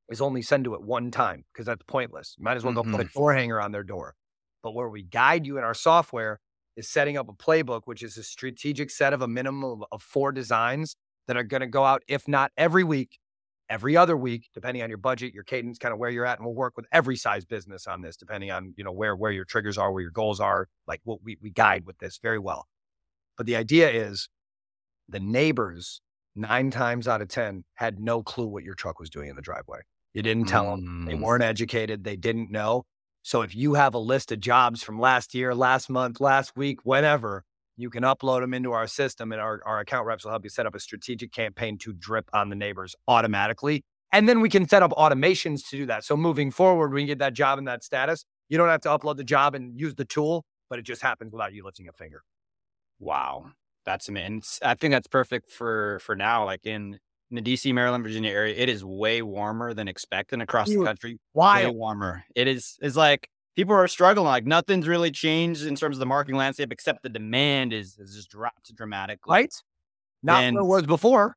is 0.09 0.21
only 0.21 0.41
send 0.41 0.63
to 0.65 0.73
it 0.75 0.81
one 0.81 1.11
time 1.11 1.45
because 1.51 1.65
that's 1.65 1.83
pointless. 1.87 2.35
You 2.37 2.43
might 2.43 2.57
as 2.57 2.63
well 2.63 2.73
go 2.73 2.83
put 2.83 3.01
a 3.01 3.09
door 3.13 3.33
hanger 3.33 3.59
on 3.59 3.71
their 3.71 3.83
door. 3.83 4.15
But 4.63 4.71
where 4.71 4.89
we 4.89 5.03
guide 5.03 5.45
you 5.45 5.57
in 5.57 5.63
our 5.63 5.73
software 5.73 6.39
is 6.75 6.89
setting 6.89 7.17
up 7.17 7.27
a 7.29 7.33
playbook, 7.33 7.81
which 7.85 8.03
is 8.03 8.17
a 8.17 8.23
strategic 8.23 8.89
set 8.89 9.13
of 9.13 9.21
a 9.21 9.27
minimum 9.27 9.63
of, 9.63 9.83
of 9.91 10.01
four 10.01 10.31
designs 10.31 10.95
that 11.27 11.35
are 11.35 11.43
going 11.43 11.61
to 11.61 11.67
go 11.67 11.83
out, 11.83 12.03
if 12.07 12.27
not 12.27 12.51
every 12.57 12.83
week, 12.83 13.17
every 13.69 13.97
other 13.97 14.15
week, 14.15 14.49
depending 14.53 14.81
on 14.83 14.89
your 14.89 14.97
budget, 14.97 15.33
your 15.33 15.43
cadence, 15.43 15.77
kind 15.77 15.93
of 15.93 15.99
where 15.99 16.09
you're 16.09 16.25
at. 16.25 16.37
And 16.39 16.45
we'll 16.45 16.55
work 16.55 16.77
with 16.77 16.85
every 16.91 17.15
size 17.17 17.45
business 17.45 17.87
on 17.87 18.01
this, 18.01 18.15
depending 18.15 18.51
on, 18.51 18.73
you 18.77 18.83
know, 18.83 18.91
where, 18.91 19.15
where 19.15 19.31
your 19.31 19.45
triggers 19.45 19.77
are, 19.77 19.91
where 19.91 20.01
your 20.01 20.11
goals 20.11 20.39
are. 20.39 20.67
Like 20.87 21.01
what 21.03 21.19
we, 21.23 21.37
we 21.41 21.49
guide 21.49 21.85
with 21.85 21.97
this 21.99 22.19
very 22.21 22.39
well. 22.39 22.67
But 23.35 23.45
the 23.45 23.55
idea 23.55 23.89
is 23.89 24.29
the 25.09 25.19
neighbors, 25.19 26.01
nine 26.35 26.71
times 26.71 27.07
out 27.07 27.21
of 27.21 27.27
10, 27.27 27.63
had 27.75 27.99
no 27.99 28.23
clue 28.23 28.47
what 28.47 28.63
your 28.63 28.75
truck 28.75 28.99
was 28.99 29.09
doing 29.09 29.29
in 29.29 29.35
the 29.35 29.41
driveway. 29.41 29.79
You 30.13 30.21
didn't 30.23 30.47
tell 30.47 30.71
them. 30.71 31.05
They 31.05 31.13
Mm. 31.13 31.21
weren't 31.21 31.43
educated. 31.43 32.03
They 32.03 32.15
didn't 32.15 32.49
know. 32.49 32.85
So 33.21 33.41
if 33.41 33.53
you 33.53 33.73
have 33.73 33.93
a 33.93 33.99
list 33.99 34.31
of 34.31 34.39
jobs 34.39 34.81
from 34.81 34.99
last 34.99 35.35
year, 35.35 35.53
last 35.53 35.89
month, 35.89 36.19
last 36.21 36.55
week, 36.55 36.79
whenever, 36.83 37.43
you 37.77 37.89
can 37.89 38.03
upload 38.03 38.41
them 38.41 38.53
into 38.53 38.73
our 38.73 38.87
system 38.87 39.31
and 39.31 39.39
our, 39.39 39.61
our 39.65 39.79
account 39.79 40.05
reps 40.05 40.23
will 40.23 40.31
help 40.31 40.43
you 40.43 40.49
set 40.49 40.65
up 40.65 40.75
a 40.75 40.79
strategic 40.79 41.31
campaign 41.31 41.77
to 41.77 41.93
drip 41.93 42.29
on 42.33 42.49
the 42.49 42.55
neighbors 42.55 42.95
automatically. 43.07 43.83
And 44.11 44.27
then 44.27 44.41
we 44.41 44.49
can 44.49 44.67
set 44.67 44.83
up 44.83 44.91
automations 44.91 45.67
to 45.69 45.77
do 45.77 45.85
that. 45.85 46.03
So 46.03 46.17
moving 46.17 46.49
forward, 46.49 46.91
when 46.91 47.01
you 47.01 47.07
get 47.07 47.19
that 47.19 47.33
job 47.33 47.59
and 47.59 47.67
that 47.67 47.83
status, 47.83 48.25
you 48.49 48.57
don't 48.57 48.69
have 48.69 48.81
to 48.81 48.89
upload 48.89 49.17
the 49.17 49.23
job 49.23 49.53
and 49.53 49.79
use 49.79 49.95
the 49.95 50.05
tool, 50.05 50.43
but 50.69 50.79
it 50.79 50.83
just 50.83 51.01
happens 51.01 51.31
without 51.31 51.53
you 51.53 51.63
lifting 51.63 51.87
a 51.87 51.93
finger. 51.93 52.23
Wow, 52.99 53.51
that's 53.85 54.09
amazing. 54.09 54.43
I 54.63 54.73
think 54.73 54.91
that's 54.91 55.07
perfect 55.07 55.51
for 55.51 55.99
for 55.99 56.15
now. 56.15 56.45
Like 56.45 56.65
in 56.65 56.99
in 57.29 57.35
the 57.35 57.41
DC, 57.41 57.73
Maryland, 57.73 58.03
Virginia 58.03 58.31
area, 58.31 58.55
it 58.55 58.69
is 58.69 58.83
way 58.83 59.21
warmer 59.21 59.73
than 59.73 59.87
expected 59.87 60.41
across 60.41 60.67
the 60.69 60.75
Dude, 60.75 60.85
country. 60.85 61.19
Way 61.33 61.67
warmer. 61.67 62.23
It 62.33 62.47
is. 62.47 62.77
It's 62.81 62.95
like 62.95 63.29
people 63.57 63.73
are 63.75 63.87
struggling. 63.89 64.27
Like 64.27 64.45
nothing's 64.45 64.87
really 64.87 65.11
changed 65.11 65.65
in 65.65 65.75
terms 65.75 65.97
of 65.97 65.99
the 65.99 66.05
marketing 66.05 66.37
landscape, 66.37 66.71
except 66.71 67.03
the 67.03 67.09
demand 67.09 67.73
is 67.73 67.97
has 67.97 68.15
just 68.15 68.29
dropped 68.29 68.73
dramatically. 68.73 69.33
Right? 69.33 69.53
Not 70.23 70.43
And- 70.45 70.55
what 70.55 70.61
it 70.63 70.67
was 70.67 70.83
before. 70.83 71.35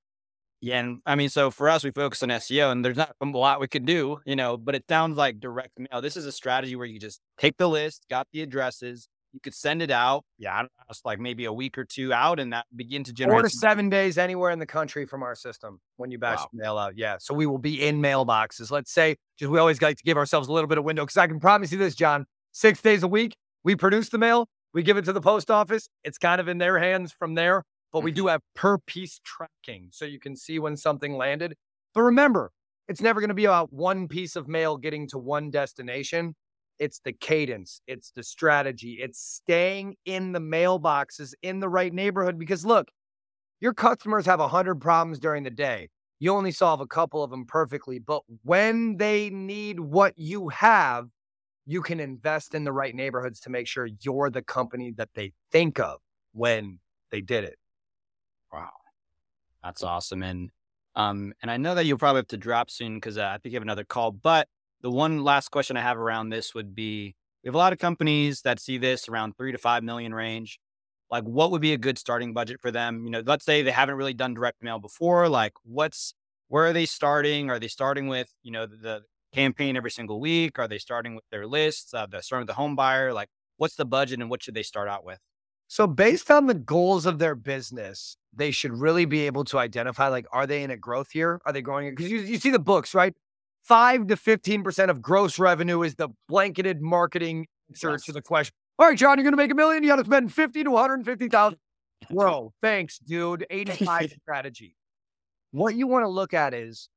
Yeah, 0.62 0.78
and 0.80 1.00
I 1.06 1.14
mean, 1.14 1.30
so 1.30 1.50
for 1.50 1.70
us, 1.70 1.82
we 1.84 1.90
focus 1.90 2.22
on 2.22 2.28
SEO, 2.28 2.70
and 2.70 2.84
there's 2.84 2.98
not 2.98 3.16
a 3.18 3.24
lot 3.24 3.60
we 3.60 3.66
could 3.68 3.86
do, 3.86 4.20
you 4.26 4.36
know. 4.36 4.58
But 4.58 4.74
it 4.74 4.84
sounds 4.86 5.16
like 5.16 5.40
direct 5.40 5.70
mail. 5.78 6.02
This 6.02 6.18
is 6.18 6.26
a 6.26 6.32
strategy 6.32 6.76
where 6.76 6.86
you 6.86 7.00
just 7.00 7.18
take 7.38 7.56
the 7.56 7.66
list, 7.66 8.04
got 8.10 8.28
the 8.30 8.42
addresses, 8.42 9.08
you 9.32 9.40
could 9.40 9.54
send 9.54 9.82
it 9.82 9.90
out. 9.90 10.24
Yeah, 10.38 10.54
I 10.54 10.58
don't 10.58 10.72
know, 10.78 10.84
it's 10.90 11.04
like 11.04 11.20
maybe 11.20 11.44
a 11.44 11.52
week 11.52 11.78
or 11.78 11.84
two 11.84 12.12
out, 12.12 12.40
and 12.40 12.52
that 12.52 12.66
begin 12.74 13.04
to 13.04 13.12
generate. 13.12 13.36
Four 13.36 13.42
to 13.42 13.50
seven 13.50 13.88
days 13.88 14.18
anywhere 14.18 14.50
in 14.50 14.58
the 14.58 14.66
country 14.66 15.06
from 15.06 15.22
our 15.22 15.34
system 15.34 15.80
when 15.96 16.10
you 16.10 16.18
batch 16.18 16.38
Wow. 16.38 16.48
the 16.52 16.62
mail 16.62 16.78
out. 16.78 16.96
Yeah. 16.96 17.16
So 17.18 17.34
we 17.34 17.46
will 17.46 17.58
be 17.58 17.86
in 17.86 18.00
mailboxes. 18.00 18.70
Let's 18.70 18.92
say, 18.92 19.16
just 19.38 19.50
we 19.50 19.58
always 19.58 19.80
like 19.80 19.96
to 19.96 20.04
give 20.04 20.16
ourselves 20.16 20.48
a 20.48 20.52
little 20.52 20.68
bit 20.68 20.78
of 20.78 20.84
window 20.84 21.04
because 21.04 21.16
I 21.16 21.26
can 21.26 21.40
promise 21.40 21.72
you 21.72 21.78
this, 21.78 21.94
John. 21.94 22.26
Six 22.52 22.80
days 22.80 23.02
a 23.02 23.08
week, 23.08 23.36
we 23.62 23.76
produce 23.76 24.08
the 24.08 24.18
mail, 24.18 24.48
we 24.72 24.82
give 24.82 24.96
it 24.96 25.04
to 25.04 25.12
the 25.12 25.20
post 25.20 25.50
office. 25.50 25.88
It's 26.04 26.18
kind 26.18 26.40
of 26.40 26.48
in 26.48 26.58
their 26.58 26.78
hands 26.78 27.12
from 27.12 27.34
there, 27.34 27.64
but 27.92 28.02
we 28.02 28.10
do 28.10 28.22
mm-hmm. 28.22 28.30
have 28.30 28.42
per 28.54 28.78
piece 28.78 29.20
tracking 29.24 29.88
so 29.90 30.04
you 30.04 30.18
can 30.18 30.36
see 30.36 30.58
when 30.58 30.76
something 30.76 31.16
landed. 31.16 31.56
But 31.94 32.02
remember, 32.02 32.52
it's 32.88 33.00
never 33.00 33.20
going 33.20 33.28
to 33.28 33.34
be 33.34 33.44
about 33.44 33.72
one 33.72 34.08
piece 34.08 34.36
of 34.36 34.48
mail 34.48 34.76
getting 34.76 35.06
to 35.08 35.18
one 35.18 35.50
destination. 35.50 36.34
It's 36.80 37.00
the 37.04 37.12
cadence, 37.12 37.80
it's 37.86 38.10
the 38.10 38.24
strategy, 38.24 38.98
it's 39.00 39.20
staying 39.20 39.96
in 40.06 40.32
the 40.32 40.40
mailboxes 40.40 41.34
in 41.42 41.60
the 41.60 41.68
right 41.68 41.92
neighborhood. 41.92 42.38
Because 42.38 42.64
look, 42.64 42.88
your 43.60 43.74
customers 43.74 44.26
have 44.26 44.40
a 44.40 44.48
hundred 44.48 44.80
problems 44.80 45.20
during 45.20 45.44
the 45.44 45.50
day. 45.50 45.90
You 46.18 46.32
only 46.32 46.50
solve 46.50 46.80
a 46.80 46.86
couple 46.86 47.22
of 47.22 47.30
them 47.30 47.46
perfectly, 47.46 47.98
but 47.98 48.22
when 48.42 48.96
they 48.96 49.30
need 49.30 49.78
what 49.78 50.14
you 50.18 50.48
have, 50.48 51.06
you 51.66 51.82
can 51.82 52.00
invest 52.00 52.54
in 52.54 52.64
the 52.64 52.72
right 52.72 52.94
neighborhoods 52.94 53.40
to 53.40 53.50
make 53.50 53.66
sure 53.66 53.86
you're 54.00 54.30
the 54.30 54.42
company 54.42 54.90
that 54.96 55.10
they 55.14 55.32
think 55.52 55.78
of 55.78 56.00
when 56.32 56.80
they 57.10 57.20
did 57.20 57.44
it. 57.44 57.56
Wow, 58.52 58.70
that's 59.62 59.82
awesome. 59.82 60.22
And 60.22 60.50
um, 60.96 61.32
and 61.40 61.50
I 61.50 61.56
know 61.56 61.74
that 61.74 61.86
you'll 61.86 61.98
probably 61.98 62.20
have 62.20 62.28
to 62.28 62.36
drop 62.36 62.70
soon 62.70 62.96
because 62.96 63.16
uh, 63.16 63.24
I 63.24 63.38
think 63.38 63.52
you 63.52 63.56
have 63.56 63.62
another 63.62 63.84
call. 63.84 64.10
But 64.10 64.48
the 64.82 64.90
one 64.90 65.22
last 65.24 65.50
question 65.50 65.76
I 65.76 65.82
have 65.82 65.98
around 65.98 66.30
this 66.30 66.54
would 66.54 66.74
be: 66.74 67.14
We 67.42 67.48
have 67.48 67.54
a 67.54 67.58
lot 67.58 67.72
of 67.72 67.78
companies 67.78 68.42
that 68.42 68.60
see 68.60 68.78
this 68.78 69.08
around 69.08 69.36
three 69.36 69.52
to 69.52 69.58
five 69.58 69.82
million 69.82 70.14
range. 70.14 70.58
like 71.10 71.24
what 71.24 71.50
would 71.50 71.62
be 71.62 71.72
a 71.72 71.78
good 71.78 71.98
starting 71.98 72.32
budget 72.34 72.60
for 72.60 72.70
them? 72.70 73.04
You 73.04 73.10
know, 73.10 73.22
let's 73.26 73.44
say 73.44 73.62
they 73.62 73.70
haven't 73.72 73.96
really 73.96 74.14
done 74.14 74.34
direct 74.34 74.62
mail 74.62 74.78
before. 74.78 75.28
Like, 75.28 75.54
what's 75.64 76.14
where 76.48 76.66
are 76.66 76.72
they 76.72 76.86
starting? 76.86 77.50
Are 77.50 77.58
they 77.58 77.68
starting 77.68 78.08
with 78.08 78.32
you 78.42 78.52
know 78.52 78.66
the, 78.66 79.02
campaign 79.32 79.76
every 79.76 79.90
single 79.90 80.20
week? 80.20 80.58
Are 80.58 80.68
they 80.68 80.78
starting 80.78 81.14
with 81.14 81.24
their 81.30 81.46
lists? 81.46 81.94
Uh, 81.94 82.06
they're 82.10 82.22
starting 82.22 82.46
with 82.46 82.54
the 82.54 82.60
home 82.60 82.76
buyer. 82.76 83.12
Like, 83.12 83.28
what's 83.56 83.76
the 83.76 83.84
budget 83.84 84.20
and 84.20 84.30
what 84.30 84.42
should 84.42 84.54
they 84.54 84.62
start 84.62 84.88
out 84.88 85.04
with? 85.04 85.18
So, 85.68 85.86
based 85.86 86.30
on 86.30 86.46
the 86.46 86.54
goals 86.54 87.06
of 87.06 87.18
their 87.18 87.36
business, 87.36 88.16
they 88.34 88.50
should 88.50 88.72
really 88.72 89.04
be 89.04 89.26
able 89.26 89.44
to 89.44 89.58
identify 89.58 90.08
like, 90.08 90.26
are 90.32 90.46
they 90.46 90.62
in 90.62 90.70
a 90.70 90.76
growth 90.76 91.14
year? 91.14 91.40
Are 91.46 91.52
they 91.52 91.62
growing? 91.62 91.90
Because 91.90 92.10
you, 92.10 92.20
you 92.20 92.38
see 92.38 92.50
the 92.50 92.58
books, 92.58 92.94
right? 92.94 93.14
Five 93.62 94.06
to 94.08 94.16
15% 94.16 94.88
of 94.88 95.02
gross 95.02 95.38
revenue 95.38 95.82
is 95.82 95.94
the 95.94 96.08
blanketed 96.28 96.80
marketing 96.80 97.46
answer 97.68 97.92
yes. 97.92 98.04
to 98.04 98.12
the 98.12 98.22
question. 98.22 98.54
All 98.78 98.88
right, 98.88 98.96
John, 98.96 99.18
you're 99.18 99.24
going 99.24 99.32
to 99.32 99.36
make 99.36 99.52
a 99.52 99.54
million. 99.54 99.82
You 99.82 99.90
got 99.90 99.96
to 99.96 100.04
spend 100.04 100.32
50 100.32 100.64
to 100.64 100.70
150,000. 100.70 101.58
Bro, 102.10 102.52
thanks, 102.62 102.98
dude. 102.98 103.46
85 103.50 104.14
strategy. 104.22 104.74
What 105.52 105.74
you 105.74 105.86
want 105.86 106.04
to 106.04 106.08
look 106.08 106.32
at 106.32 106.54
is 106.54 106.88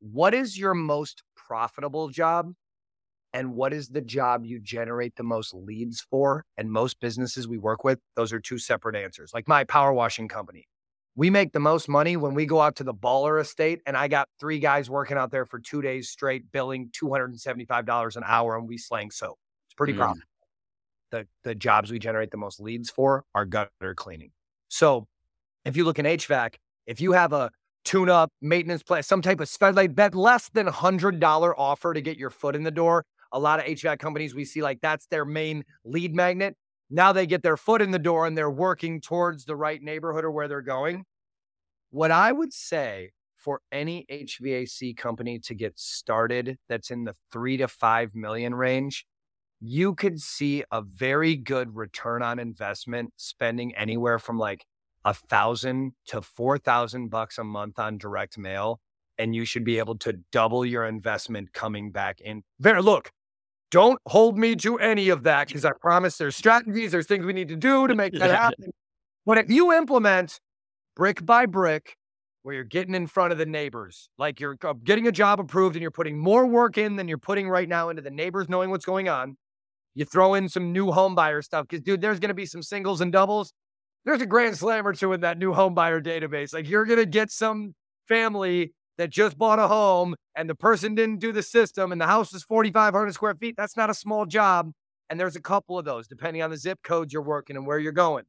what 0.00 0.34
is 0.34 0.58
your 0.58 0.74
most 0.74 1.22
profitable 1.36 2.08
job 2.08 2.52
and 3.32 3.54
what 3.54 3.72
is 3.72 3.88
the 3.88 4.00
job 4.00 4.44
you 4.44 4.58
generate 4.58 5.14
the 5.16 5.22
most 5.22 5.54
leads 5.54 6.00
for? 6.00 6.44
And 6.56 6.70
most 6.70 6.98
businesses 7.00 7.46
we 7.46 7.58
work 7.58 7.84
with, 7.84 8.00
those 8.16 8.32
are 8.32 8.40
two 8.40 8.58
separate 8.58 8.96
answers. 8.96 9.32
Like 9.32 9.46
my 9.46 9.64
power 9.64 9.92
washing 9.92 10.28
company, 10.28 10.66
we 11.14 11.28
make 11.30 11.52
the 11.52 11.60
most 11.60 11.88
money 11.88 12.16
when 12.16 12.34
we 12.34 12.46
go 12.46 12.60
out 12.60 12.76
to 12.76 12.84
the 12.84 12.94
baller 12.94 13.40
estate 13.40 13.80
and 13.86 13.96
I 13.96 14.08
got 14.08 14.28
three 14.40 14.58
guys 14.58 14.88
working 14.88 15.18
out 15.18 15.30
there 15.30 15.44
for 15.44 15.58
two 15.58 15.82
days 15.82 16.08
straight, 16.08 16.50
billing 16.52 16.90
$275 16.90 18.16
an 18.16 18.22
hour, 18.26 18.56
and 18.56 18.66
we 18.66 18.78
slang 18.78 19.10
soap. 19.10 19.38
It's 19.66 19.74
pretty 19.74 19.92
mm. 19.92 19.98
profitable. 19.98 20.26
The, 21.10 21.26
the 21.44 21.54
jobs 21.54 21.90
we 21.90 21.98
generate 21.98 22.30
the 22.30 22.38
most 22.38 22.60
leads 22.60 22.90
for 22.90 23.24
are 23.34 23.44
gutter 23.44 23.94
cleaning. 23.94 24.30
So 24.68 25.06
if 25.66 25.76
you 25.76 25.84
look 25.84 25.98
in 25.98 26.06
HVAC, 26.06 26.54
if 26.86 27.00
you 27.00 27.12
have 27.12 27.34
a 27.34 27.50
tune 27.84 28.08
up 28.08 28.30
maintenance 28.40 28.82
plan, 28.82 29.02
some 29.02 29.20
type 29.20 29.40
of 29.40 29.48
spend 29.48 29.76
like 29.76 29.94
that 29.96 30.14
less 30.14 30.48
than 30.54 30.66
$100 30.66 31.54
offer 31.58 31.92
to 31.92 32.00
get 32.00 32.16
your 32.16 32.30
foot 32.30 32.56
in 32.56 32.62
the 32.62 32.70
door, 32.70 33.04
a 33.32 33.38
lot 33.38 33.60
of 33.60 33.66
HVAC 33.66 33.98
companies 33.98 34.34
we 34.34 34.46
see 34.46 34.62
like 34.62 34.80
that's 34.80 35.06
their 35.06 35.26
main 35.26 35.64
lead 35.84 36.14
magnet. 36.14 36.56
Now 36.94 37.10
they 37.12 37.26
get 37.26 37.42
their 37.42 37.56
foot 37.56 37.80
in 37.80 37.90
the 37.90 37.98
door 37.98 38.26
and 38.26 38.36
they're 38.36 38.50
working 38.50 39.00
towards 39.00 39.46
the 39.46 39.56
right 39.56 39.82
neighborhood 39.82 40.24
or 40.24 40.30
where 40.30 40.46
they're 40.46 40.60
going. 40.60 41.06
What 41.90 42.10
I 42.10 42.32
would 42.32 42.52
say 42.52 43.12
for 43.34 43.62
any 43.72 44.04
HVAC 44.10 44.94
company 44.98 45.38
to 45.40 45.54
get 45.54 45.78
started 45.78 46.58
that's 46.68 46.90
in 46.90 47.04
the 47.04 47.14
three 47.32 47.56
to 47.56 47.66
five 47.66 48.14
million 48.14 48.54
range, 48.54 49.06
you 49.58 49.94
could 49.94 50.20
see 50.20 50.64
a 50.70 50.82
very 50.82 51.34
good 51.34 51.74
return 51.74 52.22
on 52.22 52.38
investment 52.38 53.14
spending 53.16 53.74
anywhere 53.74 54.18
from 54.18 54.38
like 54.38 54.66
a 55.06 55.14
thousand 55.14 55.92
to 56.08 56.20
four 56.20 56.58
thousand 56.58 57.08
bucks 57.08 57.38
a 57.38 57.44
month 57.44 57.78
on 57.78 57.96
direct 57.96 58.36
mail 58.36 58.80
and 59.16 59.34
you 59.34 59.46
should 59.46 59.64
be 59.64 59.78
able 59.78 59.96
to 59.96 60.12
double 60.30 60.66
your 60.66 60.84
investment 60.84 61.54
coming 61.54 61.90
back 61.90 62.20
in. 62.20 62.42
There, 62.58 62.82
look, 62.82 63.12
don't 63.72 63.98
hold 64.06 64.38
me 64.38 64.54
to 64.54 64.78
any 64.78 65.08
of 65.08 65.24
that 65.24 65.48
because 65.48 65.64
I 65.64 65.72
promise 65.80 66.18
there's 66.18 66.36
strategies, 66.36 66.92
there's 66.92 67.06
things 67.06 67.24
we 67.24 67.32
need 67.32 67.48
to 67.48 67.56
do 67.56 67.88
to 67.88 67.94
make 67.94 68.12
that 68.12 68.30
happen. 68.42 68.70
But 69.26 69.38
if 69.38 69.50
you 69.50 69.72
implement 69.72 70.38
brick 70.94 71.24
by 71.24 71.46
brick, 71.46 71.96
where 72.42 72.56
you're 72.56 72.64
getting 72.64 72.94
in 72.94 73.06
front 73.06 73.32
of 73.32 73.38
the 73.38 73.46
neighbors, 73.46 74.08
like 74.18 74.40
you're 74.40 74.58
getting 74.84 75.06
a 75.06 75.12
job 75.12 75.40
approved 75.40 75.76
and 75.76 75.80
you're 75.80 75.90
putting 75.92 76.18
more 76.18 76.44
work 76.44 76.76
in 76.76 76.96
than 76.96 77.08
you're 77.08 77.18
putting 77.18 77.48
right 77.48 77.68
now 77.68 77.88
into 77.88 78.02
the 78.02 78.10
neighbors 78.10 78.48
knowing 78.48 78.68
what's 78.70 78.84
going 78.84 79.08
on. 79.08 79.36
You 79.94 80.04
throw 80.04 80.34
in 80.34 80.48
some 80.48 80.72
new 80.72 80.90
home 80.90 81.14
buyer 81.14 81.40
stuff 81.40 81.66
because, 81.68 81.82
dude, 81.82 82.00
there's 82.00 82.18
going 82.18 82.28
to 82.30 82.34
be 82.34 82.46
some 82.46 82.62
singles 82.62 83.00
and 83.00 83.12
doubles. 83.12 83.52
There's 84.04 84.20
a 84.20 84.26
grand 84.26 84.56
slam 84.56 84.86
or 84.86 84.92
two 84.92 85.12
in 85.12 85.20
that 85.20 85.38
new 85.38 85.52
home 85.52 85.74
buyer 85.74 86.00
database. 86.00 86.52
Like 86.52 86.68
you're 86.68 86.84
going 86.84 86.98
to 86.98 87.06
get 87.06 87.30
some 87.30 87.74
family 88.08 88.72
that 88.98 89.10
just 89.10 89.38
bought 89.38 89.58
a 89.58 89.68
home 89.68 90.14
and 90.34 90.48
the 90.48 90.54
person 90.54 90.94
didn't 90.94 91.18
do 91.18 91.32
the 91.32 91.42
system 91.42 91.92
and 91.92 92.00
the 92.00 92.06
house 92.06 92.32
is 92.32 92.42
4,500 92.42 93.12
square 93.14 93.34
feet, 93.34 93.54
that's 93.56 93.76
not 93.76 93.90
a 93.90 93.94
small 93.94 94.26
job. 94.26 94.72
And 95.10 95.18
there's 95.18 95.36
a 95.36 95.40
couple 95.40 95.78
of 95.78 95.84
those 95.84 96.08
depending 96.08 96.42
on 96.42 96.50
the 96.50 96.56
zip 96.56 96.78
codes 96.82 97.12
you're 97.12 97.22
working 97.22 97.56
and 97.56 97.66
where 97.66 97.78
you're 97.78 97.92
going. 97.92 98.24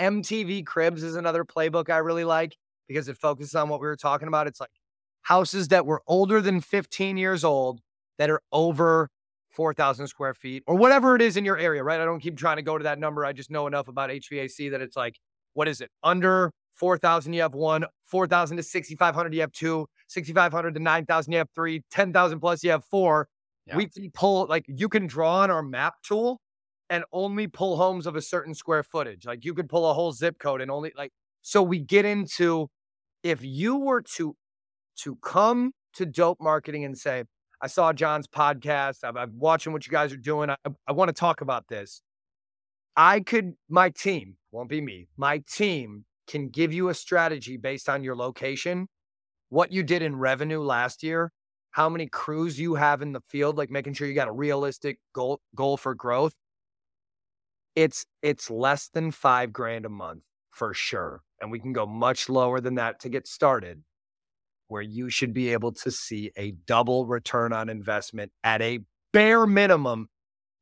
MTV 0.00 0.66
Cribs 0.66 1.02
is 1.02 1.16
another 1.16 1.44
playbook 1.44 1.90
I 1.90 1.98
really 1.98 2.24
like 2.24 2.56
because 2.88 3.08
it 3.08 3.16
focuses 3.16 3.54
on 3.54 3.68
what 3.68 3.80
we 3.80 3.86
were 3.86 3.96
talking 3.96 4.28
about. 4.28 4.46
It's 4.46 4.60
like 4.60 4.70
houses 5.22 5.68
that 5.68 5.86
were 5.86 6.02
older 6.06 6.40
than 6.40 6.60
15 6.60 7.16
years 7.16 7.44
old 7.44 7.80
that 8.18 8.28
are 8.30 8.42
over 8.52 9.08
4,000 9.50 10.06
square 10.06 10.34
feet 10.34 10.62
or 10.66 10.74
whatever 10.74 11.14
it 11.14 11.22
is 11.22 11.36
in 11.36 11.44
your 11.44 11.58
area, 11.58 11.84
right? 11.84 12.00
I 12.00 12.04
don't 12.04 12.20
keep 12.20 12.36
trying 12.36 12.56
to 12.56 12.62
go 12.62 12.78
to 12.78 12.84
that 12.84 12.98
number. 12.98 13.24
I 13.24 13.32
just 13.32 13.50
know 13.50 13.66
enough 13.66 13.88
about 13.88 14.10
HVAC 14.10 14.70
that 14.70 14.80
it's 14.80 14.96
like, 14.96 15.18
what 15.54 15.68
is 15.68 15.80
it? 15.80 15.90
Under 16.02 16.50
4,000, 16.74 17.32
you 17.32 17.42
have 17.42 17.54
one. 17.54 17.84
4,000 18.06 18.56
to 18.56 18.62
6,500, 18.62 19.34
you 19.34 19.40
have 19.40 19.52
two. 19.52 19.86
6,500 20.08 20.74
to 20.74 20.80
9,000, 20.80 21.32
you 21.32 21.38
have 21.38 21.48
three. 21.54 21.82
10,000 21.90 22.40
plus, 22.40 22.62
you 22.62 22.70
have 22.70 22.84
four. 22.84 23.28
Yeah. 23.66 23.76
We 23.76 23.86
can 23.88 24.10
pull, 24.10 24.46
like, 24.48 24.64
you 24.68 24.88
can 24.88 25.06
draw 25.06 25.40
on 25.40 25.50
our 25.50 25.62
map 25.62 25.94
tool 26.02 26.40
and 26.90 27.04
only 27.12 27.46
pull 27.46 27.76
homes 27.76 28.06
of 28.06 28.16
a 28.16 28.22
certain 28.22 28.54
square 28.54 28.82
footage. 28.82 29.24
Like, 29.24 29.44
you 29.44 29.54
could 29.54 29.68
pull 29.68 29.88
a 29.90 29.94
whole 29.94 30.12
zip 30.12 30.38
code 30.38 30.60
and 30.60 30.70
only, 30.70 30.92
like, 30.96 31.12
so 31.42 31.62
we 31.62 31.78
get 31.78 32.04
into 32.04 32.68
if 33.22 33.42
you 33.42 33.76
were 33.76 34.02
to 34.16 34.36
to 34.98 35.16
come 35.16 35.72
to 35.94 36.06
dope 36.06 36.38
marketing 36.40 36.84
and 36.84 36.96
say, 36.96 37.24
I 37.60 37.66
saw 37.66 37.92
John's 37.92 38.26
podcast, 38.26 38.98
I'm, 39.04 39.16
I'm 39.16 39.38
watching 39.38 39.72
what 39.72 39.86
you 39.86 39.90
guys 39.90 40.12
are 40.12 40.16
doing. 40.16 40.50
I, 40.50 40.56
I 40.86 40.92
want 40.92 41.08
to 41.08 41.14
talk 41.14 41.40
about 41.40 41.68
this. 41.68 42.02
I 42.96 43.20
could, 43.20 43.54
my 43.68 43.90
team, 43.90 44.36
won't 44.50 44.68
be 44.68 44.80
me, 44.80 45.08
my 45.16 45.42
team 45.50 46.04
can 46.26 46.48
give 46.48 46.72
you 46.72 46.88
a 46.88 46.94
strategy 46.94 47.56
based 47.56 47.88
on 47.88 48.04
your 48.04 48.16
location, 48.16 48.88
what 49.48 49.72
you 49.72 49.82
did 49.82 50.02
in 50.02 50.16
revenue 50.16 50.60
last 50.60 51.02
year, 51.02 51.32
how 51.72 51.88
many 51.88 52.06
crews 52.06 52.58
you 52.58 52.74
have 52.76 53.02
in 53.02 53.12
the 53.12 53.22
field, 53.28 53.56
like 53.56 53.70
making 53.70 53.94
sure 53.94 54.06
you 54.06 54.14
got 54.14 54.28
a 54.28 54.32
realistic 54.32 54.98
goal 55.14 55.40
goal 55.54 55.76
for 55.76 55.94
growth. 55.94 56.34
It's 57.74 58.04
it's 58.22 58.50
less 58.50 58.88
than 58.92 59.10
five 59.10 59.52
grand 59.52 59.86
a 59.86 59.88
month 59.88 60.24
for 60.50 60.74
sure. 60.74 61.22
And 61.40 61.50
we 61.50 61.58
can 61.58 61.72
go 61.72 61.86
much 61.86 62.28
lower 62.28 62.60
than 62.60 62.74
that 62.76 63.00
to 63.00 63.08
get 63.08 63.26
started, 63.26 63.82
where 64.68 64.82
you 64.82 65.10
should 65.10 65.34
be 65.34 65.52
able 65.52 65.72
to 65.72 65.90
see 65.90 66.30
a 66.36 66.52
double 66.66 67.06
return 67.06 67.52
on 67.52 67.68
investment 67.68 68.32
at 68.44 68.62
a 68.62 68.80
bare 69.12 69.46
minimum, 69.46 70.08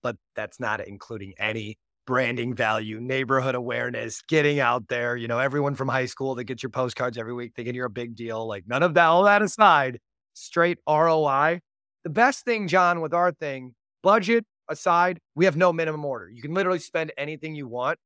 but 0.03 0.17
that's 0.35 0.61
not 0.61 0.87
including 0.87 1.35
any 1.39 1.79
branding 2.07 2.55
value, 2.55 3.01
neighborhood 3.01 3.55
awareness, 3.55 4.23
getting 4.29 4.61
out 4.61 4.89
there. 4.89 5.17
You 5.17 5.29
know, 5.29 5.39
everyone 5.39 5.75
from 5.75 5.89
high 5.89 6.07
school 6.07 6.35
that 6.37 6.45
gets 6.45 6.63
your 6.63 6.71
postcards 6.71 7.19
every 7.19 7.33
week 7.33 7.53
thinking 7.55 7.75
you're 7.75 7.87
a 7.87 7.91
big 7.91 8.17
deal. 8.17 8.47
Like 8.47 8.65
none 8.67 8.83
of 8.83 8.95
that, 8.95 9.07
all 9.07 9.25
that 9.25 9.43
aside, 9.43 10.01
straight 10.35 10.79
ROI. 10.89 11.61
The 12.05 12.11
best 12.11 12.45
thing, 12.45 12.69
John, 12.69 13.01
with 13.01 13.13
our 13.13 13.33
thing, 13.33 13.75
budget 14.03 14.45
aside, 14.69 15.21
we 15.35 15.45
have 15.45 15.57
no 15.57 15.73
minimum 15.73 16.05
order. 16.05 16.31
You 16.31 16.43
can 16.43 16.55
literally 16.55 16.79
spend 16.79 17.13
anything 17.19 17.55
you 17.55 17.69
want. 17.69 17.99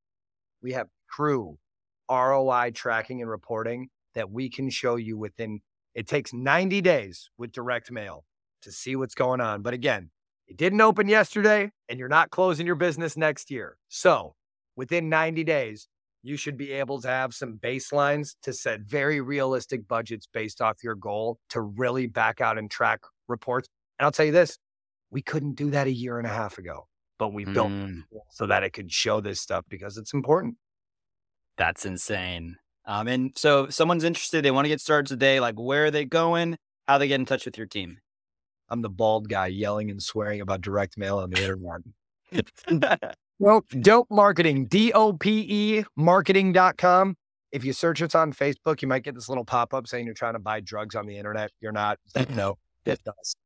We 0.62 0.72
have 0.72 0.88
true 1.10 1.58
ROI 2.10 2.72
tracking 2.74 3.20
and 3.20 3.30
reporting 3.30 3.88
that 4.14 4.30
we 4.30 4.48
can 4.48 4.70
show 4.70 4.96
you 4.96 5.16
within 5.16 5.60
it 5.94 6.08
takes 6.08 6.32
90 6.32 6.80
days 6.80 7.30
with 7.38 7.52
direct 7.52 7.90
mail 7.90 8.24
to 8.62 8.72
see 8.72 8.96
what's 8.96 9.14
going 9.14 9.40
on. 9.40 9.62
But 9.62 9.74
again, 9.74 10.10
it 10.46 10.56
didn't 10.56 10.80
open 10.80 11.08
yesterday 11.08 11.70
and 11.88 11.98
you're 11.98 12.08
not 12.08 12.30
closing 12.30 12.66
your 12.66 12.74
business 12.74 13.16
next 13.16 13.50
year. 13.50 13.76
So 13.88 14.34
within 14.76 15.08
90 15.08 15.44
days, 15.44 15.88
you 16.22 16.36
should 16.36 16.56
be 16.56 16.72
able 16.72 17.00
to 17.02 17.08
have 17.08 17.34
some 17.34 17.58
baselines 17.62 18.34
to 18.42 18.52
set 18.52 18.80
very 18.80 19.20
realistic 19.20 19.86
budgets 19.86 20.26
based 20.32 20.60
off 20.60 20.82
your 20.82 20.94
goal 20.94 21.38
to 21.50 21.60
really 21.60 22.06
back 22.06 22.40
out 22.40 22.58
and 22.58 22.70
track 22.70 23.00
reports. 23.28 23.68
And 23.98 24.04
I'll 24.04 24.12
tell 24.12 24.26
you 24.26 24.32
this 24.32 24.58
we 25.10 25.22
couldn't 25.22 25.54
do 25.54 25.70
that 25.70 25.86
a 25.86 25.92
year 25.92 26.18
and 26.18 26.26
a 26.26 26.30
half 26.30 26.58
ago, 26.58 26.88
but 27.18 27.32
we 27.32 27.44
built 27.44 27.68
mm. 27.68 28.02
so 28.30 28.46
that 28.46 28.64
it 28.64 28.72
could 28.72 28.90
show 28.90 29.20
this 29.20 29.40
stuff 29.40 29.64
because 29.68 29.96
it's 29.96 30.12
important. 30.12 30.56
That's 31.56 31.86
insane. 31.86 32.56
Um, 32.86 33.06
and 33.06 33.32
so 33.36 33.64
if 33.64 33.74
someone's 33.74 34.02
interested, 34.02 34.44
they 34.44 34.50
want 34.50 34.64
to 34.64 34.70
get 34.70 34.80
started 34.80 35.06
today, 35.06 35.40
like 35.40 35.54
where 35.54 35.86
are 35.86 35.90
they 35.90 36.04
going? 36.04 36.56
How 36.88 36.98
they 36.98 37.08
get 37.08 37.20
in 37.20 37.26
touch 37.26 37.44
with 37.44 37.56
your 37.56 37.66
team? 37.66 37.98
I'm 38.68 38.82
the 38.82 38.90
bald 38.90 39.28
guy 39.28 39.48
yelling 39.48 39.90
and 39.90 40.02
swearing 40.02 40.40
about 40.40 40.60
direct 40.60 40.96
mail 40.96 41.18
on 41.18 41.30
the 41.30 41.40
internet. 41.40 43.16
well, 43.38 43.64
dope 43.80 44.08
marketing, 44.10 44.66
D 44.66 44.92
O 44.92 45.12
P 45.12 45.46
E 45.48 45.84
marketing.com. 45.96 47.16
If 47.52 47.64
you 47.64 47.72
search 47.72 48.02
it 48.02 48.14
on 48.14 48.32
Facebook, 48.32 48.82
you 48.82 48.88
might 48.88 49.04
get 49.04 49.14
this 49.14 49.28
little 49.28 49.44
pop 49.44 49.74
up 49.74 49.86
saying 49.86 50.06
you're 50.06 50.14
trying 50.14 50.32
to 50.32 50.40
buy 50.40 50.60
drugs 50.60 50.96
on 50.96 51.06
the 51.06 51.16
internet. 51.16 51.50
You're 51.60 51.72
not. 51.72 51.98
No, 52.30 52.58
it 52.84 53.00
does. 53.04 53.36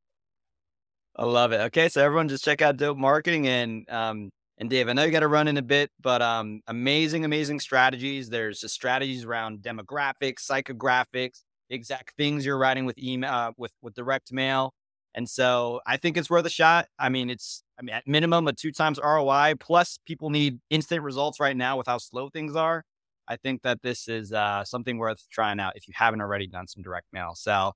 I 1.16 1.24
love 1.24 1.52
it. 1.52 1.60
Okay. 1.62 1.88
So 1.88 2.02
everyone 2.02 2.28
just 2.28 2.44
check 2.44 2.62
out 2.62 2.76
dope 2.76 2.96
marketing 2.96 3.48
and, 3.48 3.90
um, 3.90 4.30
and 4.60 4.68
Dave, 4.68 4.88
I 4.88 4.92
know 4.92 5.04
you 5.04 5.12
got 5.12 5.20
to 5.20 5.28
run 5.28 5.46
in 5.46 5.56
a 5.56 5.62
bit, 5.62 5.90
but 6.00 6.20
um, 6.20 6.62
amazing, 6.66 7.24
amazing 7.24 7.60
strategies. 7.60 8.28
There's 8.28 8.60
the 8.60 8.68
strategies 8.68 9.24
around 9.24 9.60
demographics, 9.60 10.44
psychographics, 10.48 11.42
exact 11.70 12.14
things 12.16 12.44
you're 12.44 12.58
writing 12.58 12.84
with 12.84 12.98
email, 12.98 13.30
uh, 13.30 13.52
with 13.56 13.72
with 13.82 13.94
direct 13.94 14.32
mail, 14.32 14.74
And 15.18 15.28
so 15.28 15.80
I 15.84 15.96
think 15.96 16.16
it's 16.16 16.30
worth 16.30 16.46
a 16.46 16.50
shot. 16.50 16.86
I 16.96 17.08
mean, 17.08 17.28
it's 17.28 17.64
I 17.76 17.82
mean 17.82 17.96
at 17.96 18.06
minimum 18.06 18.46
a 18.46 18.52
two 18.52 18.70
times 18.70 19.00
ROI. 19.02 19.54
Plus, 19.58 19.98
people 20.06 20.30
need 20.30 20.60
instant 20.70 21.02
results 21.02 21.40
right 21.40 21.56
now 21.56 21.76
with 21.76 21.88
how 21.88 21.98
slow 21.98 22.28
things 22.28 22.54
are. 22.54 22.84
I 23.26 23.34
think 23.34 23.62
that 23.62 23.82
this 23.82 24.06
is 24.06 24.32
uh, 24.32 24.62
something 24.62 24.96
worth 24.96 25.28
trying 25.28 25.58
out 25.58 25.72
if 25.74 25.88
you 25.88 25.94
haven't 25.96 26.20
already 26.20 26.46
done 26.46 26.68
some 26.68 26.84
direct 26.84 27.08
mail. 27.12 27.32
So, 27.34 27.72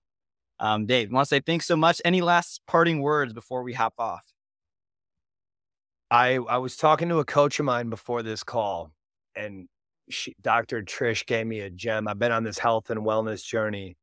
um, 0.61 0.87
Dave, 0.87 1.11
I 1.11 1.15
want 1.15 1.27
to 1.27 1.35
say 1.35 1.41
thanks 1.41 1.67
so 1.67 1.75
much. 1.75 2.01
Any 2.05 2.21
last 2.21 2.61
parting 2.69 3.03
words 3.03 3.33
before 3.33 3.65
we 3.65 3.73
hop 3.73 3.95
off? 3.99 4.25
I 6.13 6.37
I 6.49 6.59
was 6.59 6.77
talking 6.77 7.09
to 7.09 7.19
a 7.19 7.25
coach 7.25 7.59
of 7.59 7.67
mine 7.67 7.91
before 7.91 8.23
this 8.23 8.45
call, 8.45 8.93
and 9.35 9.67
she, 10.09 10.37
Dr. 10.41 10.81
Trish 10.85 11.27
gave 11.27 11.49
me 11.49 11.59
a 11.59 11.71
gem. 11.71 12.07
I've 12.07 12.21
been 12.21 12.31
on 12.31 12.45
this 12.45 12.61
health 12.61 12.89
and 12.89 13.01
wellness 13.01 13.45
journey. 13.45 13.97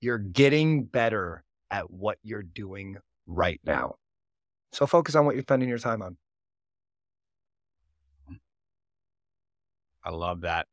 You're 0.00 0.18
getting 0.18 0.84
better 0.84 1.44
at 1.70 1.90
what 1.90 2.18
you're 2.22 2.42
doing 2.42 2.98
right 3.26 3.60
now. 3.64 3.96
So 4.72 4.86
focus 4.86 5.14
on 5.14 5.24
what 5.24 5.34
you're 5.34 5.42
spending 5.42 5.68
your 5.68 5.78
time 5.78 6.02
on. 6.02 6.16
I 10.04 10.10
love 10.10 10.42
that. 10.42 10.66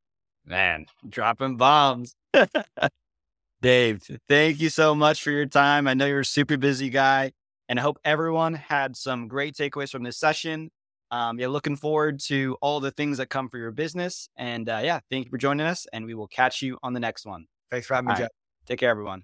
Man, 0.45 0.87
dropping 1.07 1.57
bombs. 1.57 2.15
Dave, 3.61 4.01
thank 4.27 4.59
you 4.59 4.69
so 4.69 4.95
much 4.95 5.21
for 5.23 5.31
your 5.31 5.45
time. 5.45 5.87
I 5.87 5.93
know 5.93 6.07
you're 6.07 6.21
a 6.21 6.25
super 6.25 6.57
busy 6.57 6.89
guy, 6.89 7.31
and 7.69 7.79
I 7.79 7.83
hope 7.83 7.99
everyone 8.03 8.55
had 8.55 8.97
some 8.97 9.27
great 9.27 9.53
takeaways 9.55 9.91
from 9.91 10.03
this 10.03 10.17
session. 10.17 10.71
Um, 11.11 11.39
yeah, 11.39 11.47
looking 11.47 11.75
forward 11.75 12.19
to 12.21 12.57
all 12.61 12.79
the 12.79 12.91
things 12.91 13.17
that 13.19 13.27
come 13.27 13.49
for 13.49 13.59
your 13.59 13.71
business. 13.71 14.29
And 14.35 14.67
uh, 14.67 14.81
yeah, 14.83 14.99
thank 15.11 15.25
you 15.25 15.29
for 15.29 15.37
joining 15.37 15.67
us, 15.67 15.85
and 15.93 16.05
we 16.05 16.15
will 16.15 16.27
catch 16.27 16.61
you 16.61 16.79
on 16.81 16.93
the 16.93 16.99
next 16.99 17.25
one. 17.25 17.45
Thanks 17.69 17.85
for 17.85 17.93
having 17.93 18.07
me, 18.07 18.15
Jeff. 18.15 18.29
Take 18.71 18.79
care, 18.79 18.89
everyone. 18.89 19.23